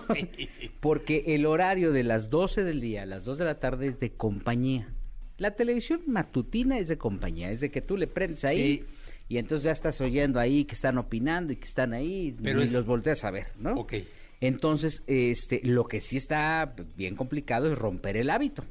Porque 0.79 1.25
el 1.29 1.47
horario 1.47 1.91
de 1.93 2.05
las 2.05 2.31
12 2.31 2.63
del 2.65 2.81
día 2.81 3.03
a 3.03 3.07
las 3.07 3.25
2 3.25 3.39
de 3.39 3.45
la 3.45 3.59
tarde 3.59 3.89
es 3.89 3.99
de 3.99 4.13
compañía. 4.13 4.89
La 5.37 5.53
televisión 5.57 6.03
matutina 6.07 6.79
es 6.79 6.89
de 6.89 6.97
compañía, 6.99 7.51
es 7.51 7.61
de 7.61 7.71
que 7.71 7.81
tú 7.81 7.97
le 7.97 8.07
prendes 8.07 8.45
ahí 8.45 8.79
Sí. 8.79 8.85
Y 9.31 9.39
entonces 9.39 9.63
ya 9.65 9.71
estás 9.71 9.99
oyendo 10.03 10.39
ahí 10.41 10.65
que 10.65 10.75
están 10.75 10.99
opinando 10.99 11.53
y 11.53 11.57
que 11.57 11.65
están 11.65 11.95
ahí 11.95 12.37
Pero 12.43 12.61
y 12.61 12.65
es- 12.65 12.73
los 12.73 12.85
volteas 12.85 13.25
a 13.25 13.31
ver, 13.31 13.47
¿no? 13.59 13.75
Ok. 13.75 13.95
Entonces, 14.43 15.03
este, 15.07 15.61
lo 15.63 15.85
que 15.87 16.01
sí 16.01 16.17
está 16.17 16.75
bien 16.97 17.15
complicado 17.15 17.71
es 17.73 17.79
romper 17.79 18.17
el 18.17 18.29
hábito. 18.29 18.65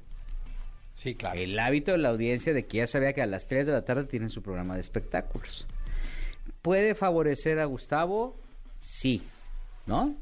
Sí, 0.95 1.15
claro. 1.15 1.39
El 1.39 1.57
hábito 1.57 1.93
de 1.93 1.99
la 1.99 2.09
audiencia 2.09 2.53
de 2.53 2.65
que 2.65 2.77
ya 2.79 2.87
sabía 2.87 3.13
que 3.13 3.21
a 3.21 3.25
las 3.25 3.47
3 3.47 3.67
de 3.67 3.73
la 3.73 3.85
tarde 3.85 4.03
tienen 4.03 4.29
su 4.29 4.41
programa 4.41 4.75
de 4.75 4.81
espectáculos. 4.81 5.65
¿Puede 6.61 6.93
favorecer 6.93 7.59
a 7.59 7.65
Gustavo? 7.65 8.35
Sí. 8.79 9.21
¿No? 9.85 10.15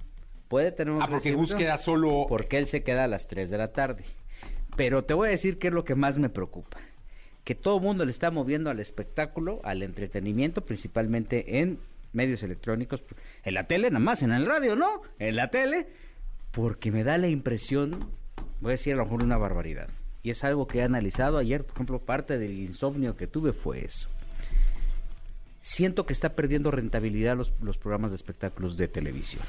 Puede 0.49 0.71
tener 0.71 0.93
un 0.93 1.01
Ah, 1.01 1.07
porque 1.09 1.31
Gus 1.33 1.55
queda 1.55 1.77
solo. 1.77 2.25
Porque 2.29 2.57
él 2.57 2.67
se 2.67 2.83
queda 2.83 3.05
a 3.05 3.07
las 3.07 3.27
3 3.27 3.49
de 3.49 3.57
la 3.57 3.71
tarde. 3.71 4.03
Pero 4.75 5.03
te 5.03 5.13
voy 5.15 5.29
a 5.29 5.31
decir 5.31 5.57
qué 5.57 5.69
es 5.69 5.73
lo 5.73 5.83
que 5.83 5.95
más 5.95 6.19
me 6.19 6.29
preocupa. 6.29 6.77
Que 7.47 7.55
todo 7.55 7.77
el 7.77 7.83
mundo 7.83 8.03
le 8.03 8.11
está 8.11 8.29
moviendo 8.29 8.69
al 8.69 8.81
espectáculo, 8.81 9.61
al 9.63 9.81
entretenimiento, 9.81 10.65
principalmente 10.65 11.61
en 11.61 11.79
medios 12.11 12.43
electrónicos. 12.43 13.05
En 13.45 13.53
la 13.53 13.67
tele, 13.67 13.89
nada 13.89 14.03
más, 14.03 14.21
en 14.21 14.33
el 14.33 14.45
radio, 14.45 14.75
¿no? 14.75 15.01
En 15.17 15.37
la 15.37 15.49
tele. 15.49 15.87
Porque 16.51 16.91
me 16.91 17.05
da 17.05 17.17
la 17.17 17.29
impresión, 17.29 18.11
voy 18.59 18.71
a 18.71 18.71
decir 18.71 18.95
a 18.95 18.97
lo 18.97 19.05
mejor 19.05 19.23
una 19.23 19.37
barbaridad. 19.37 19.87
Y 20.23 20.31
es 20.31 20.43
algo 20.43 20.67
que 20.67 20.79
he 20.79 20.83
analizado 20.83 21.37
ayer, 21.37 21.63
por 21.63 21.75
ejemplo, 21.75 21.99
parte 21.99 22.37
del 22.37 22.51
insomnio 22.51 23.15
que 23.15 23.27
tuve 23.27 23.53
fue 23.53 23.85
eso. 23.85 24.09
Siento 25.61 26.05
que 26.05 26.11
está 26.11 26.35
perdiendo 26.35 26.69
rentabilidad 26.69 27.37
los, 27.37 27.53
los 27.61 27.77
programas 27.77 28.11
de 28.11 28.17
espectáculos 28.17 28.75
de 28.75 28.89
televisión. 28.89 29.43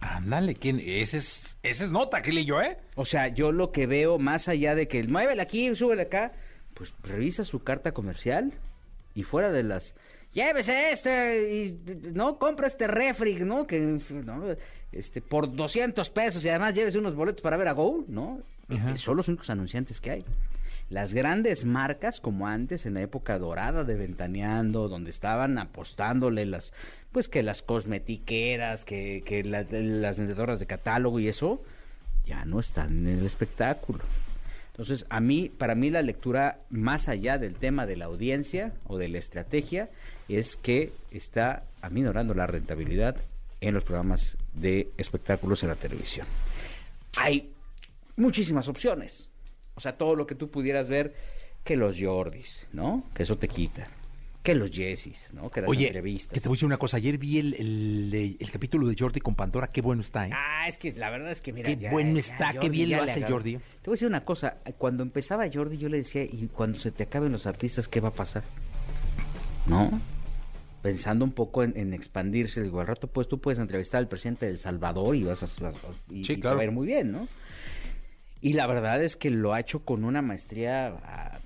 Ándale, 0.00 0.56
¿quién? 0.56 0.78
Ese 0.78 1.16
es, 1.16 1.56
ese 1.62 1.84
es 1.84 1.90
nota, 1.90 2.20
¿qué 2.20 2.32
leí 2.32 2.44
yo, 2.44 2.60
eh? 2.60 2.76
O 2.96 3.06
sea, 3.06 3.28
yo 3.28 3.50
lo 3.50 3.72
que 3.72 3.86
veo 3.86 4.18
más 4.18 4.46
allá 4.46 4.74
de 4.74 4.88
que 4.88 5.02
muévele 5.04 5.40
aquí, 5.40 5.74
súbele 5.74 6.02
acá, 6.02 6.32
pues 6.80 6.94
revisa 7.02 7.44
su 7.44 7.62
carta 7.62 7.92
comercial 7.92 8.54
y 9.14 9.22
fuera 9.22 9.52
de 9.52 9.62
las 9.62 9.94
llévese 10.32 10.92
este 10.92 11.52
y 11.52 11.78
no 12.14 12.38
compra 12.38 12.68
este 12.68 12.86
refri, 12.86 13.34
¿no? 13.34 13.66
Que 13.66 14.00
no, 14.24 14.44
este 14.90 15.20
por 15.20 15.54
200 15.54 16.08
pesos 16.08 16.42
y 16.42 16.48
además 16.48 16.72
llévese 16.72 16.96
unos 16.96 17.14
boletos 17.14 17.42
para 17.42 17.58
ver 17.58 17.68
a 17.68 17.72
Go, 17.72 18.06
¿no? 18.08 18.40
Ajá. 18.70 18.96
Son 18.96 19.14
los 19.18 19.28
únicos 19.28 19.50
anunciantes 19.50 20.00
que 20.00 20.10
hay. 20.10 20.24
Las 20.88 21.12
grandes 21.12 21.66
marcas 21.66 22.18
como 22.18 22.46
antes 22.48 22.86
en 22.86 22.94
la 22.94 23.02
época 23.02 23.38
dorada 23.38 23.84
de 23.84 23.94
Ventaneando, 23.96 24.88
donde 24.88 25.10
estaban 25.10 25.58
apostándole 25.58 26.46
las 26.46 26.72
pues 27.12 27.28
que 27.28 27.42
las 27.42 27.60
cosmetiqueras, 27.60 28.86
que, 28.86 29.22
que 29.26 29.44
la- 29.44 29.66
las 29.70 30.16
vendedoras 30.16 30.60
de 30.60 30.66
catálogo 30.66 31.20
y 31.20 31.28
eso, 31.28 31.62
ya 32.24 32.46
no 32.46 32.58
están 32.58 33.06
en 33.06 33.18
el 33.18 33.26
espectáculo. 33.26 33.98
Entonces, 34.80 35.04
a 35.10 35.20
mí, 35.20 35.50
para 35.50 35.74
mí 35.74 35.90
la 35.90 36.00
lectura, 36.00 36.60
más 36.70 37.10
allá 37.10 37.36
del 37.36 37.54
tema 37.54 37.84
de 37.84 37.96
la 37.96 38.06
audiencia 38.06 38.72
o 38.86 38.96
de 38.96 39.08
la 39.08 39.18
estrategia, 39.18 39.90
es 40.26 40.56
que 40.56 40.90
está 41.10 41.64
aminorando 41.82 42.32
la 42.32 42.46
rentabilidad 42.46 43.14
en 43.60 43.74
los 43.74 43.84
programas 43.84 44.38
de 44.54 44.88
espectáculos 44.96 45.62
en 45.62 45.68
la 45.68 45.74
televisión. 45.74 46.26
Hay 47.18 47.52
muchísimas 48.16 48.68
opciones. 48.68 49.28
O 49.74 49.80
sea, 49.80 49.98
todo 49.98 50.14
lo 50.14 50.26
que 50.26 50.34
tú 50.34 50.48
pudieras 50.50 50.88
ver, 50.88 51.14
que 51.62 51.76
los 51.76 51.96
Jordis, 52.00 52.66
¿no? 52.72 53.04
Que 53.12 53.24
eso 53.24 53.36
te 53.36 53.48
quita. 53.48 53.86
Que 54.42 54.54
los 54.54 54.70
Jessys, 54.70 55.28
¿no? 55.34 55.50
Que 55.50 55.60
las 55.60 55.68
Oye, 55.68 55.88
entrevistas. 55.88 56.32
que 56.32 56.40
te 56.40 56.48
voy 56.48 56.54
a 56.54 56.56
decir 56.56 56.66
una 56.66 56.78
cosa. 56.78 56.96
Ayer 56.96 57.18
vi 57.18 57.38
el, 57.38 57.54
el, 57.58 58.10
de- 58.10 58.36
el 58.40 58.50
capítulo 58.50 58.88
de 58.88 58.96
Jordi 58.98 59.20
con 59.20 59.34
Pandora. 59.34 59.66
Qué 59.70 59.82
bueno 59.82 60.00
está, 60.00 60.26
¿eh? 60.26 60.30
Ah, 60.34 60.66
es 60.66 60.78
que 60.78 60.92
la 60.94 61.10
verdad 61.10 61.30
es 61.30 61.42
que 61.42 61.52
mira, 61.52 61.68
Qué 61.76 61.90
bueno 61.90 62.18
está, 62.18 62.54
qué 62.58 62.70
bien 62.70 62.88
ya 62.88 62.96
lo 62.98 63.02
hace. 63.02 63.22
Jordi. 63.22 63.56
Te 63.58 63.60
voy 63.84 63.92
a 63.92 63.96
decir 63.96 64.08
una 64.08 64.24
cosa, 64.24 64.56
cuando 64.78 65.02
empezaba 65.02 65.44
Jordi 65.52 65.76
yo 65.76 65.90
le 65.90 65.98
decía, 65.98 66.22
y 66.24 66.48
cuando 66.54 66.78
se 66.78 66.90
te 66.90 67.02
acaben 67.02 67.32
los 67.32 67.46
artistas, 67.46 67.86
¿qué 67.86 68.00
va 68.00 68.08
a 68.08 68.12
pasar? 68.14 68.42
¿No? 69.66 69.90
Pensando 70.80 71.26
un 71.26 71.32
poco 71.32 71.62
en, 71.62 71.76
en 71.76 71.92
expandirse, 71.92 72.62
digo, 72.62 72.80
al 72.80 72.86
rato 72.86 73.06
pues 73.08 73.28
tú 73.28 73.38
puedes 73.38 73.58
entrevistar 73.60 73.98
al 73.98 74.08
presidente 74.08 74.46
de 74.46 74.52
El 74.52 74.58
Salvador 74.58 75.14
y 75.14 75.24
vas 75.24 75.42
a, 75.42 75.70
y, 76.10 76.24
Sí, 76.24 76.32
y 76.32 76.36
te 76.36 76.40
claro. 76.40 76.56
va 76.56 76.62
a 76.62 76.64
ir 76.64 76.70
muy 76.72 76.86
bien, 76.86 77.12
¿no? 77.12 77.28
Y 78.40 78.54
la 78.54 78.66
verdad 78.66 79.02
es 79.04 79.16
que 79.16 79.30
lo 79.30 79.52
ha 79.52 79.60
hecho 79.60 79.80
con 79.84 80.02
una 80.04 80.22
maestría 80.22 80.96
ah, 81.04 81.38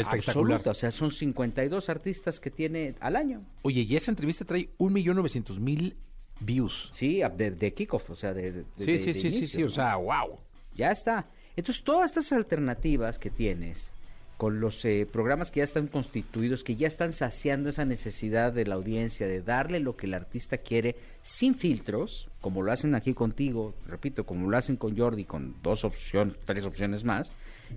Espectacular. 0.00 0.56
absoluta, 0.56 0.70
o 0.70 0.74
sea, 0.74 0.90
son 0.90 1.10
52 1.10 1.88
artistas 1.88 2.38
que 2.40 2.50
tiene 2.50 2.94
al 3.00 3.16
año. 3.16 3.42
Oye, 3.62 3.82
y 3.82 3.96
esa 3.96 4.10
entrevista 4.10 4.44
trae 4.44 4.68
un 4.78 4.92
millón 4.92 5.16
novecientos 5.16 5.58
mil 5.58 5.96
views. 6.40 6.90
Sí, 6.92 7.20
de, 7.36 7.50
de 7.50 7.74
kickoff, 7.74 8.10
o 8.10 8.16
sea, 8.16 8.34
de, 8.34 8.52
de- 8.52 8.64
Sí, 8.78 8.84
de- 8.84 8.98
sí, 8.98 9.14
sí, 9.14 9.20
sí, 9.30 9.36
inicio, 9.38 9.48
sí. 9.58 9.62
O 9.62 9.66
¿no? 9.66 9.70
sea, 9.72 9.96
wow. 9.96 10.38
Ya 10.74 10.90
está. 10.92 11.26
Entonces, 11.56 11.82
todas 11.84 12.10
estas 12.10 12.32
alternativas 12.32 13.18
que 13.18 13.30
tienes 13.30 13.92
con 14.36 14.60
los 14.60 14.84
eh, 14.84 15.06
programas 15.10 15.50
que 15.50 15.60
ya 15.60 15.64
están 15.64 15.86
constituidos, 15.86 16.62
que 16.62 16.76
ya 16.76 16.86
están 16.86 17.12
saciando 17.14 17.70
esa 17.70 17.86
necesidad 17.86 18.52
de 18.52 18.66
la 18.66 18.74
audiencia, 18.74 19.26
de 19.26 19.40
darle 19.40 19.80
lo 19.80 19.96
que 19.96 20.04
el 20.04 20.12
artista 20.12 20.58
quiere 20.58 20.94
sin 21.22 21.54
filtros, 21.54 22.28
como 22.42 22.60
lo 22.62 22.70
hacen 22.70 22.94
aquí 22.94 23.14
contigo, 23.14 23.74
repito, 23.86 24.26
como 24.26 24.50
lo 24.50 24.58
hacen 24.58 24.76
con 24.76 24.94
Jordi, 24.94 25.24
con 25.24 25.54
dos 25.62 25.84
opciones, 25.84 26.36
tres 26.44 26.66
opciones 26.66 27.02
más, 27.02 27.32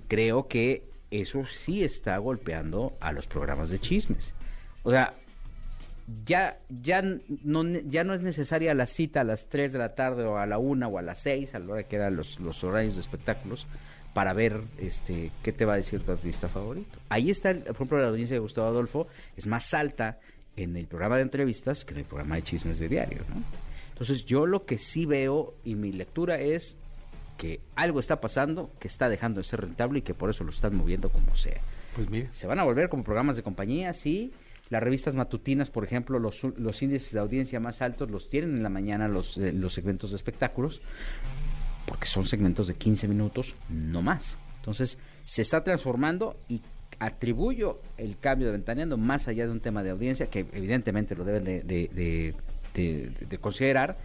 creo 0.09 0.49
que 0.49 0.83
eso 1.11 1.45
sí 1.45 1.83
está 1.83 2.17
golpeando 2.17 2.97
a 2.99 3.11
los 3.11 3.27
programas 3.27 3.69
de 3.69 3.79
chismes. 3.79 4.33
O 4.83 4.91
sea, 4.91 5.13
ya, 6.25 6.59
ya, 6.69 7.01
no, 7.01 7.63
ya 7.63 8.03
no 8.03 8.13
es 8.13 8.21
necesaria 8.21 8.73
la 8.73 8.85
cita 8.85 9.21
a 9.21 9.23
las 9.23 9.47
3 9.47 9.73
de 9.73 9.79
la 9.79 9.95
tarde 9.95 10.23
o 10.23 10.37
a 10.37 10.45
la 10.45 10.57
1 10.57 10.87
o 10.87 10.97
a 10.97 11.01
las 11.01 11.19
6, 11.21 11.55
a 11.55 11.59
la 11.59 11.73
hora 11.73 11.83
que 11.83 11.95
eran 11.95 12.15
los, 12.15 12.39
los 12.39 12.63
horarios 12.63 12.95
de 12.95 13.01
espectáculos, 13.01 13.67
para 14.13 14.33
ver 14.33 14.61
este 14.79 15.31
qué 15.43 15.51
te 15.51 15.65
va 15.65 15.73
a 15.73 15.77
decir 15.77 16.01
tu 16.01 16.11
artista 16.11 16.47
favorito. 16.47 16.97
Ahí 17.09 17.29
está, 17.29 17.53
por 17.53 17.75
ejemplo, 17.75 17.97
la 17.99 18.07
audiencia 18.07 18.35
de 18.35 18.39
Gustavo 18.39 18.67
Adolfo 18.67 19.07
es 19.37 19.45
más 19.45 19.73
alta 19.73 20.19
en 20.55 20.75
el 20.75 20.87
programa 20.87 21.17
de 21.17 21.23
entrevistas 21.23 21.85
que 21.85 21.93
en 21.93 21.99
el 21.99 22.05
programa 22.05 22.35
de 22.35 22.43
chismes 22.43 22.79
de 22.79 22.89
diario, 22.89 23.23
¿no? 23.29 23.43
Entonces 23.89 24.25
yo 24.25 24.45
lo 24.45 24.65
que 24.65 24.77
sí 24.77 25.05
veo 25.05 25.55
y 25.63 25.75
mi 25.75 25.91
lectura 25.91 26.39
es 26.39 26.77
que 27.39 27.61
algo 27.77 28.01
está 28.01 28.19
pasando, 28.19 28.69
que 28.79 28.89
está 28.89 29.07
dejando 29.07 29.39
de 29.39 29.45
ser 29.45 29.61
rentable 29.61 29.99
y 29.99 30.01
que 30.01 30.13
por 30.13 30.29
eso 30.29 30.43
lo 30.43 30.51
están 30.51 30.75
moviendo 30.75 31.09
como 31.09 31.37
sea. 31.37 31.61
Pues 31.95 32.09
mira. 32.09 32.27
Se 32.33 32.45
van 32.47 32.59
a 32.59 32.65
volver 32.65 32.89
como 32.89 33.01
programas 33.03 33.37
de 33.37 33.43
compañía, 33.43 33.93
sí. 33.93 34.33
Las 34.69 34.83
revistas 34.83 35.15
matutinas, 35.15 35.69
por 35.71 35.85
ejemplo, 35.85 36.19
los, 36.19 36.43
los 36.57 36.81
índices 36.83 37.13
de 37.13 37.19
audiencia 37.19 37.59
más 37.61 37.81
altos 37.81 38.11
los 38.11 38.27
tienen 38.27 38.57
en 38.57 38.61
la 38.63 38.67
mañana 38.69 39.07
los, 39.07 39.37
eh, 39.37 39.53
los 39.53 39.73
segmentos 39.73 40.09
de 40.11 40.17
espectáculos, 40.17 40.81
porque 41.87 42.07
son 42.07 42.25
segmentos 42.25 42.67
de 42.67 42.75
15 42.75 43.07
minutos, 43.07 43.55
no 43.69 44.01
más. 44.01 44.37
Entonces, 44.57 44.97
se 45.23 45.41
está 45.41 45.63
transformando 45.63 46.35
y 46.49 46.61
atribuyo 46.99 47.79
el 47.97 48.17
cambio 48.19 48.47
de 48.47 48.51
Ventaneando 48.53 48.97
más 48.97 49.29
allá 49.29 49.45
de 49.45 49.51
un 49.51 49.61
tema 49.61 49.81
de 49.81 49.91
audiencia, 49.91 50.27
que 50.27 50.39
evidentemente 50.51 51.15
lo 51.15 51.23
deben 51.23 51.45
de, 51.45 51.63
de- 51.63 51.87
de- 51.93 52.35
de- 52.75 53.25
de 53.27 53.37
considerar, 53.37 53.97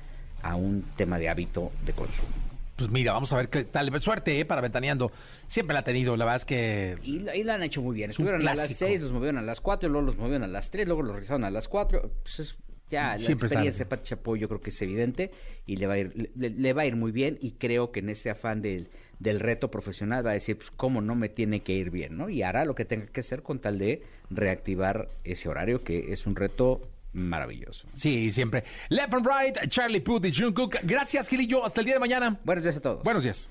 a 0.43 0.57
un 0.57 0.83
tema 0.97 1.19
de 1.19 1.29
hábito 1.29 1.73
de 1.85 1.93
consumo. 1.95 2.29
Pues 2.77 2.91
mira, 2.91 3.13
vamos 3.13 3.33
a 3.33 3.37
ver 3.37 3.49
qué 3.49 3.65
tal. 3.65 3.91
Suerte, 4.01 4.41
¿eh? 4.41 4.45
Para 4.45 4.61
Ventaneando. 4.61 5.13
Siempre 5.47 5.75
la 5.75 5.81
ha 5.81 5.85
tenido, 5.85 6.17
la 6.17 6.25
verdad 6.25 6.37
es 6.37 6.45
que... 6.45 6.99
Y, 7.05 7.21
la- 7.21 7.37
y 7.37 7.45
la 7.45 7.55
han 7.55 7.63
hecho 7.63 7.81
muy 7.83 7.95
bien. 7.95 8.11
Estuvieron 8.11 8.41
a 8.43 8.45
las 8.45 8.55
clásico. 8.57 8.79
6, 8.87 9.01
los 9.01 9.13
movieron 9.13 9.39
a 9.39 9.43
las 9.43 9.61
4, 9.61 9.89
luego 9.89 10.07
los 10.07 10.17
movieron 10.17 10.43
a 10.43 10.49
las 10.49 10.71
3, 10.71 10.87
luego 10.87 11.03
los 11.03 11.13
regresaron 11.13 11.45
a 11.45 11.51
las 11.51 11.69
4. 11.69 12.11
Pues 12.23 12.41
es- 12.41 12.57
ya 12.91 13.13
la 13.13 13.19
Siempre 13.19 13.47
experiencia 13.47 13.85
de. 13.85 13.89
Pati 13.89 14.03
Chapoy 14.11 14.39
yo 14.39 14.47
creo 14.49 14.61
que 14.61 14.69
es 14.71 14.83
evidente 14.83 15.31
y 15.67 15.77
le 15.77 15.87
va 15.87 15.95
a 15.95 15.99
ir, 15.99 16.31
le, 16.37 16.51
le 16.51 16.73
va 16.75 16.83
a 16.83 16.87
ir 16.87 16.97
muy 16.97 17.13
bien 17.13 17.39
y 17.41 17.53
creo 17.53 17.91
que 17.93 18.01
en 18.01 18.11
ese 18.11 18.29
afán 18.29 18.61
del, 18.61 18.89
del 19.19 19.41
reto 19.41 19.71
profesional 19.71 20.25
va 20.25 20.31
a 20.31 20.35
decir, 20.35 20.59
pues 20.59 20.71
cómo 20.71 21.01
no 21.01 21.15
me 21.15 21.31
tiene 21.31 21.61
que 21.61 21.73
ir 21.73 21.91
bien, 21.91 22.19
¿no? 22.19 22.29
Y 22.29 22.43
hará 22.43 22.67
lo 22.67 22.75
que 22.75 22.85
tenga 22.85 23.07
que 23.07 23.21
hacer 23.21 23.43
con 23.43 23.59
tal 23.59 23.79
de 23.79 24.03
reactivar 24.31 25.09
ese 25.25 25.49
horario 25.49 25.83
que 25.83 26.13
es 26.13 26.27
un 26.27 26.37
reto 26.37 26.83
maravilloso. 27.15 27.89
Sí, 27.95 28.31
siempre. 28.33 28.65
Left 28.91 29.15
and 29.15 29.27
Right, 29.27 29.69
Charlie 29.69 30.01
Puth 30.01 30.27
y 30.27 30.33
Jungkook. 30.33 30.77
Gracias, 30.83 31.29
Gilillo. 31.29 31.65
Hasta 31.65 31.81
el 31.81 31.87
día 31.87 31.95
de 31.95 32.01
mañana. 32.01 32.39
Buenos 32.45 32.65
días 32.65 32.77
a 32.77 32.81
todos. 32.81 33.03
Buenos 33.03 33.23
días. 33.23 33.49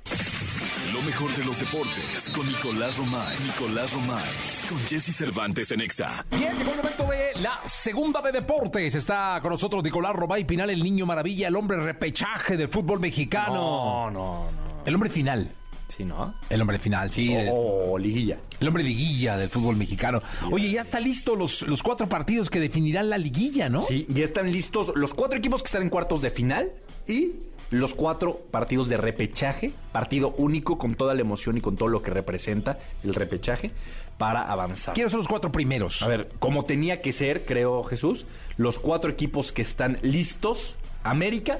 Lo 0.94 1.02
mejor 1.02 1.36
de 1.36 1.44
los 1.44 1.60
deportes 1.60 2.30
con 2.36 2.46
Nicolás 2.46 2.98
Romay. 2.98 3.36
Nicolás 3.46 3.94
Romay. 3.94 4.24
Con 4.70 4.78
Jesse 4.88 5.16
Cervantes 5.16 5.72
en 5.72 5.82
Exa. 5.82 6.24
Bien, 6.30 6.56
llegó 6.56 6.72
el 6.72 6.78
momento 6.78 7.04
de 7.10 7.42
la 7.42 7.60
segunda 7.66 8.22
de 8.22 8.32
deportes. 8.32 8.94
Está 8.94 9.40
con 9.42 9.52
nosotros 9.52 9.84
Nicolás 9.84 10.14
Robay 10.14 10.46
Pinal, 10.46 10.70
el 10.70 10.84
niño 10.84 11.08
maravilla, 11.08 11.48
el 11.48 11.56
hombre 11.56 11.78
repechaje 11.78 12.58
del 12.58 12.70
fútbol 12.70 13.00
mexicano. 13.00 13.54
No, 13.54 14.12
no, 14.12 14.32
no. 14.52 14.84
El 14.86 14.94
hombre 14.94 15.10
final. 15.10 15.52
Sí, 15.96 16.04
¿no? 16.06 16.34
El 16.50 16.60
hombre 16.62 16.80
final, 16.80 17.12
sí. 17.12 17.34
el- 17.34 17.50
O 17.52 17.98
liguilla. 18.00 18.40
El 18.60 18.68
hombre 18.68 18.84
liguilla 18.84 19.38
del 19.38 19.50
fútbol 19.50 19.76
mexicano. 19.76 20.22
Oye, 20.52 20.72
ya 20.72 20.82
está 20.82 21.00
listo 21.00 21.36
los, 21.36 21.62
los 21.64 21.84
cuatro 21.84 22.08
partidos 22.10 22.50
que 22.50 22.60
definirán 22.60 23.10
la 23.10 23.18
liguilla, 23.18 23.70
¿no? 23.70 23.84
Sí, 23.84 24.06
ya 24.10 24.24
están 24.24 24.52
listos 24.52 24.92
los 24.96 25.14
cuatro 25.14 25.38
equipos 25.38 25.62
que 25.62 25.68
están 25.68 25.84
en 25.84 25.90
cuartos 25.90 26.22
de 26.22 26.32
final 26.32 26.72
y 27.08 27.34
los 27.70 27.94
cuatro 27.94 28.40
partidos 28.52 28.88
de 28.90 28.98
repechaje, 28.98 29.72
partido 29.92 30.34
único 30.38 30.78
con 30.78 30.96
toda 30.96 31.14
la 31.14 31.22
emoción 31.22 31.58
y 31.58 31.62
con 31.62 31.76
todo 31.76 31.90
lo 31.90 32.02
que 32.02 32.12
representa 32.12 32.80
el 33.04 33.14
repechaje 33.16 33.72
para 34.18 34.42
avanzar. 34.42 34.94
¿Quiénes 34.96 35.12
son 35.12 35.20
los 35.20 35.28
cuatro 35.28 35.52
primeros? 35.52 36.02
A 36.02 36.08
ver, 36.08 36.30
como 36.40 36.64
tenía 36.66 37.02
que 37.02 37.12
ser, 37.14 37.46
creo 37.46 37.84
Jesús, 37.84 38.26
los 38.58 38.80
cuatro 38.80 39.12
equipos 39.12 39.52
que 39.52 39.62
están 39.64 40.00
listos, 40.02 40.76
América, 41.04 41.60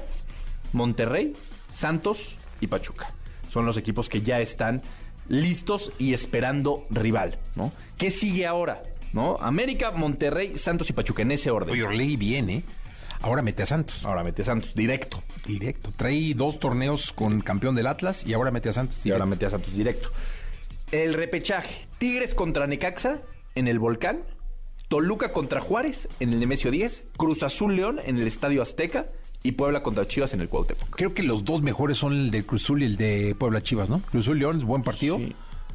Monterrey, 0.72 1.32
Santos 1.72 2.36
y 2.60 2.66
Pachuca. 2.68 3.12
Son 3.54 3.64
los 3.64 3.76
equipos 3.76 4.08
que 4.08 4.20
ya 4.20 4.40
están 4.40 4.82
listos 5.28 5.92
y 5.96 6.12
esperando 6.12 6.88
rival, 6.90 7.38
¿no? 7.54 7.72
¿Qué 7.96 8.10
sigue 8.10 8.46
ahora? 8.46 8.82
¿No? 9.12 9.36
América, 9.36 9.92
Monterrey, 9.92 10.58
Santos 10.58 10.90
y 10.90 10.92
Pachuca, 10.92 11.22
en 11.22 11.30
ese 11.30 11.52
orden. 11.52 11.70
Oye, 11.70 11.84
Orlegui 11.84 12.16
viene. 12.16 12.64
Ahora 13.20 13.42
mete 13.42 13.62
a 13.62 13.66
Santos. 13.66 14.04
Ahora 14.04 14.24
mete 14.24 14.42
a 14.42 14.46
Santos 14.46 14.74
directo. 14.74 15.22
Directo. 15.46 15.92
Trae 15.94 16.34
dos 16.34 16.58
torneos 16.58 17.12
con 17.12 17.38
campeón 17.38 17.76
del 17.76 17.86
Atlas 17.86 18.26
y 18.26 18.32
ahora 18.32 18.50
mete 18.50 18.70
a 18.70 18.72
Santos. 18.72 19.06
Y 19.06 19.12
ahora 19.12 19.24
mete 19.24 19.46
a 19.46 19.50
Santos 19.50 19.72
directo. 19.72 20.10
El 20.90 21.14
repechaje. 21.14 21.86
Tigres 21.98 22.34
contra 22.34 22.66
Necaxa 22.66 23.20
en 23.54 23.68
el 23.68 23.78
Volcán. 23.78 24.24
Toluca 24.88 25.30
contra 25.30 25.60
Juárez 25.60 26.08
en 26.18 26.32
el 26.32 26.40
Nemesio 26.40 26.72
10. 26.72 27.04
Cruz 27.16 27.44
Azul 27.44 27.76
León 27.76 28.00
en 28.04 28.18
el 28.18 28.26
Estadio 28.26 28.62
Azteca. 28.62 29.06
Y 29.46 29.52
Puebla 29.52 29.82
contra 29.82 30.08
Chivas 30.08 30.32
en 30.32 30.40
el 30.40 30.48
Cuauhtémoc. 30.48 30.88
Creo 30.96 31.12
que 31.12 31.22
los 31.22 31.44
dos 31.44 31.60
mejores 31.60 31.98
son 31.98 32.14
el 32.14 32.30
de 32.30 32.46
Cruzul 32.46 32.82
y 32.82 32.86
el 32.86 32.96
de 32.96 33.36
Puebla 33.38 33.62
Chivas, 33.62 33.90
¿no? 33.90 34.00
Cruzul 34.00 34.38
León 34.38 34.58
buen 34.66 34.82
partido. 34.82 35.18
Sí. 35.18 35.34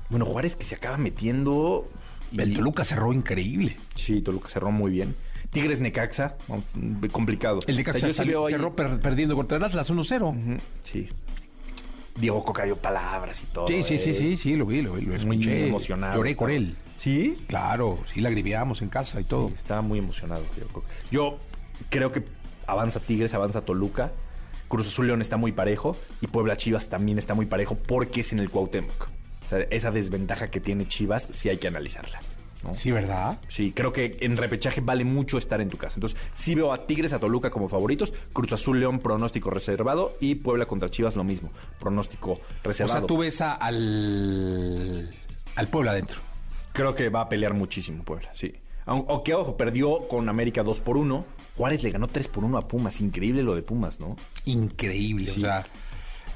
Bueno, 0.10 0.26
Juárez 0.26 0.56
que 0.56 0.64
se 0.64 0.74
acaba 0.74 0.98
metiendo. 0.98 1.86
y- 2.32 2.42
El 2.42 2.56
Toluca 2.56 2.84
cerró 2.84 3.14
increíble. 3.14 3.78
Sí, 3.96 4.22
Toluca 4.22 4.50
cerró 4.50 4.72
muy 4.72 4.90
bien. 4.90 5.16
Tigres 5.52 5.82
Necaxa, 5.82 6.36
mm, 6.74 7.06
complicado. 7.12 7.60
El 7.68 7.76
de 7.76 7.92
O 7.92 8.14
sea, 8.14 8.26
veo 8.26 8.48
ahí- 8.48 8.54
cerró 8.54 8.76
per- 8.76 9.00
perdiendo 9.00 9.36
contra 9.36 9.58
el 9.60 9.64
Atlas 9.64 9.88
1-0. 9.92 10.30
Ujú, 10.30 10.58
Sí. 10.84 11.08
Diego 12.20 12.44
Coca 12.44 12.64
dio 12.66 12.76
palabras 12.76 13.44
y 13.44 13.46
todo. 13.54 13.68
Sí, 13.68 13.84
sí, 13.84 14.00
sí, 14.00 14.10
eh. 14.10 14.14
sí, 14.16 14.38
sí, 14.38 14.56
lo 14.56 14.66
vi, 14.66 14.82
lo 14.82 14.94
vi, 14.94 15.02
lo 15.06 15.10
Muy 15.10 15.16
escuché. 15.38 15.68
emocionado. 15.68 16.16
Lloré 16.18 16.36
con 16.36 16.50
él. 16.50 16.76
¿Sí? 16.98 17.38
Claro, 17.48 18.00
sí, 18.12 18.20
la 18.20 18.30
agriviamos 18.30 18.82
en 18.82 18.90
casa 18.90 19.22
y 19.22 19.26
todo. 19.26 19.52
Estaba 19.56 19.82
muy 19.84 20.00
emocionado. 20.00 20.44
Diego 20.56 20.70
Coca. 20.72 20.88
Yo 21.12 21.38
creo 21.90 22.12
que 22.12 22.24
avanza 22.72 23.00
Tigres, 23.00 23.34
avanza 23.34 23.62
Toluca. 23.62 24.12
Cruz 24.68 24.88
Azul 24.88 25.08
León 25.08 25.22
está 25.22 25.38
muy 25.38 25.52
parejo. 25.52 25.96
Y 26.22 26.28
Puebla 26.28 26.56
Chivas 26.58 26.88
también 26.88 27.18
está 27.18 27.34
muy 27.34 27.46
parejo 27.46 27.76
porque 27.76 28.22
es 28.22 28.32
en 28.34 28.40
el 28.40 28.50
Cuauhtémoc. 28.50 29.10
O 29.46 29.50
sea, 29.50 29.60
esa 29.72 29.90
desventaja 29.92 30.50
que 30.50 30.60
tiene 30.60 30.88
Chivas 30.88 31.28
sí 31.32 31.50
hay 31.50 31.58
que 31.58 31.68
analizarla. 31.68 32.20
¿no? 32.64 32.74
Sí, 32.74 32.92
¿verdad? 32.92 33.40
Sí, 33.48 33.72
creo 33.72 33.94
que 33.94 34.18
en 34.20 34.36
repechaje 34.36 34.82
vale 34.82 35.06
mucho 35.06 35.38
estar 35.38 35.62
en 35.62 35.70
tu 35.70 35.78
casa. 35.78 35.96
Entonces, 35.96 36.20
sí 36.34 36.56
veo 36.56 36.74
a 36.74 36.86
Tigres, 36.86 37.14
a 37.14 37.20
Toluca 37.20 37.50
como 37.50 37.70
favoritos, 37.70 38.12
Cruz 38.34 38.52
Azul 38.52 38.80
León 38.82 39.00
pronóstico 39.00 39.50
reservado 39.50 40.12
y 40.20 40.36
Puebla 40.36 40.66
contra 40.66 40.90
Chivas 40.90 41.16
lo 41.16 41.24
mismo, 41.24 41.52
pronóstico 41.80 42.32
O 42.34 42.42
reservado. 42.64 43.00
sea, 43.00 43.08
tú 43.08 43.18
ves 43.20 43.40
a- 43.42 43.54
al, 43.54 45.10
al 45.56 45.68
Puebla 45.68 45.92
adentro. 45.92 46.20
Creo 46.74 46.94
que 46.96 47.10
va 47.10 47.22
a 47.22 47.30
pelear 47.30 47.54
muchísimo 47.54 48.04
Puebla, 48.04 48.30
sí. 48.34 48.54
Aun- 48.86 49.06
Aunque, 49.08 49.34
ojo, 49.34 49.56
perdió 49.58 50.00
con 50.08 50.28
América 50.30 50.62
2 50.64 50.80
por 50.82 50.98
1. 50.98 51.26
Juárez 51.60 51.84
le 51.84 51.91
ganó 51.91 52.07
3 52.07 52.30
por 52.30 52.45
1 52.45 52.57
a 52.57 52.68
Pumas. 52.70 53.01
Increíble 53.01 53.43
lo 53.43 53.53
de 53.53 53.62
Pumas, 53.62 53.99
¿no? 53.99 54.16
Increíble, 54.45 55.26
Sí. 55.26 55.39
o 55.39 55.41
sea... 55.41 55.66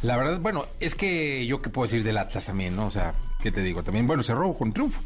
La 0.01 0.17
verdad, 0.17 0.37
bueno, 0.41 0.65
es 0.81 0.95
que 0.95 1.45
yo 1.45 1.61
qué 1.61 1.69
puedo 1.69 1.87
decir 1.87 2.03
del 2.03 2.17
Atlas 2.17 2.45
también, 2.47 2.75
¿no? 2.75 2.87
O 2.87 2.91
sea, 2.91 3.13
¿qué 3.41 3.53
te 3.53 3.61
digo? 3.61 3.83
También, 3.83 4.05
bueno, 4.05 4.21
cerró 4.21 4.53
con 4.53 4.73
triunfo. 4.73 5.01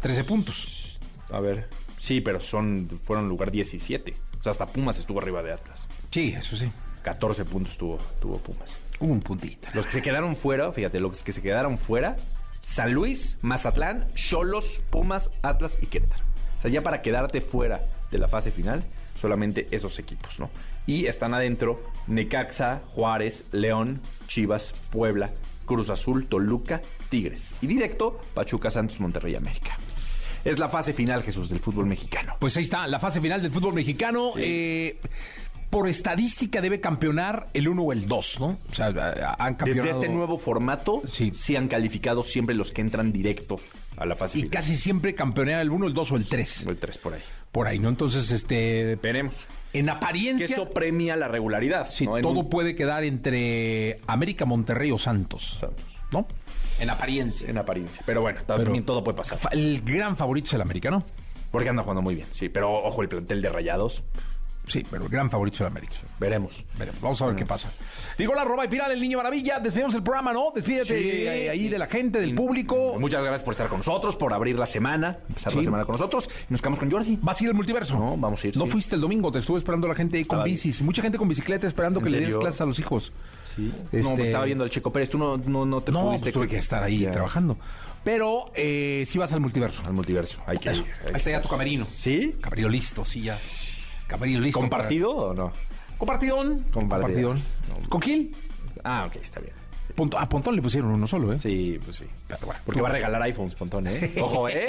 13 0.00 0.24
puntos. 0.24 0.98
A 1.30 1.38
ver. 1.40 1.68
Sí, 1.98 2.22
pero 2.22 2.40
son 2.40 2.88
fueron 3.04 3.28
lugar 3.28 3.50
17. 3.50 4.14
O 4.40 4.42
sea, 4.42 4.52
hasta 4.52 4.64
Pumas 4.66 4.96
estuvo 4.98 5.20
arriba 5.20 5.42
de 5.42 5.52
Atlas. 5.52 5.78
Sí, 6.10 6.34
eso 6.34 6.56
sí. 6.56 6.70
14 7.02 7.44
puntos 7.44 7.76
tuvo, 7.76 7.98
tuvo 8.18 8.38
Pumas. 8.38 8.70
Hubo 9.00 9.12
un 9.12 9.20
puntito. 9.20 9.68
Los 9.74 9.84
que 9.84 9.92
se 9.92 10.00
quedaron 10.00 10.34
fuera, 10.34 10.72
fíjate, 10.72 10.98
los 10.98 11.22
que 11.22 11.32
se 11.34 11.42
quedaron 11.42 11.76
fuera, 11.76 12.16
San 12.64 12.94
Luis, 12.94 13.36
Mazatlán, 13.42 14.06
Cholos, 14.14 14.82
Pumas, 14.88 15.28
Atlas 15.42 15.76
y 15.82 15.86
Querétaro. 15.88 16.24
O 16.58 16.62
sea, 16.62 16.70
ya 16.70 16.82
para 16.82 17.02
quedarte 17.02 17.42
fuera 17.42 17.82
de 18.10 18.16
la 18.16 18.28
fase 18.28 18.50
final, 18.50 18.82
solamente 19.20 19.66
esos 19.70 19.98
equipos, 19.98 20.38
¿no? 20.38 20.50
Y 20.86 21.06
están 21.06 21.34
adentro 21.34 21.82
Necaxa, 22.06 22.82
Juárez, 22.94 23.44
León, 23.52 24.00
Chivas, 24.28 24.72
Puebla, 24.90 25.30
Cruz 25.64 25.90
Azul, 25.90 26.26
Toluca, 26.26 26.80
Tigres. 27.08 27.54
Y 27.60 27.66
directo, 27.66 28.20
Pachuca, 28.34 28.70
Santos, 28.70 29.00
Monterrey, 29.00 29.34
América. 29.34 29.76
Es 30.44 30.60
la 30.60 30.68
fase 30.68 30.92
final, 30.92 31.24
Jesús, 31.24 31.48
del 31.48 31.58
fútbol 31.58 31.86
mexicano. 31.86 32.36
Pues 32.38 32.56
ahí 32.56 32.62
está, 32.62 32.86
la 32.86 33.00
fase 33.00 33.20
final 33.20 33.42
del 33.42 33.50
fútbol 33.50 33.74
mexicano. 33.74 34.30
eh, 34.36 35.00
por 35.76 35.88
estadística 35.88 36.62
debe 36.62 36.80
campeonar 36.80 37.48
el 37.52 37.68
1 37.68 37.82
o 37.82 37.92
el 37.92 38.08
2, 38.08 38.40
¿no? 38.40 38.46
O 38.70 38.74
sea, 38.74 38.86
han 38.86 38.94
Desde 38.94 39.56
campeonado... 39.56 40.00
este 40.02 40.08
nuevo 40.08 40.38
formato, 40.38 41.02
Sí. 41.06 41.32
sí. 41.36 41.54
han 41.54 41.68
calificado 41.68 42.22
siempre 42.22 42.54
los 42.54 42.70
que 42.72 42.80
entran 42.80 43.12
directo 43.12 43.56
a 43.98 44.06
la 44.06 44.16
fase 44.16 44.38
Y 44.38 44.42
final. 44.42 44.52
casi 44.52 44.74
siempre 44.76 45.14
campeonea 45.14 45.60
el 45.60 45.70
1, 45.70 45.86
el 45.88 45.92
2 45.92 46.12
o 46.12 46.16
el 46.16 46.26
3. 46.26 46.66
O 46.66 46.70
el 46.70 46.78
3 46.78 46.96
por 46.98 47.12
ahí. 47.14 47.20
Por 47.52 47.66
ahí, 47.66 47.78
¿no? 47.78 47.90
Entonces, 47.90 48.30
este... 48.30 48.96
Veremos. 49.02 49.34
En 49.74 49.84
Que 49.84 49.90
apariencia... 49.90 50.46
eso 50.46 50.70
premia 50.70 51.14
la 51.16 51.28
regularidad. 51.28 51.90
Sí, 51.90 52.06
todo 52.06 52.30
un- 52.40 52.48
puede 52.48 52.74
quedar 52.74 53.04
entre 53.04 53.98
América, 54.06 54.46
Monterrey 54.46 54.90
o 54.92 54.98
Santos. 54.98 55.58
Santos. 55.60 55.84
¿No? 56.10 56.26
En 56.80 56.88
apariencia. 56.88 57.50
En 57.50 57.58
apariencia. 57.58 58.02
Pero 58.06 58.22
bueno, 58.22 58.40
también 58.46 58.72
Pero- 58.72 58.84
todo 58.84 59.04
puede 59.04 59.16
pasar. 59.18 59.38
El 59.52 59.82
gran 59.82 60.16
favorito 60.16 60.46
es 60.48 60.54
el 60.54 60.62
América, 60.62 60.90
¿no? 60.90 61.04
Porque 61.50 61.68
anda 61.68 61.82
jugando 61.82 62.00
muy 62.02 62.14
bien. 62.14 62.26
Sí, 62.32 62.48
pero 62.48 62.72
ojo, 62.72 63.02
el 63.02 63.08
plantel 63.08 63.40
de 63.42 63.48
rayados. 63.50 64.02
Sí, 64.68 64.82
pero 64.90 65.04
el 65.04 65.08
gran 65.08 65.30
favorito 65.30 65.54
es 65.56 65.60
el 65.60 65.66
América. 65.68 65.94
Veremos. 66.18 66.64
Veremos, 66.76 67.00
vamos 67.00 67.22
a 67.22 67.26
ver 67.26 67.36
qué 67.36 67.46
pasa. 67.46 67.70
Nicolás 68.18 68.44
Roba 68.46 68.64
y 68.64 68.68
Piral, 68.68 68.90
el 68.90 69.00
niño 69.00 69.18
maravilla. 69.18 69.60
Despedimos 69.60 69.94
el 69.94 70.02
programa, 70.02 70.32
¿no? 70.32 70.50
Despídete 70.54 70.98
Sí. 70.98 71.48
ahí 71.48 71.68
de 71.68 71.78
la 71.78 71.86
gente, 71.86 72.18
del 72.20 72.34
público. 72.34 72.96
Muchas 72.98 73.22
gracias 73.22 73.42
por 73.44 73.52
estar 73.54 73.68
con 73.68 73.78
nosotros, 73.78 74.16
por 74.16 74.32
abrir 74.32 74.58
la 74.58 74.66
semana, 74.66 75.18
empezar 75.28 75.52
Sí. 75.52 75.58
la 75.58 75.64
semana 75.64 75.84
con 75.84 75.92
nosotros. 75.92 76.28
Y 76.48 76.52
nos 76.52 76.60
quedamos 76.60 76.80
con 76.80 76.90
Jordi. 76.90 77.16
¿Vas 77.22 77.40
a 77.40 77.44
ir 77.44 77.50
al 77.50 77.54
multiverso? 77.56 77.96
No, 77.98 78.16
vamos 78.16 78.42
a 78.42 78.46
ir, 78.48 78.56
No 78.56 78.64
sí. 78.64 78.70
fuiste 78.72 78.94
el 78.96 79.00
domingo, 79.00 79.30
te 79.30 79.38
estuve 79.38 79.58
esperando 79.58 79.86
la 79.86 79.94
gente 79.94 80.16
ahí 80.16 80.24
con 80.24 80.36
Estaba 80.38 80.44
bien. 80.44 80.54
bicis. 80.56 80.82
Mucha 80.82 81.00
gente 81.02 81.16
con 81.18 81.28
bicicleta 81.28 81.66
esperando 81.68 82.00
¿En 82.00 82.04
que 82.06 82.10
le 82.10 82.18
serio? 82.22 82.40
clases 82.40 82.60
a 82.60 82.66
los 82.66 82.78
hijos. 82.80 83.12
Sí. 83.54 83.66
Este- 83.84 84.02
No, 84.02 84.14
pues 84.16 84.26
estaba 84.26 84.44
viendo 84.44 84.64
al 84.64 84.70
Checo 84.70 84.90
Pérez. 84.92 85.10
Tú 85.10 85.18
no, 85.18 85.36
no, 85.36 85.64
no 85.64 85.80
te 85.80 85.92
no, 85.92 86.06
pudiste... 86.06 86.24
pues 86.24 86.32
tuve 86.34 86.48
que 86.48 86.58
estar 86.58 86.82
ahí 86.82 87.00
Ya. 87.00 87.12
trabajando. 87.12 87.56
Pero 88.02 88.50
eh, 88.54 89.04
sí 89.06 89.18
vas 89.18 89.32
al 89.32 89.40
multiverso. 89.40 89.82
Al 89.86 89.92
multiverso. 89.92 90.38
Hay 90.46 90.58
que. 90.58 90.68
Ahí 90.70 90.84
está 91.14 91.30
ya 91.30 91.40
tu 91.42 91.48
camerino. 91.48 91.86
¿Sí? 91.90 92.34
Camerino 92.40 92.68
listo, 92.68 93.04
sí, 93.04 93.22
ya. 93.22 93.36
Camerino 94.06 94.40
listo. 94.40 94.60
¿Compartido 94.60 95.10
o 95.10 95.34
no? 95.34 95.52
Compartidón. 95.98 96.64
Compartidón. 96.72 97.42
¿Con 97.88 98.00
quién? 98.00 98.30
Ah, 98.84 99.04
ok, 99.06 99.16
está 99.16 99.40
bien. 99.40 99.52
Ponto- 99.94 100.18
a 100.18 100.28
Pontón 100.28 100.54
le 100.54 100.60
pusieron 100.62 100.90
uno 100.90 101.06
solo, 101.06 101.32
¿eh? 101.32 101.38
Sí, 101.40 101.78
pues 101.82 101.96
sí. 101.96 102.04
Pero 102.28 102.40
bueno, 102.46 102.60
Porque 102.66 102.82
va 102.82 102.88
a 102.90 102.92
regalar 102.92 103.22
iPhones, 103.22 103.54
Pontón, 103.54 103.86
¿eh? 103.86 104.12
Ojo, 104.20 104.48
¿eh? 104.48 104.68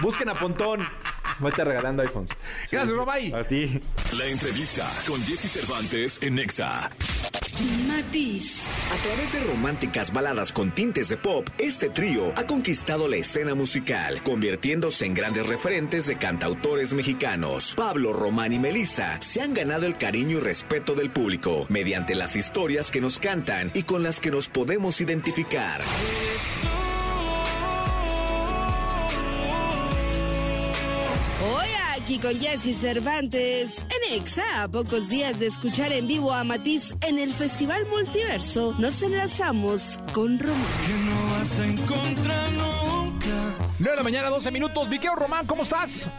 Busquen 0.00 0.28
a 0.30 0.34
Pontón. 0.38 0.80
Va 0.80 1.46
a 1.46 1.48
estar 1.48 1.66
regalando 1.66 2.02
iPhones. 2.02 2.30
Gracias, 2.70 2.96
Romay. 2.96 3.32
A 3.32 3.42
ti. 3.44 3.78
La 4.16 4.26
entrevista 4.26 4.88
con 5.06 5.20
Jesse 5.22 5.50
Cervantes 5.50 6.22
en 6.22 6.36
Nexa. 6.36 6.88
Matiz. 7.86 8.68
A 8.92 8.96
través 9.02 9.32
de 9.32 9.40
románticas 9.40 10.12
baladas 10.12 10.52
con 10.52 10.72
tintes 10.72 11.08
de 11.08 11.16
pop, 11.16 11.48
este 11.58 11.88
trío 11.88 12.32
ha 12.36 12.46
conquistado 12.46 13.08
la 13.08 13.16
escena 13.16 13.54
musical, 13.54 14.22
convirtiéndose 14.22 15.06
en 15.06 15.14
grandes 15.14 15.46
referentes 15.46 16.06
de 16.06 16.16
cantautores 16.16 16.94
mexicanos. 16.94 17.74
Pablo, 17.76 18.12
Román 18.12 18.52
y 18.52 18.58
Melissa 18.58 19.20
se 19.20 19.40
han 19.40 19.54
ganado 19.54 19.86
el 19.86 19.96
cariño 19.96 20.38
y 20.38 20.40
respeto 20.40 20.94
del 20.94 21.10
público 21.10 21.66
mediante 21.68 22.14
las 22.14 22.36
historias 22.36 22.90
que 22.90 23.00
nos 23.00 23.18
cantan 23.18 23.70
y 23.74 23.84
con 23.84 24.02
las 24.02 24.20
que 24.20 24.30
nos 24.30 24.48
podemos 24.48 25.00
identificar. 25.00 25.80
Aquí 32.04 32.18
con 32.18 32.38
Jesse 32.38 32.76
Cervantes. 32.76 33.86
En 33.88 34.20
Exa, 34.20 34.62
a 34.62 34.68
pocos 34.68 35.08
días 35.08 35.40
de 35.40 35.46
escuchar 35.46 35.90
en 35.90 36.06
vivo 36.06 36.32
a 36.32 36.44
Matiz 36.44 36.94
en 37.00 37.18
el 37.18 37.30
Festival 37.30 37.86
Multiverso, 37.86 38.74
nos 38.78 39.02
enlazamos 39.02 39.98
con 40.12 40.38
Román. 40.38 40.58
9 43.78 43.90
de 43.90 43.96
la 43.96 44.02
mañana, 44.02 44.28
12 44.28 44.50
minutos. 44.50 44.90
Viqueo 44.90 45.14
Román, 45.14 45.46
¿cómo 45.46 45.62
estás? 45.62 46.10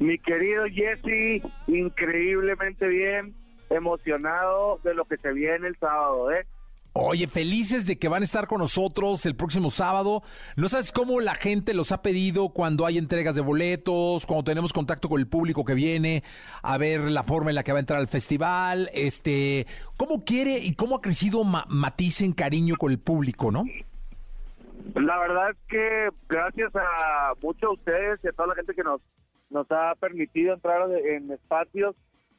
Mi 0.00 0.18
querido 0.18 0.64
Jesse, 0.64 1.42
increíblemente 1.68 2.88
bien, 2.88 3.32
emocionado 3.70 4.80
de 4.82 4.94
lo 4.94 5.04
que 5.04 5.16
se 5.18 5.32
viene 5.32 5.68
el 5.68 5.76
sábado, 5.78 6.32
¿eh? 6.32 6.44
Oye, 6.92 7.28
felices 7.28 7.86
de 7.86 7.98
que 8.00 8.08
van 8.08 8.22
a 8.22 8.24
estar 8.24 8.48
con 8.48 8.58
nosotros 8.58 9.24
el 9.24 9.36
próximo 9.36 9.70
sábado. 9.70 10.24
No 10.56 10.68
sabes 10.68 10.90
cómo 10.90 11.20
la 11.20 11.36
gente 11.36 11.72
los 11.72 11.92
ha 11.92 12.02
pedido 12.02 12.48
cuando 12.48 12.84
hay 12.84 12.98
entregas 12.98 13.36
de 13.36 13.42
boletos, 13.42 14.26
cuando 14.26 14.42
tenemos 14.42 14.72
contacto 14.72 15.08
con 15.08 15.20
el 15.20 15.28
público 15.28 15.64
que 15.64 15.74
viene 15.74 16.24
a 16.62 16.78
ver 16.78 17.00
la 17.02 17.22
forma 17.22 17.50
en 17.50 17.54
la 17.54 17.62
que 17.62 17.70
va 17.70 17.78
a 17.78 17.80
entrar 17.80 18.00
al 18.00 18.08
festival. 18.08 18.90
Este, 18.92 19.68
¿cómo 19.96 20.24
quiere 20.24 20.58
y 20.58 20.74
cómo 20.74 20.96
ha 20.96 21.00
crecido 21.00 21.44
Ma- 21.44 21.64
Matiz 21.68 22.22
en 22.22 22.32
cariño 22.32 22.74
con 22.76 22.90
el 22.90 22.98
público, 22.98 23.52
no? 23.52 23.64
La 24.96 25.18
verdad 25.20 25.50
es 25.50 25.56
que 25.68 26.08
gracias 26.28 26.74
a 26.74 27.34
muchos 27.40 27.60
de 27.60 27.74
ustedes 27.74 28.20
y 28.24 28.28
a 28.28 28.32
toda 28.32 28.48
la 28.48 28.54
gente 28.56 28.74
que 28.74 28.82
nos, 28.82 29.00
nos 29.50 29.70
ha 29.70 29.94
permitido 29.94 30.54
entrar 30.54 30.90
en 30.90 31.30
espacios, 31.30 31.94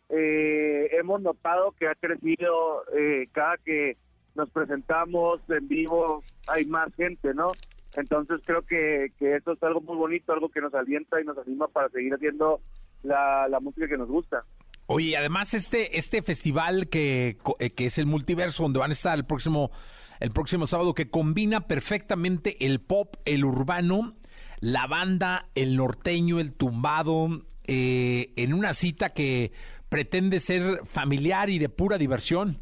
eh, 0.10 0.90
hemos 1.00 1.22
notado 1.22 1.72
que 1.80 1.88
ha 1.88 1.96
crecido 1.96 2.84
eh, 2.98 3.28
cada 3.32 3.56
que 3.64 3.96
nos 4.36 4.50
presentamos 4.50 5.42
en 5.50 5.68
vivo, 5.68 6.24
hay 6.48 6.66
más 6.66 6.94
gente, 6.96 7.34
¿no? 7.34 7.52
Entonces 7.96 8.40
creo 8.46 8.62
que, 8.62 9.12
que 9.20 9.36
eso 9.36 9.52
es 9.52 9.64
algo 9.64 9.82
muy 9.82 9.98
bonito, 9.98 10.32
algo 10.32 10.50
que 10.50 10.62
nos 10.62 10.74
alienta 10.74 11.20
y 11.20 11.26
nos 11.26 11.38
anima 11.38 11.68
para 11.68 11.90
seguir 11.90 12.14
haciendo 12.14 12.62
la, 13.04 13.48
la 13.50 13.60
música 13.60 13.88
que 13.88 13.98
nos 13.98 14.08
gusta. 14.08 14.44
Oye, 14.88 15.16
además 15.16 15.54
este, 15.54 15.98
este 15.98 16.22
festival 16.22 16.88
que, 16.90 17.38
eh, 17.60 17.70
que 17.72 17.86
es 17.86 17.98
el 17.98 18.06
multiverso, 18.06 18.64
donde 18.64 18.80
van 18.80 18.92
a 18.92 18.94
estar 18.94 19.18
el 19.18 19.26
próximo, 19.26 19.72
el 20.20 20.32
próximo 20.32 20.68
sábado, 20.68 20.94
que 20.94 21.10
combina 21.10 21.68
perfectamente 21.68 22.66
el 22.66 22.82
pop, 22.82 23.16
el 23.26 23.46
urbano, 23.46 24.16
la 24.60 24.88
banda, 24.88 25.48
el 25.56 25.78
norteño, 25.78 26.40
el 26.40 26.54
tumbado, 26.54 27.46
eh, 27.66 28.34
en 28.36 28.54
una 28.54 28.74
cita 28.74 29.14
que 29.14 29.52
pretende 29.90 30.40
ser 30.40 30.86
familiar 30.86 31.50
y 31.50 31.60
de 31.60 31.70
pura 31.70 31.98
diversión. 31.98 32.60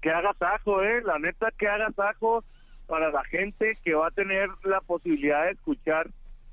Que 0.00 0.10
hagas 0.10 0.40
ajo, 0.40 0.82
eh, 0.82 1.02
la 1.02 1.18
neta 1.18 1.50
que 1.58 1.68
hagas 1.68 1.98
ajo 1.98 2.44
para 2.86 3.10
la 3.10 3.24
gente 3.24 3.76
que 3.84 3.94
va 3.94 4.08
a 4.08 4.12
tener 4.12 4.48
la 4.64 4.80
posibilidad 4.80 5.44
de 5.44 5.52
escuchar 5.52 6.08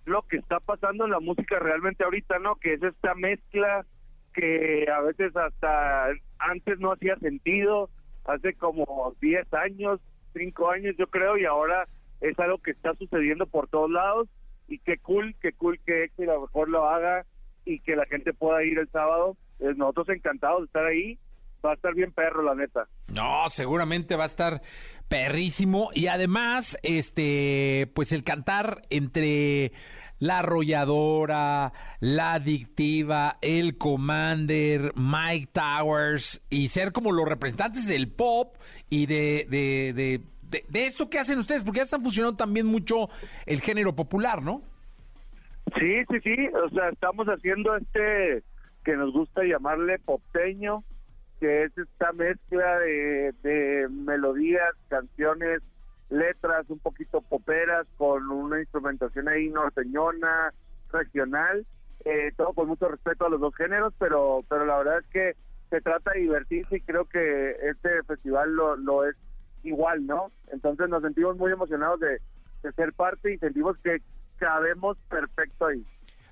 lo 0.06 0.22
que 0.22 0.38
está 0.38 0.60
pasando 0.60 1.06
en 1.06 1.12
la 1.12 1.20
música 1.20 1.60
realmente 1.60 2.04
ahorita, 2.04 2.40
¿no? 2.40 2.56
Que 2.56 2.74
es 2.74 2.84
esta 2.84 3.14
mezcla 3.16 3.86
que 4.34 4.86
a 4.90 5.02
veces 5.02 5.36
hasta 5.36 6.10
antes 6.40 6.80
no 6.80 6.92
hacía 6.92 7.18
sentido, 7.18 7.90
hace 8.26 8.54
como 8.54 9.16
10 9.20 9.52
años, 9.54 10.00
5 10.34 10.70
años 10.70 10.96
yo 10.98 11.08
creo, 11.08 11.38
y 11.38 11.46
ahora 11.46 11.88
es 12.22 12.38
algo 12.40 12.60
que 12.60 12.72
está 12.72 12.94
sucediendo 12.96 13.48
por 13.48 13.68
todos 13.68 13.90
lados 13.90 14.30
y 14.68 14.80
qué 14.80 14.98
cool, 14.98 15.36
qué 15.42 15.54
cool 15.54 15.80
que 15.86 16.04
Exe 16.04 16.24
a 16.24 16.34
lo 16.34 16.42
mejor 16.42 16.70
lo 16.70 16.88
haga 16.88 17.26
y 17.66 17.80
que 17.80 17.96
la 17.96 18.06
gente 18.06 18.34
pueda 18.34 18.64
ir 18.64 18.78
el 18.78 18.90
sábado. 18.90 19.38
Eh, 19.60 19.74
nosotros 19.76 20.10
encantados 20.10 20.62
de 20.62 20.66
estar 20.66 20.86
ahí, 20.86 21.18
va 21.68 21.74
a 21.74 21.76
estar 21.76 21.94
bien 21.94 22.12
perro 22.12 22.42
la 22.44 22.56
neta. 22.56 22.88
No, 23.16 23.48
seguramente 23.50 24.16
va 24.16 24.24
a 24.24 24.28
estar 24.28 24.62
perrísimo 25.08 25.90
y 25.94 26.08
además, 26.08 26.78
este, 26.84 27.90
pues 27.94 28.12
el 28.12 28.24
cantar 28.24 28.82
entre 28.90 29.72
la 30.20 30.40
arrolladora, 30.40 31.72
la 32.00 32.34
adictiva, 32.34 33.38
el 33.42 33.78
Commander, 33.78 34.92
Mike 34.96 35.50
Towers 35.54 36.44
y 36.50 36.70
ser 36.70 36.92
como 36.92 37.12
los 37.12 37.28
representantes 37.28 37.88
del 37.88 38.08
pop 38.12 38.56
y 38.90 39.06
de, 39.06 39.46
de, 39.50 39.94
de, 39.94 40.22
de- 40.42 40.66
de 40.68 40.86
esto 40.86 41.10
que 41.10 41.20
hacen 41.20 41.38
ustedes, 41.40 41.64
porque 41.64 41.78
ya 41.78 41.84
están 41.84 42.02
funcionando 42.02 42.36
también 42.38 42.66
mucho 42.66 43.10
el 43.46 43.62
género 43.62 43.96
popular, 43.96 44.42
¿no? 44.42 44.62
Sí, 45.78 46.04
sí, 46.10 46.20
sí, 46.24 46.36
o 46.66 46.70
sea, 46.70 46.90
estamos 46.90 47.28
haciendo 47.28 47.76
este 47.76 48.44
que 48.86 48.96
nos 48.96 49.12
gusta 49.12 49.44
llamarle 49.44 50.00
popteño, 50.00 50.84
que 51.40 51.64
es 51.64 51.78
esta 51.78 52.12
mezcla 52.14 52.80
de, 52.80 53.88
melodías, 53.90 54.74
canciones, 54.88 55.62
letras 56.10 56.70
un 56.70 56.80
poquito 56.80 57.22
poperas 57.22 57.86
con 57.98 58.30
una 58.30 58.60
instrumentación 58.60 59.28
ahí 59.28 59.50
norteñona, 59.50 60.54
regional, 60.92 61.66
eh, 62.06 62.32
todo 62.38 62.54
con 62.54 62.68
mucho 62.68 62.88
respeto 62.88 63.26
a 63.26 63.30
los 63.30 63.42
dos 63.42 63.56
géneros, 63.56 63.94
pero 64.00 64.44
pero 64.50 64.66
la 64.66 64.78
verdad 64.78 65.00
es 65.00 65.08
que 65.08 65.36
se 65.70 65.82
trata 65.82 66.12
de 66.12 66.22
divertirse 66.22 66.78
y 66.78 66.82
creo 66.82 67.06
que 67.06 67.52
este 67.70 68.04
festival 68.04 68.54
lo, 68.54 68.78
lo 68.78 69.06
es 69.06 69.16
igual, 69.64 70.06
¿no? 70.06 70.32
Entonces 70.52 70.88
nos 70.88 71.02
sentimos 71.02 71.38
muy 71.38 71.52
emocionados 71.52 72.00
de, 72.00 72.22
de 72.64 72.72
ser 72.72 72.94
parte 72.94 73.34
y 73.34 73.38
sentimos 73.38 73.78
que 73.80 73.98
cabemos 74.38 74.98
perfecto 75.10 75.66
ahí. 75.66 75.86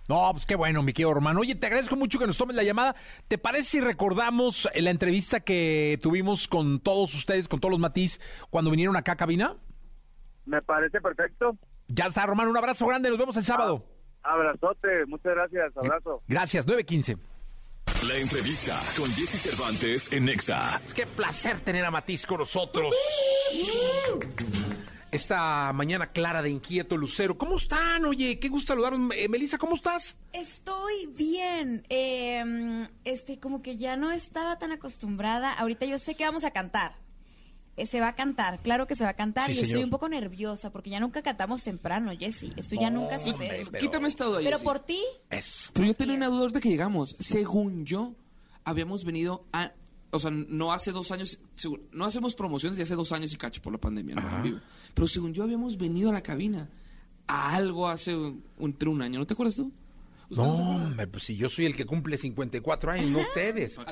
No, 0.08 0.30
pues 0.34 0.45
qué 0.45 0.56
bueno, 0.56 0.84
mi 0.84 0.93
querido 0.93 1.12
hermano. 1.12 1.39
Oye, 1.39 1.56
te 1.56 1.66
agradezco 1.66 1.95
mucho 1.95 2.20
que 2.20 2.28
nos 2.28 2.38
tomes 2.38 2.56
la 2.56 2.64
llamada. 2.64 2.95
¿Te 3.28 3.38
parece 3.38 3.70
si 3.70 3.82
recordamos 3.82 4.70
la 4.76 4.91
entrevista 4.91 5.39
que 5.39 5.99
tuvimos 6.01 6.47
con 6.47 6.80
todos 6.80 7.14
ustedes, 7.16 7.47
con 7.47 7.60
todos 7.60 7.72
los 7.72 7.80
matiz, 7.80 8.20
cuando 8.49 8.70
vinieron 8.70 8.95
acá 8.95 9.14
a 9.14 9.16
cabina? 9.16 9.56
Me 10.45 10.62
parece 10.62 11.01
perfecto. 11.01 11.58
Ya 11.88 12.06
está, 12.06 12.26
Román, 12.26 12.47
un 12.47 12.58
abrazo 12.58 12.86
grande, 12.86 13.10
nos 13.10 13.18
vemos 13.18 13.36
el 13.38 13.43
sábado. 13.43 13.84
Abrazote, 14.24 15.06
muchas 15.08 15.34
gracias, 15.34 15.78
abrazo. 15.78 16.22
Gracias, 16.28 16.66
915. 16.66 17.18
La 18.08 18.18
entrevista 18.18 18.80
con 18.97 19.10
Jesse 19.12 19.39
Cervantes 19.39 20.12
en 20.12 20.26
Nexa. 20.26 20.82
Qué 20.95 21.06
placer 21.06 21.60
tener 21.62 21.86
a 21.86 21.91
Matiz 21.91 22.26
con 22.26 22.39
nosotros. 22.39 22.93
Esta 25.16 25.72
mañana 25.74 26.11
clara 26.11 26.41
de 26.41 26.49
inquieto 26.49 26.97
Lucero. 26.97 27.38
¿Cómo 27.38 27.55
están? 27.55 28.03
Oye, 28.03 28.38
qué 28.38 28.49
gusto 28.49 28.74
saludaros. 28.74 28.99
Eh, 29.16 29.30
Melissa, 29.30 29.57
¿cómo 29.57 29.76
estás? 29.76 30.18
Estoy 30.34 31.07
bien. 31.16 31.86
Eh, 31.89 32.88
este, 33.05 33.39
como 33.39 33.61
que 33.61 33.78
ya 33.78 33.95
no 33.95 34.11
estaba 34.11 34.57
tan 34.57 34.74
acostumbrada. 34.74 35.53
Ahorita 35.53 35.86
yo 35.86 35.97
sé 35.99 36.16
que 36.16 36.26
vamos 36.26 36.43
a 36.43 36.51
cantar. 36.51 36.93
Eh, 37.78 37.86
se 37.86 37.99
va 37.99 38.09
a 38.09 38.16
cantar, 38.16 38.59
claro 38.61 38.88
que 38.88 38.95
se 38.95 39.03
va 39.03 39.11
a 39.11 39.16
cantar. 39.16 39.47
Sí, 39.47 39.51
y 39.51 39.55
señor. 39.55 39.68
estoy 39.70 39.84
un 39.84 39.89
poco 39.89 40.07
nerviosa 40.07 40.72
porque 40.72 40.89
ya 40.89 40.99
nunca 40.99 41.22
cantamos 41.22 41.63
temprano, 41.63 42.11
Jessy. 42.18 42.53
Esto 42.55 42.76
ya 42.80 42.89
nunca 42.89 43.18
sucede. 43.18 43.63
Quítame 43.80 44.07
esta 44.07 44.26
duda. 44.26 44.39
Pero 44.39 44.57
Jessy. 44.57 44.63
por 44.66 44.80
ti, 44.80 45.01
Eso. 45.30 45.72
Pero 45.74 45.88
yo 45.88 45.93
tenía 45.93 46.16
una 46.16 46.28
duda 46.28 46.41
ahorita 46.41 46.61
que 46.61 46.70
llegamos. 46.70 47.16
Según 47.20 47.86
yo, 47.86 48.16
habíamos 48.63 49.03
venido 49.05 49.45
a. 49.53 49.72
O 50.12 50.20
sea, 50.20 50.32
no 50.32 50.72
hace 50.72 50.91
dos 50.91 51.12
años. 51.12 51.38
según- 51.53 51.82
no 51.91 52.06
hacemos 52.06 52.36
promociones 52.36 52.78
de 52.78 52.84
hace 52.84 52.95
dos 52.95 53.12
años 53.12 53.34
y 53.34 53.38
cacho 53.38 53.62
por 53.62 53.74
la 53.74 53.80
pandemia, 53.80 54.16
¿no? 54.16 54.38
En 54.38 54.43
vivo. 54.43 54.60
Pero 54.93 55.08
según 55.08 55.34
yo, 55.34 55.43
habíamos 55.43 55.78
venido 55.78 56.10
a 56.10 56.14
la 56.14 56.22
cabina 56.24 56.70
a 57.28 57.56
algo 57.56 57.88
hace 57.89 58.16
un, 58.16 58.43
entre 58.60 58.88
un 58.89 59.01
año. 59.01 59.20
¿No 59.20 59.26
te 59.28 59.34
acuerdas 59.34 59.56
tú? 59.56 59.72
No, 60.30 60.43
hombre, 60.53 61.06
pues 61.08 61.24
si 61.24 61.36
yo 61.38 61.49
soy 61.49 61.66
el 61.66 61.76
que 61.76 61.86
cumple 61.86 62.18
54 62.18 62.91
años, 62.91 63.12
no 63.12 63.20
ustedes. 63.20 63.76
Para 63.76 63.91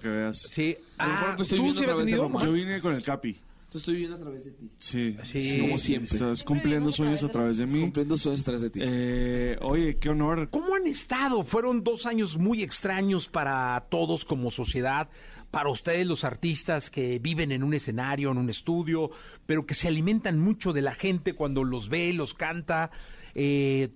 que 0.00 0.08
veas. 0.08 0.38
Sí. 0.52 0.76
Ah, 0.98 1.34
me 1.36 1.42
estoy 1.42 1.58
¿tú 1.58 1.64
viendo 1.64 1.80
sí 1.80 1.84
otra 1.84 1.94
habías 1.94 2.06
vez 2.06 2.06
de 2.06 2.12
venido, 2.12 2.22
Román. 2.22 2.46
Yo 2.46 2.52
vine 2.52 2.80
con 2.80 2.94
el 2.94 3.02
Capi. 3.02 3.36
Estoy 3.74 3.96
viendo 3.96 4.16
a 4.16 4.18
través 4.18 4.44
de 4.46 4.52
ti. 4.52 4.70
Sí. 4.78 5.16
Sí. 5.24 5.60
Como 5.60 5.76
siempre. 5.78 6.10
Estás 6.10 6.42
cumpliendo 6.42 6.90
sueños 6.90 7.22
a 7.22 7.28
través 7.28 7.58
de 7.58 7.66
mí. 7.66 7.80
Cumpliendo 7.82 8.16
sueños 8.16 8.40
a 8.40 8.44
través 8.44 8.62
de 8.62 8.70
ti. 8.70 8.80
Eh, 8.82 9.58
oye, 9.60 9.98
qué 9.98 10.08
honor. 10.08 10.48
¿Cómo 10.48 10.74
han 10.74 10.86
estado? 10.86 11.44
Fueron 11.44 11.84
dos 11.84 12.06
años 12.06 12.38
muy 12.38 12.62
extraños 12.62 13.28
para 13.28 13.86
todos 13.90 14.24
como 14.24 14.50
sociedad, 14.50 15.10
para 15.50 15.68
ustedes 15.68 16.06
los 16.06 16.24
artistas 16.24 16.88
que 16.88 17.18
viven 17.18 17.52
en 17.52 17.62
un 17.62 17.74
escenario, 17.74 18.30
en 18.30 18.38
un 18.38 18.48
estudio, 18.48 19.10
pero 19.44 19.66
que 19.66 19.74
se 19.74 19.88
alimentan 19.88 20.38
mucho 20.38 20.72
de 20.72 20.80
la 20.80 20.94
gente 20.94 21.34
cuando 21.34 21.62
los 21.62 21.90
ve, 21.90 22.14
los 22.14 22.32
canta. 22.32 22.90
Eh, 23.34 23.90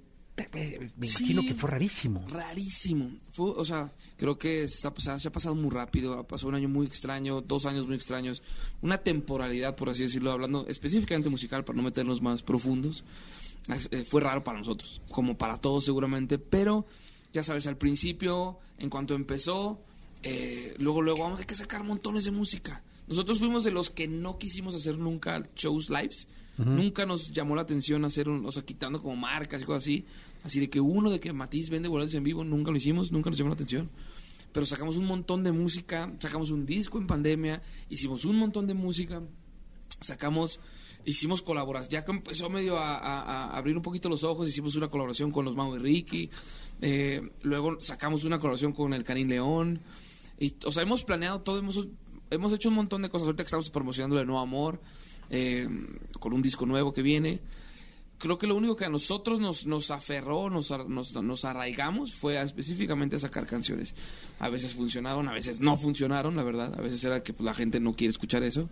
me 0.52 0.90
imagino 0.96 1.42
Sí. 1.42 1.48
que 1.48 1.54
fue 1.54 1.70
rarísimo. 1.70 2.24
Rarísimo. 2.28 3.10
Fue, 3.32 3.50
o 3.50 3.64
sea, 3.64 3.92
creo 4.16 4.38
que 4.38 4.62
está, 4.64 4.92
se 5.18 5.28
ha 5.28 5.32
pasado 5.32 5.54
muy 5.54 5.70
rápido. 5.70 6.18
Ha 6.18 6.26
pasado 6.26 6.48
un 6.48 6.54
año 6.54 6.68
muy 6.68 6.86
extraño, 6.86 7.40
dos 7.42 7.66
años 7.66 7.86
muy 7.86 7.96
extraños. 7.96 8.42
Una 8.80 8.98
temporalidad, 8.98 9.76
por 9.76 9.90
así 9.90 10.02
decirlo, 10.04 10.32
hablando 10.32 10.66
específicamente 10.68 11.28
musical, 11.28 11.64
para 11.64 11.76
no 11.76 11.82
meternos 11.82 12.22
más 12.22 12.42
profundos. 12.42 13.04
Eh, 13.90 14.04
fue 14.04 14.20
raro 14.20 14.42
para 14.42 14.58
nosotros, 14.58 15.00
como 15.10 15.36
para 15.36 15.56
todos 15.58 15.84
seguramente. 15.84 16.38
Pero, 16.38 16.86
ya 17.32 17.42
sabes, 17.42 17.66
al 17.66 17.76
principio, 17.76 18.58
en 18.78 18.90
cuanto 18.90 19.14
empezó, 19.14 19.80
eh, 20.22 20.74
luego, 20.78 21.02
luego, 21.02 21.22
vamos, 21.22 21.40
hay 21.40 21.46
que 21.46 21.54
sacar 21.56 21.84
montones 21.84 22.24
de 22.24 22.30
música. 22.30 22.82
Nosotros 23.06 23.38
fuimos 23.38 23.64
de 23.64 23.70
los 23.70 23.90
que 23.90 24.08
no 24.08 24.38
quisimos 24.38 24.74
hacer 24.74 24.96
nunca 24.96 25.42
shows 25.56 25.90
lives. 25.90 26.26
Nunca 26.58 27.06
nos 27.06 27.32
llamó 27.32 27.56
la 27.56 27.62
atención 27.62 28.04
hacer, 28.04 28.28
un, 28.28 28.44
o 28.44 28.52
sea, 28.52 28.62
quitando 28.62 29.00
como 29.02 29.16
marcas 29.16 29.62
y 29.62 29.64
cosas 29.64 29.84
así. 29.84 30.04
Así 30.44 30.60
de 30.60 30.68
que 30.68 30.80
uno 30.80 31.10
de 31.10 31.18
que 31.18 31.32
Matiz 31.32 31.70
vende 31.70 31.88
boletos 31.88 32.14
en 32.14 32.24
vivo, 32.24 32.44
nunca 32.44 32.70
lo 32.70 32.76
hicimos, 32.76 33.10
nunca 33.12 33.30
nos 33.30 33.38
llamó 33.38 33.50
la 33.50 33.54
atención. 33.54 33.90
Pero 34.52 34.66
sacamos 34.66 34.96
un 34.96 35.06
montón 35.06 35.44
de 35.44 35.52
música, 35.52 36.12
sacamos 36.18 36.50
un 36.50 36.66
disco 36.66 36.98
en 36.98 37.06
pandemia, 37.06 37.62
hicimos 37.88 38.24
un 38.24 38.36
montón 38.36 38.66
de 38.66 38.74
música, 38.74 39.22
sacamos, 40.00 40.60
hicimos 41.06 41.40
colaboraciones. 41.40 41.92
Ya 41.92 42.04
que 42.04 42.12
empezó 42.12 42.50
medio 42.50 42.76
a, 42.76 43.56
abrir 43.56 43.76
un 43.76 43.82
poquito 43.82 44.08
los 44.10 44.24
ojos, 44.24 44.46
hicimos 44.48 44.76
una 44.76 44.88
colaboración 44.88 45.30
con 45.30 45.44
los 45.46 45.56
Mau 45.56 45.74
y 45.76 45.78
Ricky. 45.78 46.30
eh, 46.82 47.22
luego 47.42 47.80
sacamos 47.80 48.24
una 48.24 48.38
colaboración 48.38 48.72
con 48.72 48.92
el 48.92 49.04
Canín 49.04 49.28
León. 49.28 49.80
Y, 50.38 50.54
o 50.66 50.72
sea, 50.72 50.82
hemos 50.82 51.04
planeado 51.04 51.40
todo, 51.40 51.58
hemos, 51.58 51.86
hemos 52.30 52.52
hecho 52.52 52.68
un 52.68 52.74
montón 52.74 53.00
de 53.00 53.08
cosas. 53.08 53.26
Ahorita 53.26 53.44
que 53.44 53.46
estamos 53.46 53.70
promocionando 53.70 54.20
el 54.20 54.26
nuevo 54.26 54.42
amor, 54.42 54.80
eh, 55.30 55.68
con 56.18 56.32
un 56.32 56.42
disco 56.42 56.66
nuevo 56.66 56.92
que 56.92 57.02
viene. 57.02 57.40
Creo 58.18 58.38
que 58.38 58.46
lo 58.46 58.54
único 58.54 58.76
que 58.76 58.84
a 58.84 58.88
nosotros 58.88 59.40
nos, 59.40 59.66
nos 59.66 59.90
aferró, 59.90 60.48
nos, 60.48 60.70
nos, 60.88 61.44
arraigamos, 61.44 62.14
fue 62.14 62.38
a- 62.38 62.42
específicamente 62.42 63.16
a 63.16 63.18
sacar 63.18 63.46
canciones. 63.46 63.94
A 64.38 64.48
veces 64.48 64.74
funcionaron, 64.74 65.28
a 65.28 65.32
veces 65.32 65.58
no 65.60 65.76
funcionaron, 65.76 66.36
la 66.36 66.44
verdad. 66.44 66.72
A 66.78 66.82
veces 66.82 67.02
era 67.02 67.22
que 67.22 67.32
pues, 67.32 67.44
la 67.44 67.54
gente 67.54 67.80
no 67.80 67.96
quiere 67.96 68.10
escuchar 68.10 68.44
eso. 68.44 68.68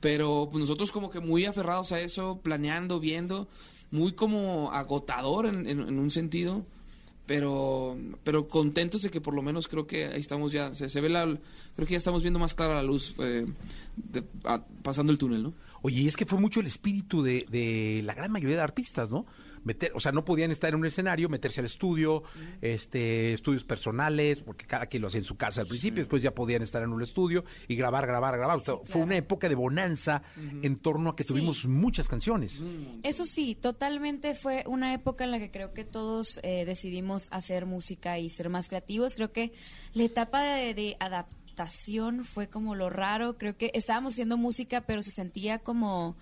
Pero 0.00 0.48
pues, 0.50 0.60
nosotros 0.60 0.90
como 0.90 1.08
que 1.10 1.20
muy 1.20 1.44
aferrados 1.44 1.92
a 1.92 2.00
eso, 2.00 2.40
planeando, 2.42 2.98
viendo, 2.98 3.46
muy 3.92 4.12
como 4.12 4.72
agotador 4.72 5.46
en 5.46 5.98
un 5.98 6.10
sentido, 6.10 6.66
pero 7.26 7.96
pero 8.22 8.48
contentos 8.48 9.02
de 9.02 9.10
que 9.10 9.20
por 9.20 9.34
lo 9.34 9.42
menos 9.42 9.68
creo 9.68 9.86
que 9.86 10.06
ahí 10.06 10.20
estamos 10.20 10.52
ya, 10.52 10.74
se, 10.74 10.88
se 10.88 11.00
ve 11.00 11.08
la, 11.08 11.24
creo 11.74 11.86
que 11.86 11.92
ya 11.92 11.98
estamos 11.98 12.22
viendo 12.22 12.38
más 12.38 12.54
clara 12.54 12.74
la 12.74 12.82
luz 12.82 13.14
eh, 13.18 13.46
de- 13.96 14.24
a- 14.44 14.64
pasando 14.82 15.10
el 15.12 15.18
túnel, 15.18 15.42
¿no? 15.42 15.54
Oye, 15.82 16.00
y 16.02 16.08
es 16.08 16.16
que 16.16 16.24
fue 16.26 16.38
mucho 16.38 16.60
el 16.60 16.66
espíritu 16.66 17.22
de, 17.22 17.44
de 17.50 18.00
la 18.04 18.14
gran 18.14 18.32
mayoría 18.32 18.56
de 18.56 18.62
artistas, 18.62 19.10
¿no? 19.10 19.26
Meter, 19.64 19.92
o 19.94 20.00
sea, 20.00 20.12
no 20.12 20.24
podían 20.24 20.50
estar 20.50 20.68
en 20.68 20.76
un 20.76 20.86
escenario, 20.86 21.28
meterse 21.28 21.60
al 21.60 21.66
estudio, 21.66 22.22
este, 22.60 23.32
estudios 23.32 23.64
personales, 23.64 24.40
porque 24.40 24.66
cada 24.66 24.86
quien 24.86 25.02
lo 25.02 25.08
hacía 25.08 25.18
en 25.18 25.24
su 25.24 25.36
casa 25.36 25.62
al 25.62 25.66
principio, 25.66 26.02
después 26.02 26.22
ya 26.22 26.34
podían 26.34 26.62
estar 26.62 26.82
en 26.82 26.92
un 26.92 27.02
estudio 27.02 27.44
y 27.68 27.76
grabar, 27.76 28.06
grabar, 28.06 28.36
grabar. 28.36 28.58
O 28.58 28.60
sea, 28.60 28.74
Fue 28.84 29.00
una 29.00 29.16
época 29.16 29.48
de 29.48 29.54
bonanza 29.54 30.22
en 30.62 30.76
torno 30.76 31.10
a 31.10 31.16
que 31.16 31.24
tuvimos 31.24 31.66
muchas 31.66 32.08
canciones. 32.08 32.60
Eso 33.02 33.24
sí, 33.24 33.54
totalmente 33.54 34.34
fue 34.34 34.64
una 34.66 34.94
época 34.94 35.24
en 35.24 35.30
la 35.30 35.38
que 35.38 35.50
creo 35.50 35.72
que 35.72 35.84
todos 35.84 36.40
eh, 36.42 36.64
decidimos 36.64 37.28
hacer 37.30 37.66
música 37.66 38.18
y 38.18 38.30
ser 38.30 38.48
más 38.48 38.68
creativos. 38.68 39.14
Creo 39.16 39.32
que 39.32 39.52
la 39.92 40.04
etapa 40.04 40.42
de, 40.42 40.74
de 40.74 40.96
adaptación 41.00 42.24
fue 42.24 42.48
como 42.48 42.74
lo 42.74 42.90
raro. 42.90 43.38
Creo 43.38 43.56
que 43.56 43.70
estábamos 43.74 44.14
haciendo 44.14 44.36
música, 44.36 44.82
pero 44.82 45.02
se 45.02 45.10
sentía 45.10 45.58
como 45.58 46.16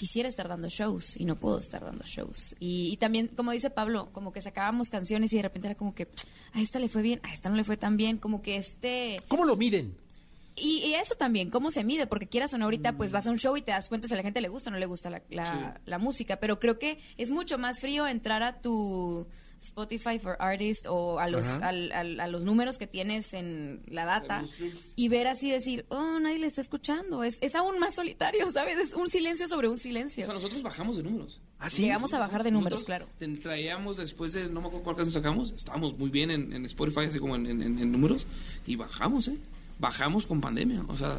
quisiera 0.00 0.30
estar 0.30 0.48
dando 0.48 0.70
shows 0.70 1.14
y 1.18 1.26
no 1.26 1.36
puedo 1.36 1.58
estar 1.58 1.84
dando 1.84 2.02
shows. 2.06 2.56
Y, 2.58 2.88
y 2.90 2.96
también, 2.96 3.28
como 3.28 3.50
dice 3.50 3.68
Pablo, 3.68 4.08
como 4.12 4.32
que 4.32 4.40
sacábamos 4.40 4.88
canciones 4.88 5.30
y 5.34 5.36
de 5.36 5.42
repente 5.42 5.68
era 5.68 5.74
como 5.74 5.94
que 5.94 6.08
a 6.54 6.62
esta 6.62 6.78
le 6.78 6.88
fue 6.88 7.02
bien, 7.02 7.20
a 7.22 7.34
esta 7.34 7.50
no 7.50 7.56
le 7.56 7.64
fue 7.64 7.76
tan 7.76 7.98
bien, 7.98 8.16
como 8.16 8.40
que 8.40 8.56
este... 8.56 9.20
¿Cómo 9.28 9.44
lo 9.44 9.56
miden? 9.56 9.94
Y, 10.60 10.78
y 10.84 10.94
eso 10.94 11.14
también, 11.14 11.50
¿cómo 11.50 11.70
se 11.70 11.82
mide? 11.84 12.06
Porque 12.06 12.26
quieras 12.28 12.52
o 12.54 12.58
no, 12.58 12.64
ahorita 12.66 12.96
pues 12.96 13.12
vas 13.12 13.26
a 13.26 13.30
un 13.30 13.38
show 13.38 13.56
y 13.56 13.62
te 13.62 13.70
das 13.72 13.88
cuenta 13.88 14.06
si 14.08 14.14
a 14.14 14.16
la 14.16 14.22
gente 14.22 14.40
le 14.40 14.48
gusta 14.48 14.70
o 14.70 14.72
no 14.72 14.78
le 14.78 14.86
gusta 14.86 15.10
la, 15.10 15.22
la- 15.30 15.80
la 15.86 15.98
música. 15.98 16.36
Pero 16.38 16.58
creo 16.60 16.78
que 16.78 16.98
es 17.16 17.30
mucho 17.30 17.58
más 17.58 17.80
frío 17.80 18.06
entrar 18.06 18.42
a 18.42 18.60
tu 18.60 19.26
Spotify 19.62 20.18
for 20.18 20.36
Artist 20.38 20.86
o 20.88 21.18
a 21.18 21.28
los, 21.28 21.46
al- 21.62 21.92
al- 21.92 22.18
a 22.20 22.26
los 22.28 22.44
números 22.44 22.78
que 22.78 22.86
tienes 22.86 23.34
en 23.34 23.82
la 23.88 24.04
data 24.06 24.42
y 24.96 25.08
ver 25.08 25.26
así 25.26 25.50
decir, 25.50 25.84
oh, 25.90 26.18
nadie 26.18 26.38
le 26.38 26.46
está 26.46 26.60
escuchando. 26.62 27.22
Es, 27.24 27.38
es 27.42 27.54
aún 27.54 27.78
más 27.78 27.94
solitario, 27.94 28.50
¿sabes? 28.52 28.78
Es 28.78 28.94
un 28.94 29.08
silencio 29.08 29.48
sobre 29.48 29.68
un 29.68 29.76
silencio. 29.78 30.22
O 30.24 30.26
sea, 30.26 30.34
nosotros 30.34 30.62
bajamos 30.62 30.96
de 30.96 31.02
números. 31.02 31.40
Llegamos 31.82 32.14
a 32.14 32.18
bajar 32.18 32.42
de 32.42 32.50
números, 32.52 32.84
claro. 32.84 33.06
Traíamos 33.42 33.98
después 33.98 34.32
de, 34.32 34.48
no 34.48 34.62
me 34.62 34.68
acuerdo 34.68 34.82
cuál 34.84 34.96
canción 34.96 35.22
sacamos, 35.22 35.52
estábamos 35.54 35.98
muy 35.98 36.08
bien 36.08 36.30
en, 36.30 36.52
en 36.54 36.64
Spotify, 36.64 37.00
así 37.00 37.18
como 37.18 37.36
en- 37.36 37.46
en 37.62 37.92
números, 37.92 38.26
y 38.66 38.76
bajamos, 38.76 39.28
¿eh? 39.28 39.36
Bajamos 39.80 40.26
con 40.26 40.40
pandemia, 40.40 40.84
o 40.88 40.96
sea, 40.96 41.16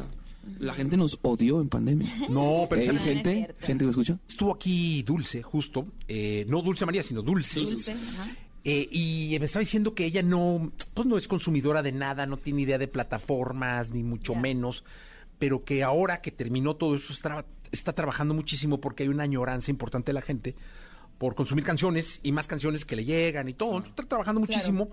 la 0.58 0.72
gente 0.72 0.96
nos 0.96 1.18
odió 1.22 1.60
en 1.60 1.68
pandemia. 1.68 2.08
No, 2.30 2.66
pero 2.70 2.80
¿Eh? 2.80 2.98
gente, 2.98 3.54
gente 3.60 3.84
que 3.84 3.90
escucha. 3.90 4.18
Estuvo 4.28 4.54
aquí 4.54 5.02
Dulce, 5.02 5.42
justo, 5.42 5.86
eh, 6.08 6.46
no 6.48 6.62
Dulce 6.62 6.86
María, 6.86 7.02
sino 7.02 7.22
Dulce. 7.22 7.60
Dulce, 7.60 7.92
ajá. 7.92 8.30
Eh, 8.64 8.88
y 8.92 9.36
me 9.40 9.46
estaba 9.46 9.60
diciendo 9.60 9.92
que 9.94 10.04
ella 10.04 10.22
no, 10.22 10.72
pues 10.94 11.06
no 11.06 11.16
es 11.16 11.26
consumidora 11.26 11.82
de 11.82 11.90
nada, 11.90 12.26
no 12.26 12.36
tiene 12.36 12.62
idea 12.62 12.78
de 12.78 12.86
plataformas, 12.86 13.90
ni 13.90 14.04
mucho 14.04 14.36
menos, 14.36 14.84
pero 15.40 15.64
que 15.64 15.82
ahora 15.82 16.20
que 16.20 16.30
terminó 16.30 16.76
todo 16.76 16.94
eso 16.94 17.12
está, 17.12 17.44
está 17.72 17.92
trabajando 17.92 18.34
muchísimo 18.34 18.80
porque 18.80 19.02
hay 19.02 19.08
una 19.08 19.24
añoranza 19.24 19.72
importante 19.72 20.10
de 20.10 20.14
la 20.14 20.22
gente 20.22 20.54
por 21.18 21.34
consumir 21.34 21.64
canciones 21.64 22.20
y 22.22 22.30
más 22.30 22.46
canciones 22.46 22.84
que 22.84 22.94
le 22.94 23.04
llegan 23.04 23.48
y 23.48 23.54
todo. 23.54 23.78
Está 23.78 24.04
trabajando 24.04 24.40
muchísimo. 24.40 24.90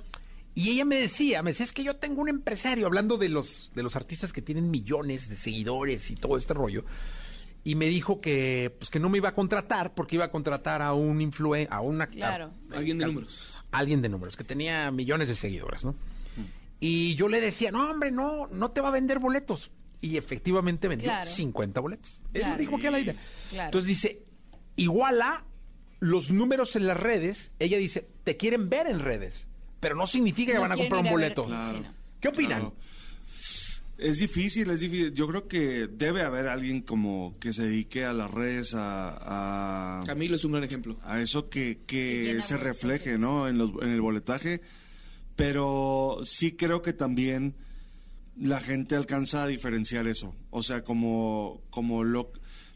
Y 0.60 0.72
ella 0.72 0.84
me 0.84 0.97
decía, 0.97 1.41
me 1.41 1.51
decía, 1.51 1.64
es 1.64 1.72
que 1.72 1.84
yo 1.86 1.95
tengo 1.95 2.22
un 2.22 2.28
empresario, 2.28 2.86
hablando 2.86 3.18
de 3.18 3.30
los, 3.30 3.72
de 3.76 3.82
los 3.84 3.95
artistas 3.95 4.34
que 4.34 4.41
tienen 4.41 4.70
millones 4.70 5.30
de 5.30 5.38
seguidores 5.38 6.12
y 6.12 6.16
todo 6.16 6.36
este 6.36 6.53
rollo. 6.53 6.84
Y 7.64 7.76
me 7.76 7.86
dijo 7.88 8.20
que, 8.20 8.76
pues, 8.78 8.89
que 8.89 8.99
no 8.99 9.10
me 9.10 9.18
iba 9.20 9.30
a 9.30 9.36
contratar 9.36 9.93
porque 9.93 10.16
iba 10.18 10.26
a 10.26 10.32
contratar 10.32 10.82
a 10.82 10.93
un 10.93 11.22
influencer, 11.22 11.72
a 11.74 11.80
una... 11.82 12.07
Claro. 12.07 12.51
Alguien 12.74 12.97
de 12.97 13.05
números. 13.05 13.64
Alguien 13.72 14.01
de 14.01 14.10
números, 14.10 14.36
que 14.36 14.43
tenía 14.43 14.91
millones 14.91 15.28
de 15.30 15.36
seguidores, 15.36 15.86
¿no? 15.86 15.95
Y 16.82 17.16
yo 17.16 17.28
le 17.28 17.41
decía, 17.41 17.72
no, 17.72 17.89
hombre, 17.91 18.10
no, 18.12 18.47
no 18.47 18.72
te 18.72 18.80
va 18.82 18.88
a 18.88 18.91
vender 18.91 19.20
boletos. 19.20 19.72
Y 20.01 20.16
efectivamente 20.16 20.88
vendió 20.88 21.07
Claro. 21.10 21.30
50 21.30 21.80
boletos. 21.82 22.22
Eso 22.34 22.45
Claro. 22.47 22.57
dijo 22.57 22.78
que 22.80 22.88
al 22.88 22.95
aire. 22.95 23.16
Claro. 23.49 23.66
Entonces 23.68 23.88
dice, 23.89 24.24
iguala 24.78 25.43
los 25.99 26.32
números 26.32 26.78
en 26.78 26.88
las 26.88 26.97
redes. 26.97 27.51
Ella 27.60 27.78
dice, 27.78 28.07
te 28.24 28.38
quieren 28.38 28.70
ver 28.70 28.88
en 28.88 28.99
redes, 28.99 29.48
pero 29.80 29.95
no 29.95 30.05
significa 30.07 30.51
que 30.51 30.55
No 30.55 30.61
van 30.61 30.71
a 30.73 30.75
comprar 30.77 31.03
un 31.05 31.11
boleto. 31.11 31.43
Claro. 31.45 31.77
Sí, 31.77 31.84
no. 31.84 31.93
¿Qué 32.19 32.27
opinan? 32.27 32.59
Claro. 32.61 32.75
Es 33.97 34.19
difícil, 34.19 34.69
es 34.69 34.80
difícil. 34.80 35.13
Yo 35.13 35.27
creo 35.27 35.47
que 35.49 35.88
debe 35.91 36.21
haber 36.21 36.47
alguien 36.47 36.82
como 36.82 37.36
que 37.39 37.51
se 37.51 37.63
dedique 37.63 38.05
a 38.05 38.13
las 38.13 38.32
redes, 38.32 38.73
a... 38.73 39.99
a- 39.99 40.03
Camilo 40.05 40.36
es 40.36 40.45
un 40.45 40.53
gran 40.53 40.63
ejemplo. 40.63 40.97
a 41.03 41.19
eso 41.19 41.49
que, 41.49 41.80
que 41.86 42.41
se 42.41 42.55
refleje, 42.57 43.17
¿no? 43.17 43.49
En, 43.49 43.57
los, 43.57 43.71
en 43.82 43.89
el 43.89 43.99
boletaje. 43.99 44.61
Pero 45.36 46.19
sí 46.23 46.53
creo 46.53 46.82
que 46.82 46.93
también 46.93 47.55
la 48.38 48.59
gente 48.61 48.95
alcanza 48.95 49.43
a 49.43 49.47
diferenciar 49.47 50.07
eso. 50.07 50.34
O 50.49 50.63
sea, 50.63 50.84
como, 50.84 51.61
como 51.69 52.03
lo, 52.05 52.32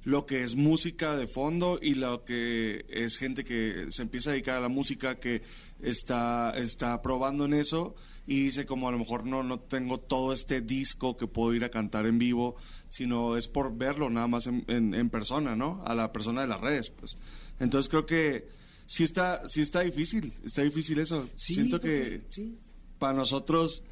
lo 0.06 0.26
que 0.26 0.44
es 0.44 0.56
música 0.56 1.16
de 1.16 1.28
fondo 1.28 1.80
y 1.82 1.96
lo 1.96 2.26
que 2.26 2.86
es 2.90 3.18
gente 3.18 3.44
que 3.46 3.86
se 3.90 4.02
empieza 4.02 4.30
a 4.30 4.34
dedicar 4.34 4.58
a 4.58 4.62
la 4.62 4.68
música, 4.68 5.20
que 5.20 5.42
está, 5.82 6.52
está 6.58 7.02
probando 7.02 7.46
en 7.46 7.54
eso 7.54 7.96
y 8.28 8.44
dice 8.44 8.66
como 8.66 8.88
a 8.88 8.92
lo 8.92 9.00
mejor 9.00 9.26
no, 9.26 9.44
no 9.44 9.60
tengo 9.60 10.00
todo 10.00 10.34
este 10.34 10.62
disco 10.62 11.16
que 11.18 11.28
puedo 11.28 11.54
ir 11.54 11.64
a 11.64 11.70
cantar 11.70 12.06
en 12.06 12.18
vivo, 12.20 12.56
sino 12.90 13.38
es 13.38 13.48
por 13.48 13.78
verlo 13.78 14.10
nada 14.10 14.28
más 14.28 14.48
en, 14.48 14.64
en- 14.68 14.94
en 14.94 15.10
persona, 15.10 15.56
¿no? 15.56 15.82
A 15.86 15.96
la 15.96 16.12
persona 16.12 16.42
de 16.42 16.48
las 16.48 16.60
redes, 16.62 16.90
pues. 16.90 17.18
Entonces 17.60 17.90
creo 17.90 18.06
que 18.06 18.48
sí 18.86 19.04
está, 19.04 19.48
sí 19.48 19.62
está 19.62 19.82
difícil, 19.82 20.34
está 20.44 20.62
difícil 20.64 21.00
eso. 21.00 21.28
Siento 21.36 21.80
que 21.80 22.24
sí. 22.30 22.58
para 23.00 23.14
nosotros 23.14 23.84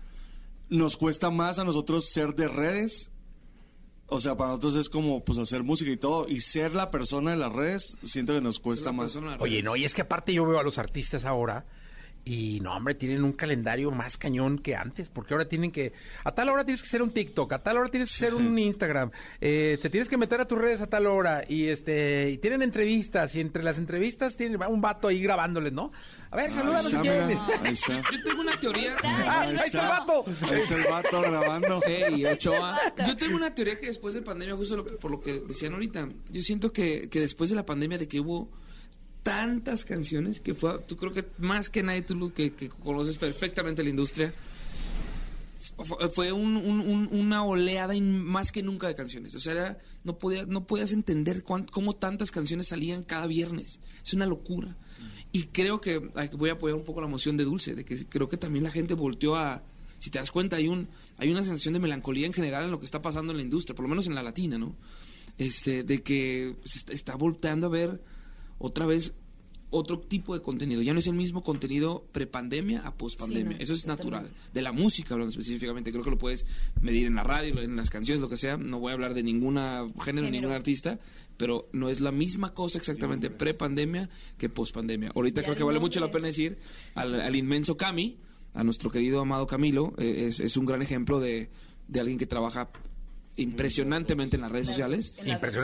nos 0.70 0.98
cuesta 0.98 1.30
más 1.30 1.60
a 1.60 1.64
nosotros 1.64 2.10
ser 2.10 2.34
de 2.36 2.48
redes. 2.48 3.12
O 4.14 4.20
sea, 4.20 4.36
para 4.36 4.50
nosotros 4.50 4.76
es 4.76 4.90
como 4.90 5.24
pues 5.24 5.38
hacer 5.38 5.64
música 5.64 5.90
y 5.90 5.96
todo. 5.96 6.28
Y 6.28 6.42
ser 6.42 6.76
la 6.76 6.92
persona 6.92 7.32
de 7.32 7.38
las 7.38 7.54
redes, 7.54 7.98
siento 8.04 8.34
que 8.34 8.42
nos 8.42 8.60
cuesta 8.60 8.92
más. 8.92 9.18
Oye, 9.40 9.64
no, 9.64 9.78
y 9.78 9.86
es 9.86 9.94
que 9.94 10.02
aparte 10.02 10.34
yo 10.34 10.46
veo 10.46 10.60
a 10.60 10.64
los 10.64 10.78
artistas 10.78 11.24
ahora 11.24 11.66
Y 12.24 12.60
no, 12.62 12.76
hombre, 12.76 12.94
tienen 12.94 13.24
un 13.24 13.34
calendario 13.34 13.90
más 13.90 14.16
cañón 14.16 14.60
que 14.60 14.76
antes, 14.76 15.10
porque 15.10 15.34
ahora 15.34 15.48
tienen 15.48 15.72
que, 15.72 15.94
a 16.24 16.32
tal 16.34 16.50
hora 16.50 16.64
tienes 16.64 16.84
que 16.84 16.88
hacer 16.88 17.02
un 17.02 17.12
TikTok, 17.12 17.52
a 17.54 17.64
tal 17.64 17.78
hora 17.78 17.90
tienes 17.90 18.16
que 18.16 18.26
hacer 18.26 18.36
un 18.36 18.58
Instagram, 18.60 19.10
eh, 19.40 19.80
te 19.82 19.90
tienes 19.90 20.08
que 20.08 20.18
meter 20.18 20.40
a 20.40 20.48
tus 20.48 20.58
redes 20.60 20.82
a 20.82 20.88
tal 20.88 21.08
hora, 21.08 21.44
y 21.48 21.70
este, 21.70 22.30
y 22.30 22.38
tienen 22.38 22.62
entrevistas, 22.62 23.34
y 23.36 23.40
entre 23.40 23.64
las 23.64 23.80
entrevistas 23.80 24.38
tienen 24.38 24.62
un 24.62 24.82
vato 24.82 25.08
ahí 25.08 25.20
grabándoles, 25.20 25.74
¿no? 25.74 25.92
A 26.32 26.38
ver, 26.38 26.52
salúdanos 26.52 26.82
si 26.84 26.88
está, 26.92 27.02
quieren. 27.02 27.28
mira, 27.28 27.42
ahí 27.64 27.74
está. 27.74 28.02
Yo 28.12 28.24
tengo 28.24 28.42
una 28.42 28.60
teoría. 28.60 28.96
Ah, 29.04 29.42
ahí 29.42 29.56
está 29.56 29.82
el 29.82 29.88
vato. 30.00 30.26
Ahí 30.50 30.60
está 30.62 30.76
el 30.78 30.84
vato 30.90 31.22
grabando. 31.22 31.82
Ey, 31.86 32.26
Ochoa. 32.26 32.80
Yo 33.06 33.18
tengo 33.18 33.36
una 33.36 33.54
teoría 33.54 33.78
que 33.80 33.88
después 33.88 34.14
de 34.14 34.22
pandemia, 34.22 34.56
justo 34.56 34.78
lo 34.78 34.86
que- 34.86 34.94
por 34.94 35.12
lo 35.12 35.20
que 35.20 35.42
decían 35.42 35.74
ahorita, 35.74 36.08
yo 36.32 36.42
siento 36.42 36.72
que, 36.72 37.10
que 37.10 37.20
después 37.20 37.50
de 37.50 37.56
la 37.58 37.66
pandemia, 37.66 37.98
de 37.98 38.08
que 38.08 38.20
hubo 38.22 38.50
tantas 39.24 39.84
canciones, 39.86 40.40
que 40.40 40.54
fue, 40.56 40.80
tú 40.88 40.96
creo 40.98 41.12
que 41.12 41.26
más 41.38 41.70
que 41.70 41.84
nadie, 41.84 42.02
tú 42.02 42.34
que, 42.34 42.54
que 42.54 42.70
conoces 42.70 43.18
perfectamente 43.18 43.84
la 43.84 43.90
industria, 43.90 44.34
fue- 45.84 46.10
fue 46.10 46.32
un- 46.32 46.58
un- 46.58 46.80
un- 46.80 47.10
una 47.12 47.44
oleada 47.44 47.94
in- 47.94 48.24
más 48.24 48.52
que 48.52 48.64
nunca 48.64 48.88
de 48.88 48.96
canciones. 48.96 49.36
O 49.36 49.40
sea, 49.40 49.54
era- 49.54 49.78
no, 50.04 50.18
podía, 50.18 50.46
no 50.46 50.66
podías 50.66 50.92
entender 50.92 51.44
cuán- 51.44 51.66
cómo 51.72 51.94
tantas 51.94 52.32
canciones 52.32 52.68
salían 52.70 53.04
cada 53.04 53.28
viernes. 53.28 53.80
Es 54.04 54.14
una 54.14 54.26
locura. 54.26 54.76
Y 55.32 55.44
creo 55.44 55.80
que 55.80 55.98
voy 56.34 56.50
a 56.50 56.54
apoyar 56.54 56.78
un 56.78 56.84
poco 56.84 57.02
la 57.02 57.08
emoción 57.08 57.38
de 57.38 57.46
Dulce, 57.46 57.74
de 57.76 57.86
que 57.86 58.06
creo 58.08 58.28
que 58.28 58.38
también 58.38 58.64
la 58.64 58.72
gente 58.72 58.94
volteó 58.94 59.36
a... 59.36 59.64
Si 59.98 60.10
te 60.10 60.20
das 60.20 60.32
cuenta, 60.32 60.56
hay, 60.56 60.68
un, 60.68 60.88
hay 61.18 61.30
una 61.30 61.44
sensación 61.44 61.74
de 61.74 61.80
melancolía 61.80 62.26
en 62.26 62.34
general 62.34 62.66
en 62.66 62.72
lo 62.72 62.80
que 62.80 62.86
está 62.86 63.02
pasando 63.02 63.32
en 63.32 63.38
la 63.38 63.44
industria, 63.44 63.76
por 63.76 63.84
lo 63.84 63.90
menos 63.90 64.08
en 64.08 64.16
la 64.16 64.24
latina, 64.24 64.58
¿no? 64.58 64.76
Este, 65.38 65.84
de 65.84 66.02
que 66.02 66.56
se 66.66 66.80
está, 66.80 66.94
está 66.94 67.16
volteando 67.16 67.68
a 67.68 67.70
ver 67.70 68.02
otra 68.58 68.86
vez 68.86 69.14
otro 69.72 70.00
tipo 70.00 70.36
de 70.36 70.42
contenido. 70.42 70.82
Ya 70.82 70.94
no 70.94 71.00
es 71.00 71.08
el 71.08 71.14
mismo 71.14 71.42
contenido 71.44 72.06
prepandemia 72.12 72.82
a 72.82 72.94
pospandemia. 72.94 73.54
Sí, 73.54 73.58
no, 73.58 73.64
Eso 73.64 73.74
es 73.74 73.88
natural. 73.88 74.30
De 74.54 74.62
la 74.62 74.72
música 74.72 75.14
hablando 75.16 75.32
específicamente. 75.32 75.92
Creo 75.92 76.04
que 76.04 76.12
lo 76.12 76.18
puedes 76.18 76.46
medir 76.82 77.08
en 77.08 77.16
la 77.16 77.24
radio, 77.24 77.60
en 77.60 77.76
las 77.76 77.90
canciones, 77.90 78.22
lo 78.22 78.30
que 78.30 78.38
sea. 78.38 78.58
No 78.58 78.80
voy 78.80 78.92
a 78.92 78.94
hablar 78.94 79.14
de 79.14 79.24
ninguna 79.24 79.80
género, 80.02 80.04
Género. 80.04 80.30
ningún 80.30 80.52
artista, 80.52 81.00
pero 81.38 81.70
no 81.72 81.90
es 81.90 82.02
la 82.02 82.12
misma 82.12 82.54
cosa 82.54 82.78
exactamente 82.78 83.30
prepandemia 83.32 84.10
que 84.38 84.50
pospandemia. 84.50 85.12
Ahorita 85.16 85.42
creo 85.42 85.56
que 85.56 85.64
vale 85.64 85.80
mucho 85.80 86.00
la 86.00 86.12
pena 86.12 86.28
decir 86.28 86.58
al, 86.94 87.20
al 87.20 87.36
inmenso 87.36 87.78
Cami, 87.78 88.18
a 88.54 88.64
nuestro 88.64 88.92
querido 88.92 89.22
amado 89.22 89.48
Camilo, 89.48 89.94
eh, 89.98 90.26
es, 90.28 90.42
es 90.42 90.58
un 90.58 90.66
gran 90.66 90.82
ejemplo 90.82 91.20
de, 91.22 91.50
de 91.88 92.00
alguien 92.00 92.18
que 92.18 92.28
trabaja 92.28 92.70
impresionantemente 93.38 94.36
en 94.36 94.42
las 94.42 94.52
redes 94.52 94.68
sociales 94.68 95.16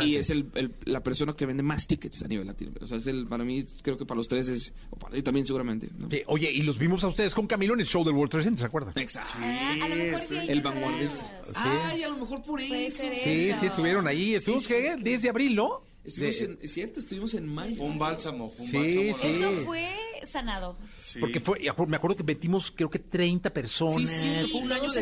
y 0.04 0.16
es 0.16 0.30
el, 0.30 0.46
el- 0.56 0.74
la 0.86 1.02
persona 1.04 1.34
que 1.34 1.46
vende 1.46 1.64
más 1.64 1.86
tickets 1.88 2.24
a 2.24 2.28
nivel 2.28 2.48
latino. 2.48 2.72
O 2.82 2.88
sea, 2.88 2.98
es 2.98 3.08
el, 3.08 3.28
para 3.28 3.44
mí, 3.44 3.64
creo 3.82 3.98
que 3.98 4.06
para 4.06 4.18
los 4.18 4.28
tres 4.28 4.48
es, 4.50 4.74
o 4.90 4.96
para 4.98 5.16
ti 5.16 5.22
también 5.22 5.46
seguramente. 5.46 5.90
¿no? 5.98 6.10
Sí, 6.10 6.22
oye, 6.28 6.52
y 6.52 6.62
los 6.64 6.78
vimos 6.78 7.04
a 7.04 7.08
ustedes 7.08 7.34
con 7.34 7.48
Camilo 7.48 7.74
en 7.74 7.82
el 7.82 7.86
show 7.86 8.04
del 8.04 8.14
World 8.14 8.32
Trade 8.32 8.44
Center, 8.46 8.60
¿se 8.62 8.66
acuerdan? 8.66 8.94
Exacto. 8.98 9.34
Ah, 9.38 9.76
a 9.84 9.90
lo 9.90 9.96
mejor 9.96 10.22
sí 10.22 10.38
hay 10.38 10.50
El 10.50 10.62
vanguardista. 10.62 11.42
Ay, 11.56 12.04
a 12.04 12.10
lo 12.10 12.18
mejor 12.18 12.42
por 12.42 12.60
eso. 12.62 13.04
Sí, 13.12 13.52
sí, 13.60 13.66
estuvieron 13.66 14.08
ahí. 14.08 14.36
Estuvimos, 14.36 14.68
¿qué? 14.68 14.94
El 14.94 15.04
10 15.04 15.22
de 15.24 15.30
abril, 15.30 15.56
¿no? 15.56 15.82
Estuvimos 16.08 16.40
De- 16.40 16.46
en, 16.46 16.60
es 16.62 16.74
cierto, 16.74 17.00
estuvimos 17.02 17.34
en 17.36 17.48
mayo. 17.48 17.76
Fue 17.76 17.86
un 17.86 18.00
bálsamo, 18.00 18.50
fue 18.50 18.66
un 18.66 18.72
Sí, 18.72 18.78
bálsamo. 18.78 19.18
sí. 19.18 19.28
Eso 19.28 19.52
fue 19.66 19.90
sanado. 20.26 20.78
Sí. 20.98 21.20
Porque 21.20 21.40
fue, 21.42 21.60
me 21.88 21.96
acuerdo 21.98 22.16
que 22.16 22.24
metimos 22.24 22.72
creo 22.72 22.90
que 22.90 23.00
30 23.00 23.52
personas. 23.54 23.98
Sí, 23.98 24.08
sí, 24.08 24.52
fue 24.52 24.62
un 24.62 24.72
año 24.72 24.92
después. 24.92 24.98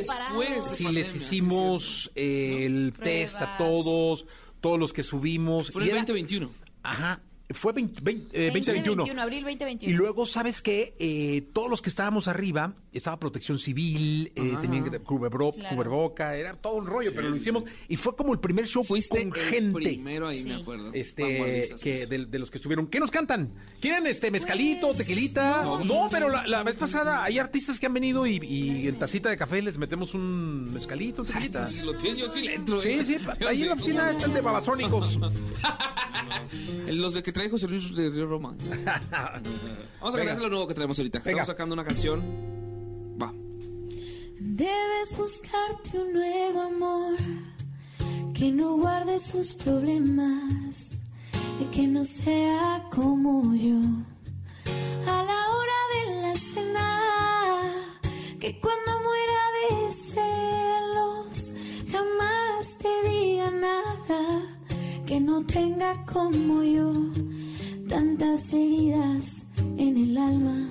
de 0.49 0.61
Sí, 0.75 0.83
pandemia, 0.83 0.91
les 0.91 1.15
hicimos 1.15 2.11
eh, 2.15 2.65
el 2.65 2.91
Pruebas. 2.91 3.31
test 3.31 3.35
a 3.41 3.57
todos, 3.57 4.25
todos 4.61 4.79
los 4.79 4.91
que 4.93 5.03
subimos. 5.03 5.71
Fue 5.71 5.83
en 5.83 5.89
el 5.89 5.91
era- 5.91 6.01
2021. 6.01 6.49
Ajá, 6.83 7.21
fue 7.51 7.71
20, 7.73 8.01
20, 8.01 8.25
eh, 8.37 8.45
2021. 8.51 8.95
2021, 9.03 9.21
abril 9.21 9.41
2021. 9.43 9.93
Y 9.93 9.95
luego, 9.95 10.25
¿sabes 10.25 10.61
qué? 10.61 10.95
Eh, 10.99 11.43
todos 11.53 11.69
los 11.69 11.81
que 11.83 11.89
estábamos 11.89 12.27
arriba, 12.27 12.73
estaba 12.97 13.19
protección 13.19 13.59
civil, 13.59 14.31
eh, 14.35 14.55
tenían 14.61 14.85
Claro. 14.85 15.03
cubreboca, 15.03 16.35
era 16.35 16.53
todo 16.53 16.75
un 16.75 16.85
rollo, 16.85 17.11
pero 17.15 17.29
lo 17.29 17.35
hicimos. 17.35 17.63
Y 17.87 17.95
fue 17.97 18.15
como 18.15 18.33
el 18.33 18.39
primer 18.39 18.65
show 18.67 18.83
Fuiste 18.83 19.17
con 19.29 19.39
el 19.39 19.45
gente. 19.49 19.73
primero 19.75 20.27
ahí, 20.27 20.43
me 20.43 20.55
acuerdo. 20.55 20.91
Este, 20.93 21.23
que 21.81 21.93
pues. 21.97 22.09
de, 22.09 22.25
de 22.25 22.39
los 22.39 22.51
que 22.51 22.57
estuvieron, 22.57 22.87
¿qué 22.87 22.99
nos 22.99 23.11
cantan? 23.11 23.51
¿Quieren 23.79 24.07
este 24.07 24.31
mezcalito, 24.31 24.87
Pues, 24.87 24.97
tequilita? 24.99 25.63
no. 25.63 25.83
No, 25.83 26.07
pero 26.11 26.29
la, 26.29 26.45
la 26.47 26.63
vez 26.63 26.75
pasada 26.77 27.23
hay 27.23 27.39
artistas 27.39 27.79
que 27.79 27.85
han 27.85 27.93
venido 27.93 28.25
y, 28.27 28.37
y 28.37 28.87
en 28.87 28.97
tacita 28.99 29.29
de 29.29 29.37
café 29.37 29.61
les 29.61 29.77
metemos 29.77 30.13
un 30.13 30.71
mezcalito, 30.73 31.23
tequilita. 31.23 31.69
Lo 31.83 31.93
yo 31.97 32.29
sí 32.31 32.41
le 32.41 32.55
entro. 32.55 32.81
Sí, 32.81 32.89
eh. 32.91 33.05
sí, 33.05 33.17
Yo 33.39 33.47
ahí 33.49 33.61
en 33.61 33.67
la 33.67 33.73
oficina 33.73 33.99
¿cómo 34.05 34.11
está 34.11 34.25
el 34.27 34.33
de 34.33 34.41
babasónicos. 34.41 35.19
Los 36.87 37.13
de 37.13 37.23
que 37.23 37.31
trae 37.31 37.49
José 37.49 37.67
Luis 37.67 37.95
de 37.95 38.09
Río 38.09 38.27
Roma. 38.27 38.55
Vamos 39.99 40.15
a 40.15 40.17
ganar 40.17 40.37
lo 40.39 40.49
nuevo 40.49 40.67
que 40.67 40.73
traemos 40.73 40.97
ahorita. 40.97 41.19
Venga. 41.19 41.29
Estamos 41.31 41.47
sacando 41.47 41.73
una 41.73 41.83
canción. 41.83 42.64
Debes 44.47 45.17
buscarte 45.17 45.97
un 45.97 46.13
nuevo 46.13 46.61
amor 46.61 47.15
que 48.35 48.51
no 48.51 48.77
guarde 48.77 49.17
sus 49.17 49.53
problemas 49.53 50.91
y 51.59 51.65
que 51.71 51.87
no 51.87 52.05
sea 52.05 52.83
como 52.91 53.55
yo. 53.55 53.79
A 55.07 55.23
la 55.23 55.41
hora 55.51 55.79
de 55.93 56.21
la 56.21 56.35
cena, 56.35 57.01
que 58.39 58.59
cuando 58.59 58.91
muera 59.07 59.41
de 59.57 59.91
celos 60.13 61.53
jamás 61.91 62.77
te 62.77 63.09
diga 63.09 63.49
nada, 63.49 64.43
que 65.07 65.19
no 65.19 65.43
tenga 65.43 66.05
como 66.05 66.61
yo 66.63 66.93
tantas 67.89 68.53
heridas 68.53 69.43
en 69.77 69.97
el 69.97 70.17
alma. 70.17 70.69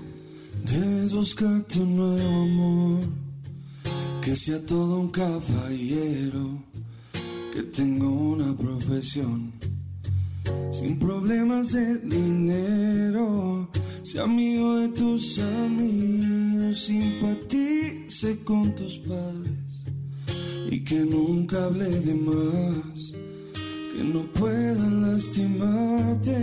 Debes 0.65 1.13
buscarte 1.13 1.81
un 1.81 1.97
nuevo 1.97 2.29
amor, 2.43 3.01
que 4.25 4.35
sea 4.35 4.59
todo 4.65 5.01
un 5.01 5.11
caballero, 5.11 6.59
que 7.53 7.63
tenga 7.63 8.07
una 8.07 8.57
profesión, 8.57 9.53
sin 10.73 10.99
problemas 10.99 11.73
de 11.73 11.99
dinero, 11.99 13.69
sea 14.03 14.23
amigo 14.23 14.79
de 14.79 14.89
tus 14.89 15.39
amigos, 15.41 16.85
simpatice 16.87 18.43
con 18.45 18.75
tus 18.75 18.97
padres. 19.01 19.85
Y 20.71 20.83
que 20.83 21.01
nunca 21.01 21.67
hable 21.67 21.91
de 21.91 22.15
más, 22.15 23.13
que 23.93 24.05
no 24.05 24.23
puedan 24.33 25.03
lastimarte. 25.03 26.41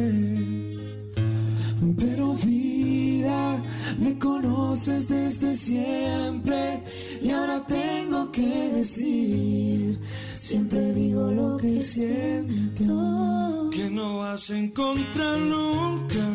Pero 1.97 2.35
vida, 2.35 3.59
me 3.99 4.19
conoces 4.19 5.09
desde 5.09 5.55
siempre 5.55 6.83
y 7.21 7.29
ahora 7.29 7.63
tengo 7.67 8.31
que 8.31 8.71
decir, 8.73 9.99
siempre 10.33 10.93
digo 10.93 11.29
lo 11.31 11.57
que 11.57 11.81
siento. 11.81 13.69
Que 13.71 13.89
no 13.91 14.19
vas 14.19 14.49
a 14.49 14.57
encontrar 14.57 15.37
nunca 15.37 16.25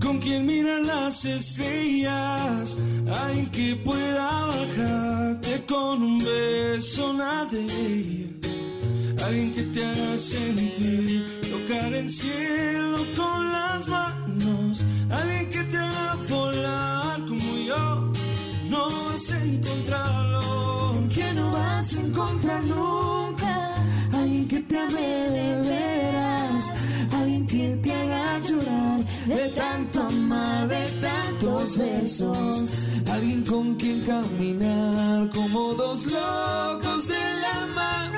con 0.00 0.20
quien 0.20 0.46
mira 0.46 0.78
las 0.78 1.24
estrellas, 1.24 2.78
alguien 3.20 3.50
que 3.50 3.76
pueda 3.84 4.46
bajarte 4.46 5.64
con 5.66 6.02
un 6.02 6.18
beso, 6.18 7.14
ellas. 7.52 8.28
Alguien 9.24 9.52
que 9.52 9.62
te 9.62 9.84
haga 9.84 10.16
sentir, 10.16 11.26
tocar 11.50 11.92
el 11.92 12.08
cielo 12.08 12.98
con 13.16 13.52
las 13.52 13.88
manos. 13.88 14.84
Alguien 15.10 15.50
que 15.50 15.64
te 15.64 15.76
haga 15.76 16.16
volar 16.28 16.97
vas 19.18 19.42
encontrarlo. 19.42 21.08
que 21.12 21.32
no 21.34 21.50
vas 21.50 21.92
a 21.92 22.00
encontrar 22.00 22.62
nunca. 22.62 23.74
Alguien 24.12 24.46
que 24.46 24.60
te 24.60 24.78
ame 24.78 25.10
de 25.36 25.62
veras, 25.68 26.72
alguien 27.12 27.46
que 27.46 27.76
te 27.82 27.92
haga 27.92 28.38
llorar 28.46 29.04
de 29.26 29.48
tanto 29.56 30.02
amar, 30.02 30.68
de 30.68 30.84
tantos 31.00 31.76
besos. 31.76 32.88
Alguien 33.10 33.44
con 33.44 33.74
quien 33.74 34.02
caminar 34.02 35.30
como 35.30 35.74
dos 35.74 36.06
locos 36.06 37.08
de 37.08 37.24
la 37.42 37.66
mano. 37.74 38.17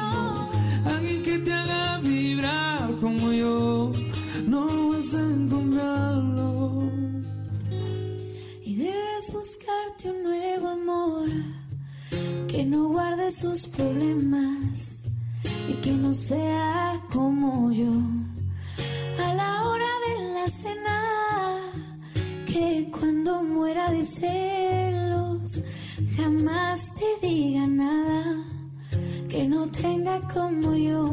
Buscarte 9.71 10.11
un 10.11 10.23
nuevo 10.23 10.68
amor 10.68 11.29
que 12.49 12.64
no 12.64 12.89
guarde 12.89 13.31
sus 13.31 13.66
problemas 13.66 15.01
y 15.68 15.75
que 15.75 15.93
no 15.93 16.12
sea 16.12 17.01
como 17.12 17.71
yo. 17.71 17.93
A 19.25 19.35
la 19.35 19.68
hora 19.68 19.93
de 20.07 20.35
la 20.35 20.49
cena, 20.49 21.59
que 22.47 22.91
cuando 22.91 23.43
muera 23.43 23.91
de 23.91 24.05
celos, 24.05 25.62
jamás 26.16 26.81
te 26.95 27.27
diga 27.27 27.66
nada, 27.66 28.37
que 29.29 29.47
no 29.47 29.71
tenga 29.71 30.21
como 30.29 30.75
yo 30.75 31.07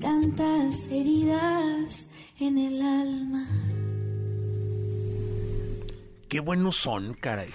tantas 0.00 0.86
heridas 0.90 2.08
en 2.38 2.58
el 2.58 2.82
alma. 2.82 3.46
Qué 6.32 6.40
buenos 6.40 6.76
son, 6.76 7.12
caray. 7.12 7.50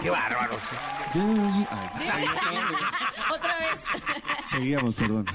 Qué 0.00 0.08
bárbaros. 0.10 0.60
Otra 3.34 3.54
vez. 3.58 3.80
Seguíamos, 4.44 4.94
perdón. 4.94 5.26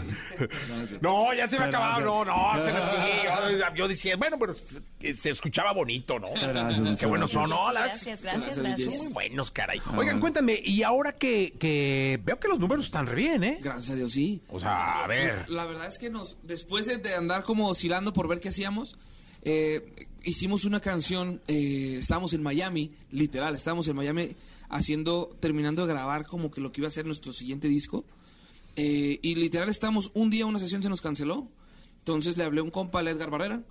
No, 1.02 1.34
ya 1.34 1.48
se 1.48 1.58
me 1.60 1.66
acabado. 1.66 2.26
No, 2.26 2.56
no, 2.56 2.64
se 2.64 2.72
me 2.74 2.80
yo, 3.60 3.76
yo 3.76 3.88
decía, 3.88 4.18
bueno, 4.18 4.38
pero 4.40 4.56
se, 4.56 5.14
se 5.14 5.30
escuchaba 5.30 5.72
bonito, 5.74 6.20
¿no? 6.20 6.28
Muchas 6.30 6.50
gracias, 6.50 6.80
muchas 6.80 7.00
Qué 7.00 7.06
buenos 7.06 7.32
son, 7.32 7.50
gracias. 7.50 7.60
¿no? 7.60 7.72
La- 7.74 7.82
Gracias, 7.82 8.22
gracias, 8.22 8.56
son 8.96 9.06
muy 9.06 9.14
buenos, 9.14 9.52
caray. 9.52 9.82
Ah, 9.86 9.94
Oigan, 9.98 10.20
cuéntame, 10.20 10.60
y 10.64 10.82
ahora 10.84 11.14
que, 11.14 11.54
que 11.60 12.20
veo 12.24 12.40
que 12.40 12.48
los 12.48 12.60
números 12.60 12.86
están 12.86 13.06
re 13.08 13.16
bien, 13.16 13.44
¿eh? 13.44 13.58
Gracias 13.62 13.92
a 13.92 13.96
Dios, 13.96 14.12
sí. 14.12 14.42
O 14.50 14.60
sea, 14.60 15.04
a 15.04 15.08
ver. 15.08 15.46
La 15.50 15.66
verdad 15.66 15.86
es 15.88 15.98
que 16.00 16.10
nos, 16.10 16.38
después 16.44 16.86
de, 16.88 16.98
de 16.98 17.16
andar 17.16 17.44
como 17.44 17.68
oscilando 17.68 18.14
por 18.14 18.28
ver 18.28 18.40
qué 18.40 18.50
hacíamos, 18.50 18.98
eh, 19.44 19.94
hicimos 20.24 20.66
una 20.66 20.80
canción, 20.80 21.42
eh, 21.48 21.98
estábamos 22.00 22.34
en 22.34 22.44
Miami, 22.44 22.92
literal, 23.12 23.56
estábamos 23.56 23.88
en 23.88 23.96
Miami 23.96 24.36
haciendo, 24.70 25.36
terminando 25.40 25.86
de 25.86 25.94
grabar 25.94 26.26
como 26.26 26.52
que 26.52 26.62
lo 26.62 26.72
que 26.72 26.82
iba 26.82 26.88
a 26.88 26.92
ser 26.92 27.06
nuestro 27.06 27.34
siguiente 27.34 27.68
disco. 27.68 28.06
Eh, 28.76 29.20
y 29.22 29.36
literal 29.36 29.70
estábamos, 29.70 30.12
un 30.14 30.30
día 30.30 30.46
una 30.46 30.60
sesión 30.60 30.82
se 30.82 30.90
nos 30.90 31.02
canceló. 31.02 31.48
Entonces 32.02 32.36
le 32.36 32.44
hablé 32.46 32.62
a 32.62 32.64
un 32.64 32.72
compa, 32.72 32.98
al 33.00 33.08
Edgar 33.10 33.30
Barrera, 33.30 33.62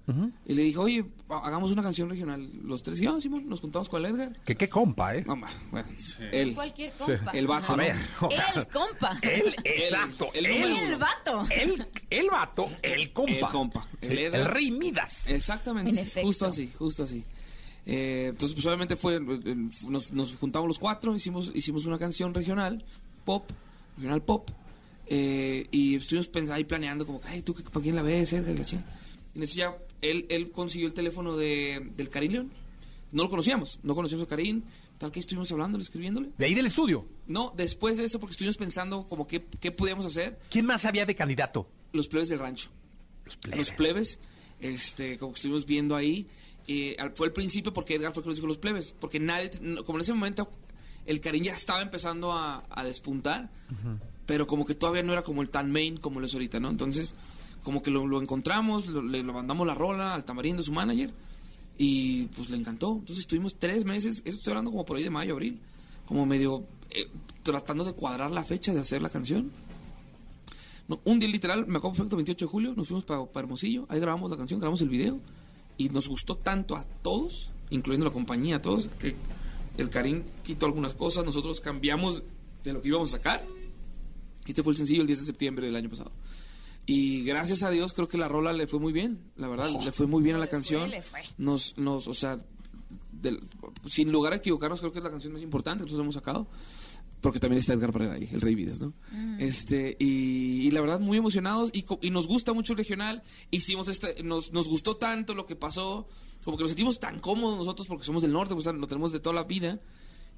y 0.46 0.54
le 0.54 0.62
dije, 0.62 0.78
oye, 0.78 1.04
ha- 1.30 1.46
hagamos 1.48 1.72
una 1.72 1.82
canción 1.82 2.08
regional. 2.08 2.48
Los 2.62 2.80
tres, 2.80 3.00
y 3.00 3.06
ah, 3.06 3.16
Simón, 3.20 3.48
nos 3.48 3.58
juntamos 3.60 3.88
con 3.88 4.04
el 4.06 4.14
Edgar. 4.14 4.38
Que 4.44 4.54
qué 4.56 4.68
compa, 4.68 5.16
¿eh? 5.16 5.24
No, 5.26 5.34
ma, 5.34 5.48
bueno, 5.72 5.88
él, 6.30 6.54
Cualquier 6.54 6.92
compa. 6.92 7.32
el 7.32 7.46
vato. 7.48 7.72
A 7.72 7.76
¿no? 7.76 7.82
ver. 7.82 7.96
o 8.20 8.30
sea, 8.30 8.46
El 8.54 8.68
compa. 8.68 9.18
Él, 9.22 9.56
exacto. 9.64 10.28
el 10.32 10.46
El 10.46 10.96
vato. 10.96 11.44
el, 11.50 11.86
el 12.08 12.30
vato, 12.30 12.68
el 12.82 13.12
compa. 13.12 13.32
El 13.32 13.40
compa. 13.46 13.88
El 14.00 14.12
El, 14.12 14.18
Edgar. 14.18 14.40
el 14.42 14.46
rey 14.46 14.70
Midas. 14.70 15.28
Exactamente. 15.28 15.90
En 15.90 15.98
efecto. 15.98 16.28
Justo 16.28 16.46
así, 16.46 16.70
justo 16.78 17.02
así. 17.02 17.24
Eh, 17.84 18.26
entonces, 18.30 18.54
pues 18.54 18.64
obviamente 18.66 18.94
fue, 18.94 19.16
eh, 19.16 19.56
nos, 19.88 20.12
nos 20.12 20.36
juntamos 20.36 20.68
los 20.68 20.78
cuatro, 20.78 21.16
hicimos, 21.16 21.50
hicimos 21.52 21.84
una 21.86 21.98
canción 21.98 22.32
regional, 22.32 22.84
pop, 23.24 23.50
regional 23.96 24.22
pop, 24.22 24.48
eh, 25.10 25.66
y 25.70 25.96
estuvimos 25.96 26.28
pensando 26.28 26.54
ahí 26.54 26.64
planeando 26.64 27.04
como, 27.04 27.20
ay, 27.24 27.42
¿tú 27.42 27.52
para 27.54 27.82
quién 27.82 27.94
la 27.96 28.02
ves, 28.02 28.32
Edgar? 28.32 28.58
La 28.58 28.64
chingada. 28.64 28.98
Y 29.34 29.38
en 29.38 29.42
eso 29.42 29.56
ya, 29.56 29.76
él, 30.00 30.24
él 30.30 30.50
consiguió 30.50 30.86
el 30.88 30.94
teléfono 30.94 31.36
de, 31.36 31.90
del 31.96 32.08
Karim 32.08 32.32
León. 32.32 32.50
No 33.12 33.24
lo 33.24 33.28
conocíamos, 33.28 33.80
no 33.82 33.94
conocíamos 33.96 34.24
a 34.26 34.28
Karim, 34.28 34.62
tal 34.96 35.10
que 35.10 35.18
estuvimos 35.20 35.50
hablándole, 35.50 35.82
escribiéndole. 35.82 36.30
De 36.38 36.46
ahí 36.46 36.54
del 36.54 36.66
estudio. 36.66 37.04
No, 37.26 37.52
después 37.56 37.98
de 37.98 38.04
eso, 38.04 38.20
porque 38.20 38.32
estuvimos 38.32 38.56
pensando 38.56 39.08
como 39.08 39.26
qué, 39.26 39.44
qué 39.60 39.72
podíamos 39.72 40.06
hacer, 40.06 40.38
¿Quién 40.48 40.64
más 40.66 40.84
había 40.84 41.04
de 41.06 41.14
candidato? 41.16 41.68
los 41.92 42.06
plebes 42.06 42.28
del 42.28 42.38
rancho 42.38 42.70
Los 43.24 43.36
plebes. 43.36 43.58
los 43.58 43.70
plebes, 43.76 44.18
este, 44.60 45.18
como 45.18 45.32
que 45.32 45.38
estuvimos 45.38 45.66
viendo 45.66 45.96
ahí, 45.96 46.28
eh, 46.68 46.96
fue 47.16 47.26
el 47.26 47.32
principio 47.32 47.72
porque 47.72 47.96
Edgar 47.96 48.12
fue 48.12 48.22
que 48.22 48.28
nos 48.28 48.36
dijo 48.36 48.46
los 48.46 48.58
plebes, 48.58 48.94
porque 49.00 49.18
nadie, 49.18 49.50
como 49.84 49.98
en 49.98 50.02
ese 50.02 50.12
momento 50.14 50.48
el 51.04 51.20
cariño 51.20 51.46
ya 51.46 51.54
estaba 51.54 51.82
empezando 51.82 52.30
a, 52.30 52.62
a 52.70 52.84
despuntar, 52.84 53.50
pero 54.30 54.46
como 54.46 54.64
que 54.64 54.76
todavía 54.76 55.02
no 55.02 55.12
era 55.12 55.22
como 55.24 55.42
el 55.42 55.50
tan 55.50 55.72
main 55.72 55.96
como 55.96 56.20
lo 56.20 56.26
es 56.26 56.34
ahorita, 56.34 56.60
¿no? 56.60 56.70
Entonces, 56.70 57.16
como 57.64 57.82
que 57.82 57.90
lo, 57.90 58.06
lo 58.06 58.22
encontramos, 58.22 58.86
lo- 58.86 59.02
le 59.02 59.24
lo 59.24 59.32
mandamos 59.32 59.66
la 59.66 59.74
rola 59.74 60.14
al 60.14 60.24
tamarindo, 60.24 60.62
su 60.62 60.70
manager, 60.70 61.10
y 61.76 62.26
pues 62.36 62.48
le 62.50 62.56
encantó. 62.56 62.92
Entonces 62.92 63.18
estuvimos 63.18 63.56
tres 63.58 63.84
meses, 63.84 64.22
eso 64.24 64.38
estoy 64.38 64.52
hablando 64.52 64.70
como 64.70 64.84
por 64.84 64.96
ahí 64.98 65.02
de 65.02 65.10
mayo, 65.10 65.32
abril, 65.32 65.58
como 66.06 66.26
medio 66.26 66.62
eh, 66.90 67.08
tratando 67.42 67.82
de 67.84 67.92
cuadrar 67.94 68.30
la 68.30 68.44
fecha 68.44 68.72
de 68.72 68.78
hacer 68.78 69.02
la 69.02 69.08
canción. 69.10 69.50
No, 70.86 71.00
un 71.04 71.18
día 71.18 71.28
literal, 71.28 71.66
me 71.66 71.78
acuerdo 71.78 71.96
perfecto, 71.96 72.14
28 72.16 72.44
de 72.44 72.48
julio, 72.50 72.74
nos 72.76 72.86
fuimos 72.86 73.04
para 73.04 73.24
Hermosillo, 73.34 73.84
ahí 73.88 73.98
grabamos 73.98 74.30
la 74.30 74.36
canción, 74.36 74.60
grabamos 74.60 74.80
el 74.80 74.90
video 74.90 75.18
y 75.76 75.88
nos 75.88 76.06
gustó 76.08 76.36
tanto 76.36 76.76
a 76.76 76.84
todos, 77.02 77.48
incluyendo 77.70 78.06
la 78.06 78.12
compañía, 78.12 78.56
a 78.56 78.62
todos, 78.62 78.88
que 79.00 79.16
el 79.76 79.88
Karim 79.90 80.22
quitó 80.44 80.66
algunas 80.66 80.94
cosas, 80.94 81.24
nosotros 81.24 81.60
cambiamos 81.60 82.22
de 82.62 82.72
lo 82.74 82.80
que 82.80 82.86
íbamos 82.88 83.08
a 83.12 83.16
sacar. 83.16 83.42
Este 84.50 84.62
fue 84.62 84.72
el 84.72 84.76
sencillo 84.76 85.00
el 85.00 85.06
10 85.06 85.20
de 85.20 85.26
septiembre 85.26 85.66
del 85.66 85.76
año 85.76 85.88
pasado. 85.88 86.12
Y 86.86 87.22
gracias 87.24 87.62
a 87.62 87.70
Dios 87.70 87.92
creo 87.92 88.08
que 88.08 88.18
la 88.18 88.28
rola 88.28 88.52
le 88.52 88.66
fue 88.66 88.80
muy 88.80 88.92
bien, 88.92 89.20
la 89.36 89.48
verdad, 89.48 89.70
le 89.82 89.92
fue 89.92 90.06
muy 90.06 90.22
bien 90.22 90.36
a 90.36 90.38
la 90.38 90.46
canción. 90.48 90.90
le 90.90 91.02
fue. 91.02 91.20
Nos, 91.38 91.76
nos, 91.78 92.08
o 92.08 92.14
sea, 92.14 92.38
del- 93.12 93.40
sin 93.88 94.10
lugar 94.12 94.32
a 94.32 94.36
equivocarnos, 94.36 94.80
creo 94.80 94.92
que 94.92 94.98
es 94.98 95.04
la 95.04 95.10
canción 95.10 95.32
más 95.32 95.42
importante 95.42 95.78
que 95.84 95.84
nosotros 95.86 96.04
hemos 96.04 96.14
sacado. 96.14 96.46
Porque 97.20 97.38
también 97.38 97.60
está 97.60 97.74
Edgar 97.74 97.92
Pereira 97.92 98.14
ahí, 98.14 98.26
el 98.32 98.40
Rey 98.40 98.54
Vidas, 98.54 98.80
¿no? 98.80 98.94
Este, 99.38 99.94
y, 100.00 100.66
y 100.66 100.70
la 100.70 100.80
verdad, 100.80 101.00
muy 101.00 101.18
emocionados 101.18 101.70
y, 101.74 101.84
y 102.00 102.08
nos 102.10 102.26
gusta 102.26 102.54
mucho 102.54 102.72
el 102.72 102.78
regional. 102.78 103.22
Hicimos 103.50 103.88
este, 103.88 104.22
nos, 104.22 104.52
nos 104.54 104.68
gustó 104.68 104.96
tanto 104.96 105.34
lo 105.34 105.44
que 105.44 105.54
pasó, 105.54 106.08
como 106.44 106.56
que 106.56 106.62
nos 106.64 106.70
sentimos 106.70 106.98
tan 106.98 107.18
cómodos 107.20 107.58
nosotros 107.58 107.86
porque 107.88 108.04
somos 108.04 108.22
del 108.22 108.32
norte, 108.32 108.54
pues, 108.54 108.64
lo 108.64 108.86
tenemos 108.86 109.12
de 109.12 109.20
toda 109.20 109.34
la 109.36 109.44
vida, 109.44 109.78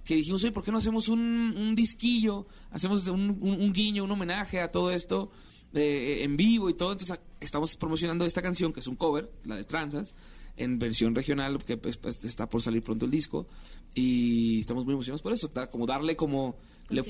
que 0.05 0.14
dijimos, 0.16 0.42
oye, 0.42 0.53
¿por 0.53 0.64
qué 0.64 0.72
no 0.72 0.78
hacemos 0.78 1.09
un, 1.09 1.20
un 1.20 1.74
disquillo? 1.74 2.46
Hacemos 2.70 3.07
un, 3.09 3.38
un- 3.40 3.61
un 3.61 3.72
guiño, 3.72 4.05
un 4.05 4.11
homenaje 4.11 4.61
a 4.61 4.70
todo 4.70 4.90
esto 4.90 5.30
eh, 5.74 6.20
en 6.22 6.36
vivo 6.36 6.68
y 6.70 6.74
todo. 6.74 6.92
Entonces, 6.92 7.16
a- 7.16 7.22
estamos 7.40 7.76
promocionando 7.76 8.24
esta 8.24 8.42
canción, 8.42 8.72
que 8.72 8.80
es 8.80 8.86
un 8.88 8.96
cover, 8.96 9.30
la 9.44 9.57
de 9.57 9.64
Transas, 9.64 10.14
en 10.57 10.78
versión 10.78 11.14
regional, 11.14 11.62
que 11.64 11.76
pues, 11.78 11.96
pues, 11.96 12.24
está 12.24 12.48
por 12.48 12.61
salir 12.62 12.82
pronto 12.82 13.05
el 13.07 13.11
disco. 13.11 13.46
Y 13.94 14.61
estamos 14.61 14.84
muy 14.84 14.94
emocionados 14.94 15.22
por 15.22 15.32
eso, 15.32 15.48
da- 15.48 15.70
como 15.70 15.86
darle 15.86 16.16
como 16.16 16.57
le- 16.88 17.03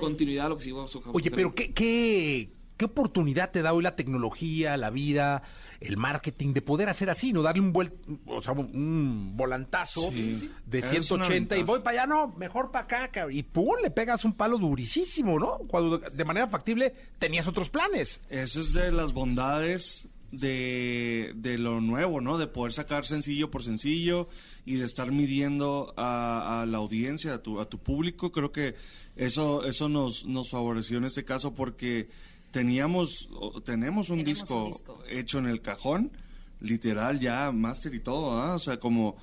Continuidad. 0.00 0.46
a 0.46 0.48
lo 0.50 0.56
que 0.56 0.64
sigo. 0.64 0.86
Oye, 1.12 1.30
pero 1.30 1.54
¿qué, 1.54 1.72
qué, 1.72 2.52
qué 2.80 2.86
oportunidad 2.86 3.50
te 3.50 3.60
da 3.60 3.74
hoy 3.74 3.82
la 3.82 3.94
tecnología, 3.94 4.74
la 4.78 4.88
vida, 4.88 5.42
el 5.80 5.98
marketing 5.98 6.54
de 6.54 6.62
poder 6.62 6.88
hacer 6.88 7.10
así, 7.10 7.30
no 7.30 7.42
darle 7.42 7.60
un 7.60 7.74
vuel, 7.74 7.92
o 8.24 8.40
sea, 8.40 8.54
un- 8.54 9.36
volantazo 9.36 10.10
Sí. 10.10 10.50
de 10.64 10.78
Es 10.78 10.86
180 10.88 11.58
y 11.58 11.62
voy 11.62 11.80
para 11.80 12.04
allá, 12.04 12.06
no, 12.06 12.28
mejor 12.38 12.70
para 12.70 12.84
acá, 12.84 13.08
cabrón, 13.08 13.36
y 13.36 13.42
pum, 13.42 13.74
le 13.82 13.90
pegas 13.90 14.24
un 14.24 14.32
palo 14.32 14.56
durísimo, 14.56 15.38
¿no? 15.38 15.58
Cuando 15.68 15.98
de 15.98 16.24
manera 16.24 16.48
factible 16.48 16.94
tenías 17.18 17.46
otros 17.46 17.68
planes. 17.68 18.22
Eso 18.30 18.62
es 18.62 18.72
de 18.72 18.90
las 18.92 19.12
bondades 19.12 20.08
de, 20.32 21.32
de 21.34 21.58
lo 21.58 21.80
nuevo, 21.82 22.20
¿no? 22.22 22.38
De 22.38 22.46
poder 22.46 22.72
sacar 22.72 23.04
sencillo 23.04 23.50
por 23.50 23.62
sencillo 23.62 24.26
y 24.64 24.76
de 24.76 24.86
estar 24.86 25.10
midiendo 25.12 25.92
a, 25.98 26.62
a 26.62 26.66
la 26.66 26.78
audiencia, 26.78 27.34
a 27.34 27.38
tu, 27.42 27.60
a 27.60 27.64
tu 27.66 27.78
público. 27.78 28.30
Creo 28.32 28.52
que 28.52 28.74
eso, 29.16 29.64
eso 29.64 29.88
nos, 29.88 30.24
nos 30.24 30.50
favoreció 30.50 30.98
en 30.98 31.04
este 31.04 31.24
caso 31.24 31.52
porque 31.52 32.08
teníamos, 32.50 33.28
o 33.32 33.60
tenemos 33.62 34.10
un, 34.10 34.18
Tenemos 34.18 34.40
disco, 34.40 34.64
un 34.64 34.72
disco. 34.72 35.02
hecho 35.08 35.38
en 35.38 35.46
el 35.46 35.60
cajón, 35.60 36.12
literal, 36.60 37.20
ya 37.20 37.50
máster 37.52 37.94
y 37.94 38.00
todo, 38.00 38.40
¿ah? 38.40 38.54
O 38.54 38.58
sea, 38.58 38.78
como, 38.78 39.16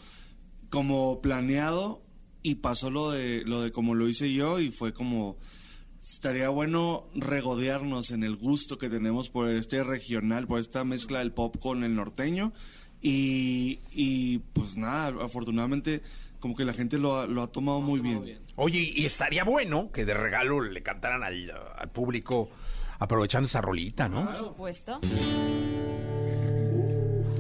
como 0.70 1.22
planeado 1.22 2.02
y 2.44 2.56
pasó 2.56 2.90
lo 2.90 3.12
de, 3.12 3.44
lo 3.46 3.62
de 3.62 3.72
como 3.72 3.96
lo 3.96 4.08
hice 4.08 4.34
yo 4.34 4.60
y 4.60 4.72
fue 4.72 4.94
como 4.94 5.38
estaría 6.02 6.48
bueno 6.48 7.10
regodearnos 7.16 8.12
en 8.12 8.24
el 8.24 8.38
gusto 8.38 8.78
que 8.78 8.90
tenemos 8.90 9.30
por 9.30 9.50
este 9.50 9.84
regional, 9.84 10.48
por 10.48 10.60
esta 10.60 10.86
mezcla 10.86 11.20
del 11.20 11.34
pop 11.34 11.58
con 11.60 11.84
el 11.84 11.96
norteño. 11.96 12.54
Y, 13.02 13.80
y, 13.92 14.40
pues 14.54 14.76
nada, 14.78 15.24
afortunadamente 15.24 16.02
como 16.40 16.56
que 16.56 16.66
la 16.66 16.74
gente 16.74 16.98
lo 16.98 17.18
ha, 17.20 17.28
lo 17.28 17.44
ha 17.44 17.52
tomado 17.52 17.82
muy 17.82 18.00
bien. 18.00 18.40
Oye, 18.56 18.80
y 18.96 19.06
estaría 19.06 19.44
bueno 19.44 19.92
que 19.92 20.06
de 20.06 20.14
regalo 20.14 20.62
le 20.62 20.82
cantaran 20.82 21.24
al, 21.24 21.52
al 21.78 21.92
público 21.92 22.50
aprovechando 23.00 23.48
esa 23.48 23.62
rolita, 23.62 24.08
¿no? 24.10 24.26
Por 24.26 24.36
supuesto. 24.36 25.00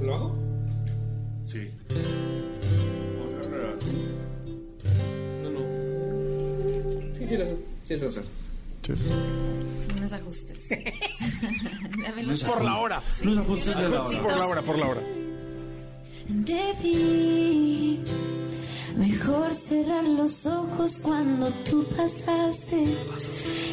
¿Lo 0.02 0.12
bajo? 0.12 0.38
Sí. 1.44 1.72
No, 5.44 5.50
no. 5.50 5.60
Sí, 7.14 7.28
sí, 7.28 7.38
sí, 7.38 7.46
sí, 7.86 7.98
sí, 7.98 8.12
sí. 8.12 8.22
Unos 9.96 10.14
ajustes. 10.14 10.70
Dame 12.04 12.24
los 12.24 12.44
Por 12.44 12.64
la 12.64 12.78
hora. 12.78 13.02
Los 13.24 13.38
ajustes 13.38 13.78
de 13.78 13.90
la 13.90 14.04
hora. 14.04 14.22
Por 14.22 14.38
la 14.38 14.48
hora, 14.48 14.62
por 14.62 14.78
la 14.78 14.88
hora. 14.88 15.02
Mejor 18.98 19.54
cerrar 19.54 20.08
los 20.08 20.46
ojos 20.46 21.00
cuando 21.04 21.50
tú 21.70 21.86
pasaste 21.96 22.86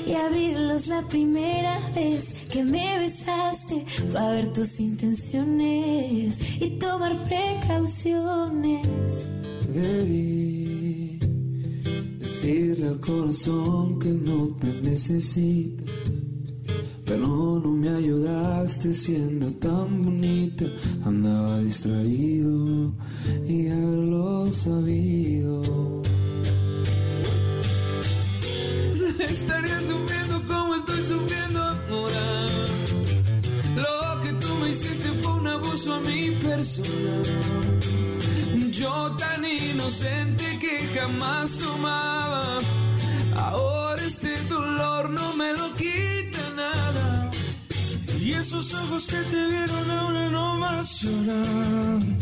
y 0.06 0.12
abrirlos 0.12 0.86
la 0.86 1.02
primera 1.08 1.80
vez 1.94 2.34
que 2.50 2.62
me 2.62 2.98
besaste 2.98 3.84
para 4.12 4.30
ver 4.32 4.52
tus 4.52 4.80
intenciones 4.80 6.38
y 6.60 6.70
tomar 6.78 7.16
precauciones. 7.24 8.86
Debí 9.72 11.18
decirle 12.18 12.88
al 12.88 13.00
corazón 13.00 13.98
que 13.98 14.10
no 14.10 14.48
te 14.60 14.68
necesita. 14.82 15.84
Pero 17.04 17.60
no 17.62 17.70
me 17.70 17.90
ayudaste 17.90 18.94
siendo 18.94 19.50
tan 19.52 20.02
bonita. 20.02 20.64
Andaba 21.04 21.58
distraído 21.60 22.92
y 23.46 23.68
haberlo 23.68 24.50
sabido. 24.52 25.62
Estaría 29.18 29.80
sufriendo 29.80 30.42
como 30.46 30.74
estoy 30.76 31.02
sufriendo 31.02 31.60
ahora. 31.60 32.46
Lo 33.76 34.20
que 34.22 34.32
tú 34.34 34.54
me 34.60 34.70
hiciste 34.70 35.08
fue 35.20 35.32
un 35.32 35.46
abuso 35.46 35.94
a 35.94 36.00
mi 36.00 36.30
persona. 36.42 37.16
Yo 38.70 39.14
tan 39.18 39.44
inocente 39.44 40.58
que 40.58 40.86
jamás 40.98 41.58
tomaba. 41.58 42.60
Ahora 43.36 44.02
este 44.06 44.36
dolor 44.48 45.10
no 45.10 45.34
me 45.34 45.52
lo 45.52 45.74
quita. 45.74 45.83
Esos 48.38 48.74
ojos 48.74 49.06
que 49.06 49.16
te 49.16 49.46
vieron 49.46 49.90
ahora 49.90 50.28
no 50.30 50.56
más 50.56 51.00
lloran. 51.00 52.18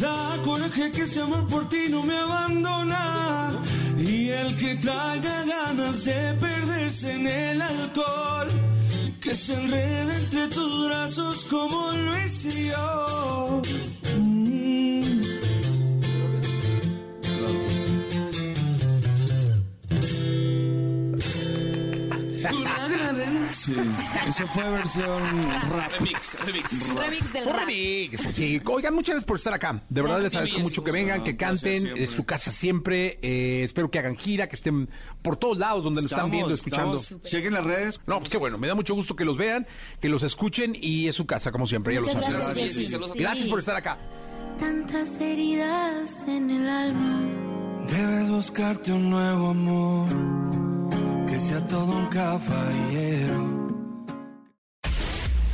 Da 0.00 0.36
coraje 0.44 0.90
que 0.92 1.02
ese 1.02 1.20
amor 1.20 1.46
por 1.46 1.68
ti 1.68 1.88
no 1.90 2.02
me 2.02 2.16
abandona. 2.16 3.52
Y 3.98 4.28
el 4.28 4.56
que 4.56 4.76
traiga 4.76 5.44
ganas 5.44 6.04
de 6.04 6.34
perderse 6.40 7.12
en 7.12 7.26
el 7.26 7.62
alcohol. 7.62 8.48
Que 9.20 9.34
se 9.34 9.54
enrede 9.54 10.14
entre 10.16 10.48
tus 10.48 10.86
brazos 10.86 11.44
como 11.44 11.92
lo 11.92 12.18
hice 12.18 12.68
yo. 12.68 13.62
Mm. 14.16 15.17
Sí, 23.68 24.28
eso 24.28 24.46
fue 24.46 24.68
versión 24.70 25.42
rap. 25.70 25.92
Remix, 25.92 26.36
remix. 26.44 26.94
Remix 26.94 27.32
del 27.32 27.44
rap. 27.46 27.56
remix, 27.66 28.20
sí. 28.34 28.60
Oigan, 28.64 28.94
muchas 28.94 29.14
gracias 29.14 29.26
por 29.26 29.36
estar 29.36 29.52
acá. 29.54 29.82
De 29.88 30.02
verdad 30.02 30.20
les 30.22 30.32
agradezco 30.34 30.60
mucho 30.60 30.82
que 30.84 30.90
vengan, 30.90 31.22
que 31.24 31.36
canten. 31.36 31.96
Es 31.96 32.10
su 32.10 32.24
casa 32.24 32.50
siempre. 32.50 33.18
Eh, 33.22 33.62
espero 33.64 33.90
que 33.90 33.98
hagan 33.98 34.16
gira, 34.16 34.48
que 34.48 34.56
estén 34.56 34.88
por 35.22 35.36
todos 35.36 35.58
lados 35.58 35.84
donde 35.84 36.02
nos 36.02 36.10
están 36.10 36.30
viendo, 36.30 36.54
escuchando. 36.54 37.00
Chequen 37.22 37.52
las 37.54 37.64
redes. 37.64 38.00
No, 38.06 38.18
pues 38.20 38.30
qué 38.30 38.38
bueno. 38.38 38.58
Me 38.58 38.66
da 38.68 38.74
mucho 38.74 38.94
gusto 38.94 39.14
que 39.16 39.24
los 39.24 39.36
vean, 39.36 39.66
que 40.00 40.08
los 40.08 40.22
escuchen 40.22 40.74
y 40.80 41.08
es 41.08 41.16
su 41.16 41.26
casa, 41.26 41.52
como 41.52 41.66
siempre. 41.66 41.94
Ya 41.94 42.00
lo 42.00 42.06
Muchas 42.06 42.24
saben. 42.24 42.40
gracias, 42.40 42.76
Jessy. 42.76 42.96
Gracias 43.16 43.44
Sí. 43.44 43.50
por 43.50 43.60
estar 43.60 43.76
acá. 43.76 43.98
Tantas 44.58 45.20
heridas 45.20 46.08
en 46.26 46.50
el 46.50 46.68
alma. 46.68 47.20
Debes 47.88 48.28
buscarte 48.28 48.92
un 48.92 49.08
nuevo 49.10 49.50
amor, 49.50 50.08
que 51.26 51.38
sea 51.40 51.66
todo 51.68 51.84
un 51.86 52.06
caballero. 52.06 53.57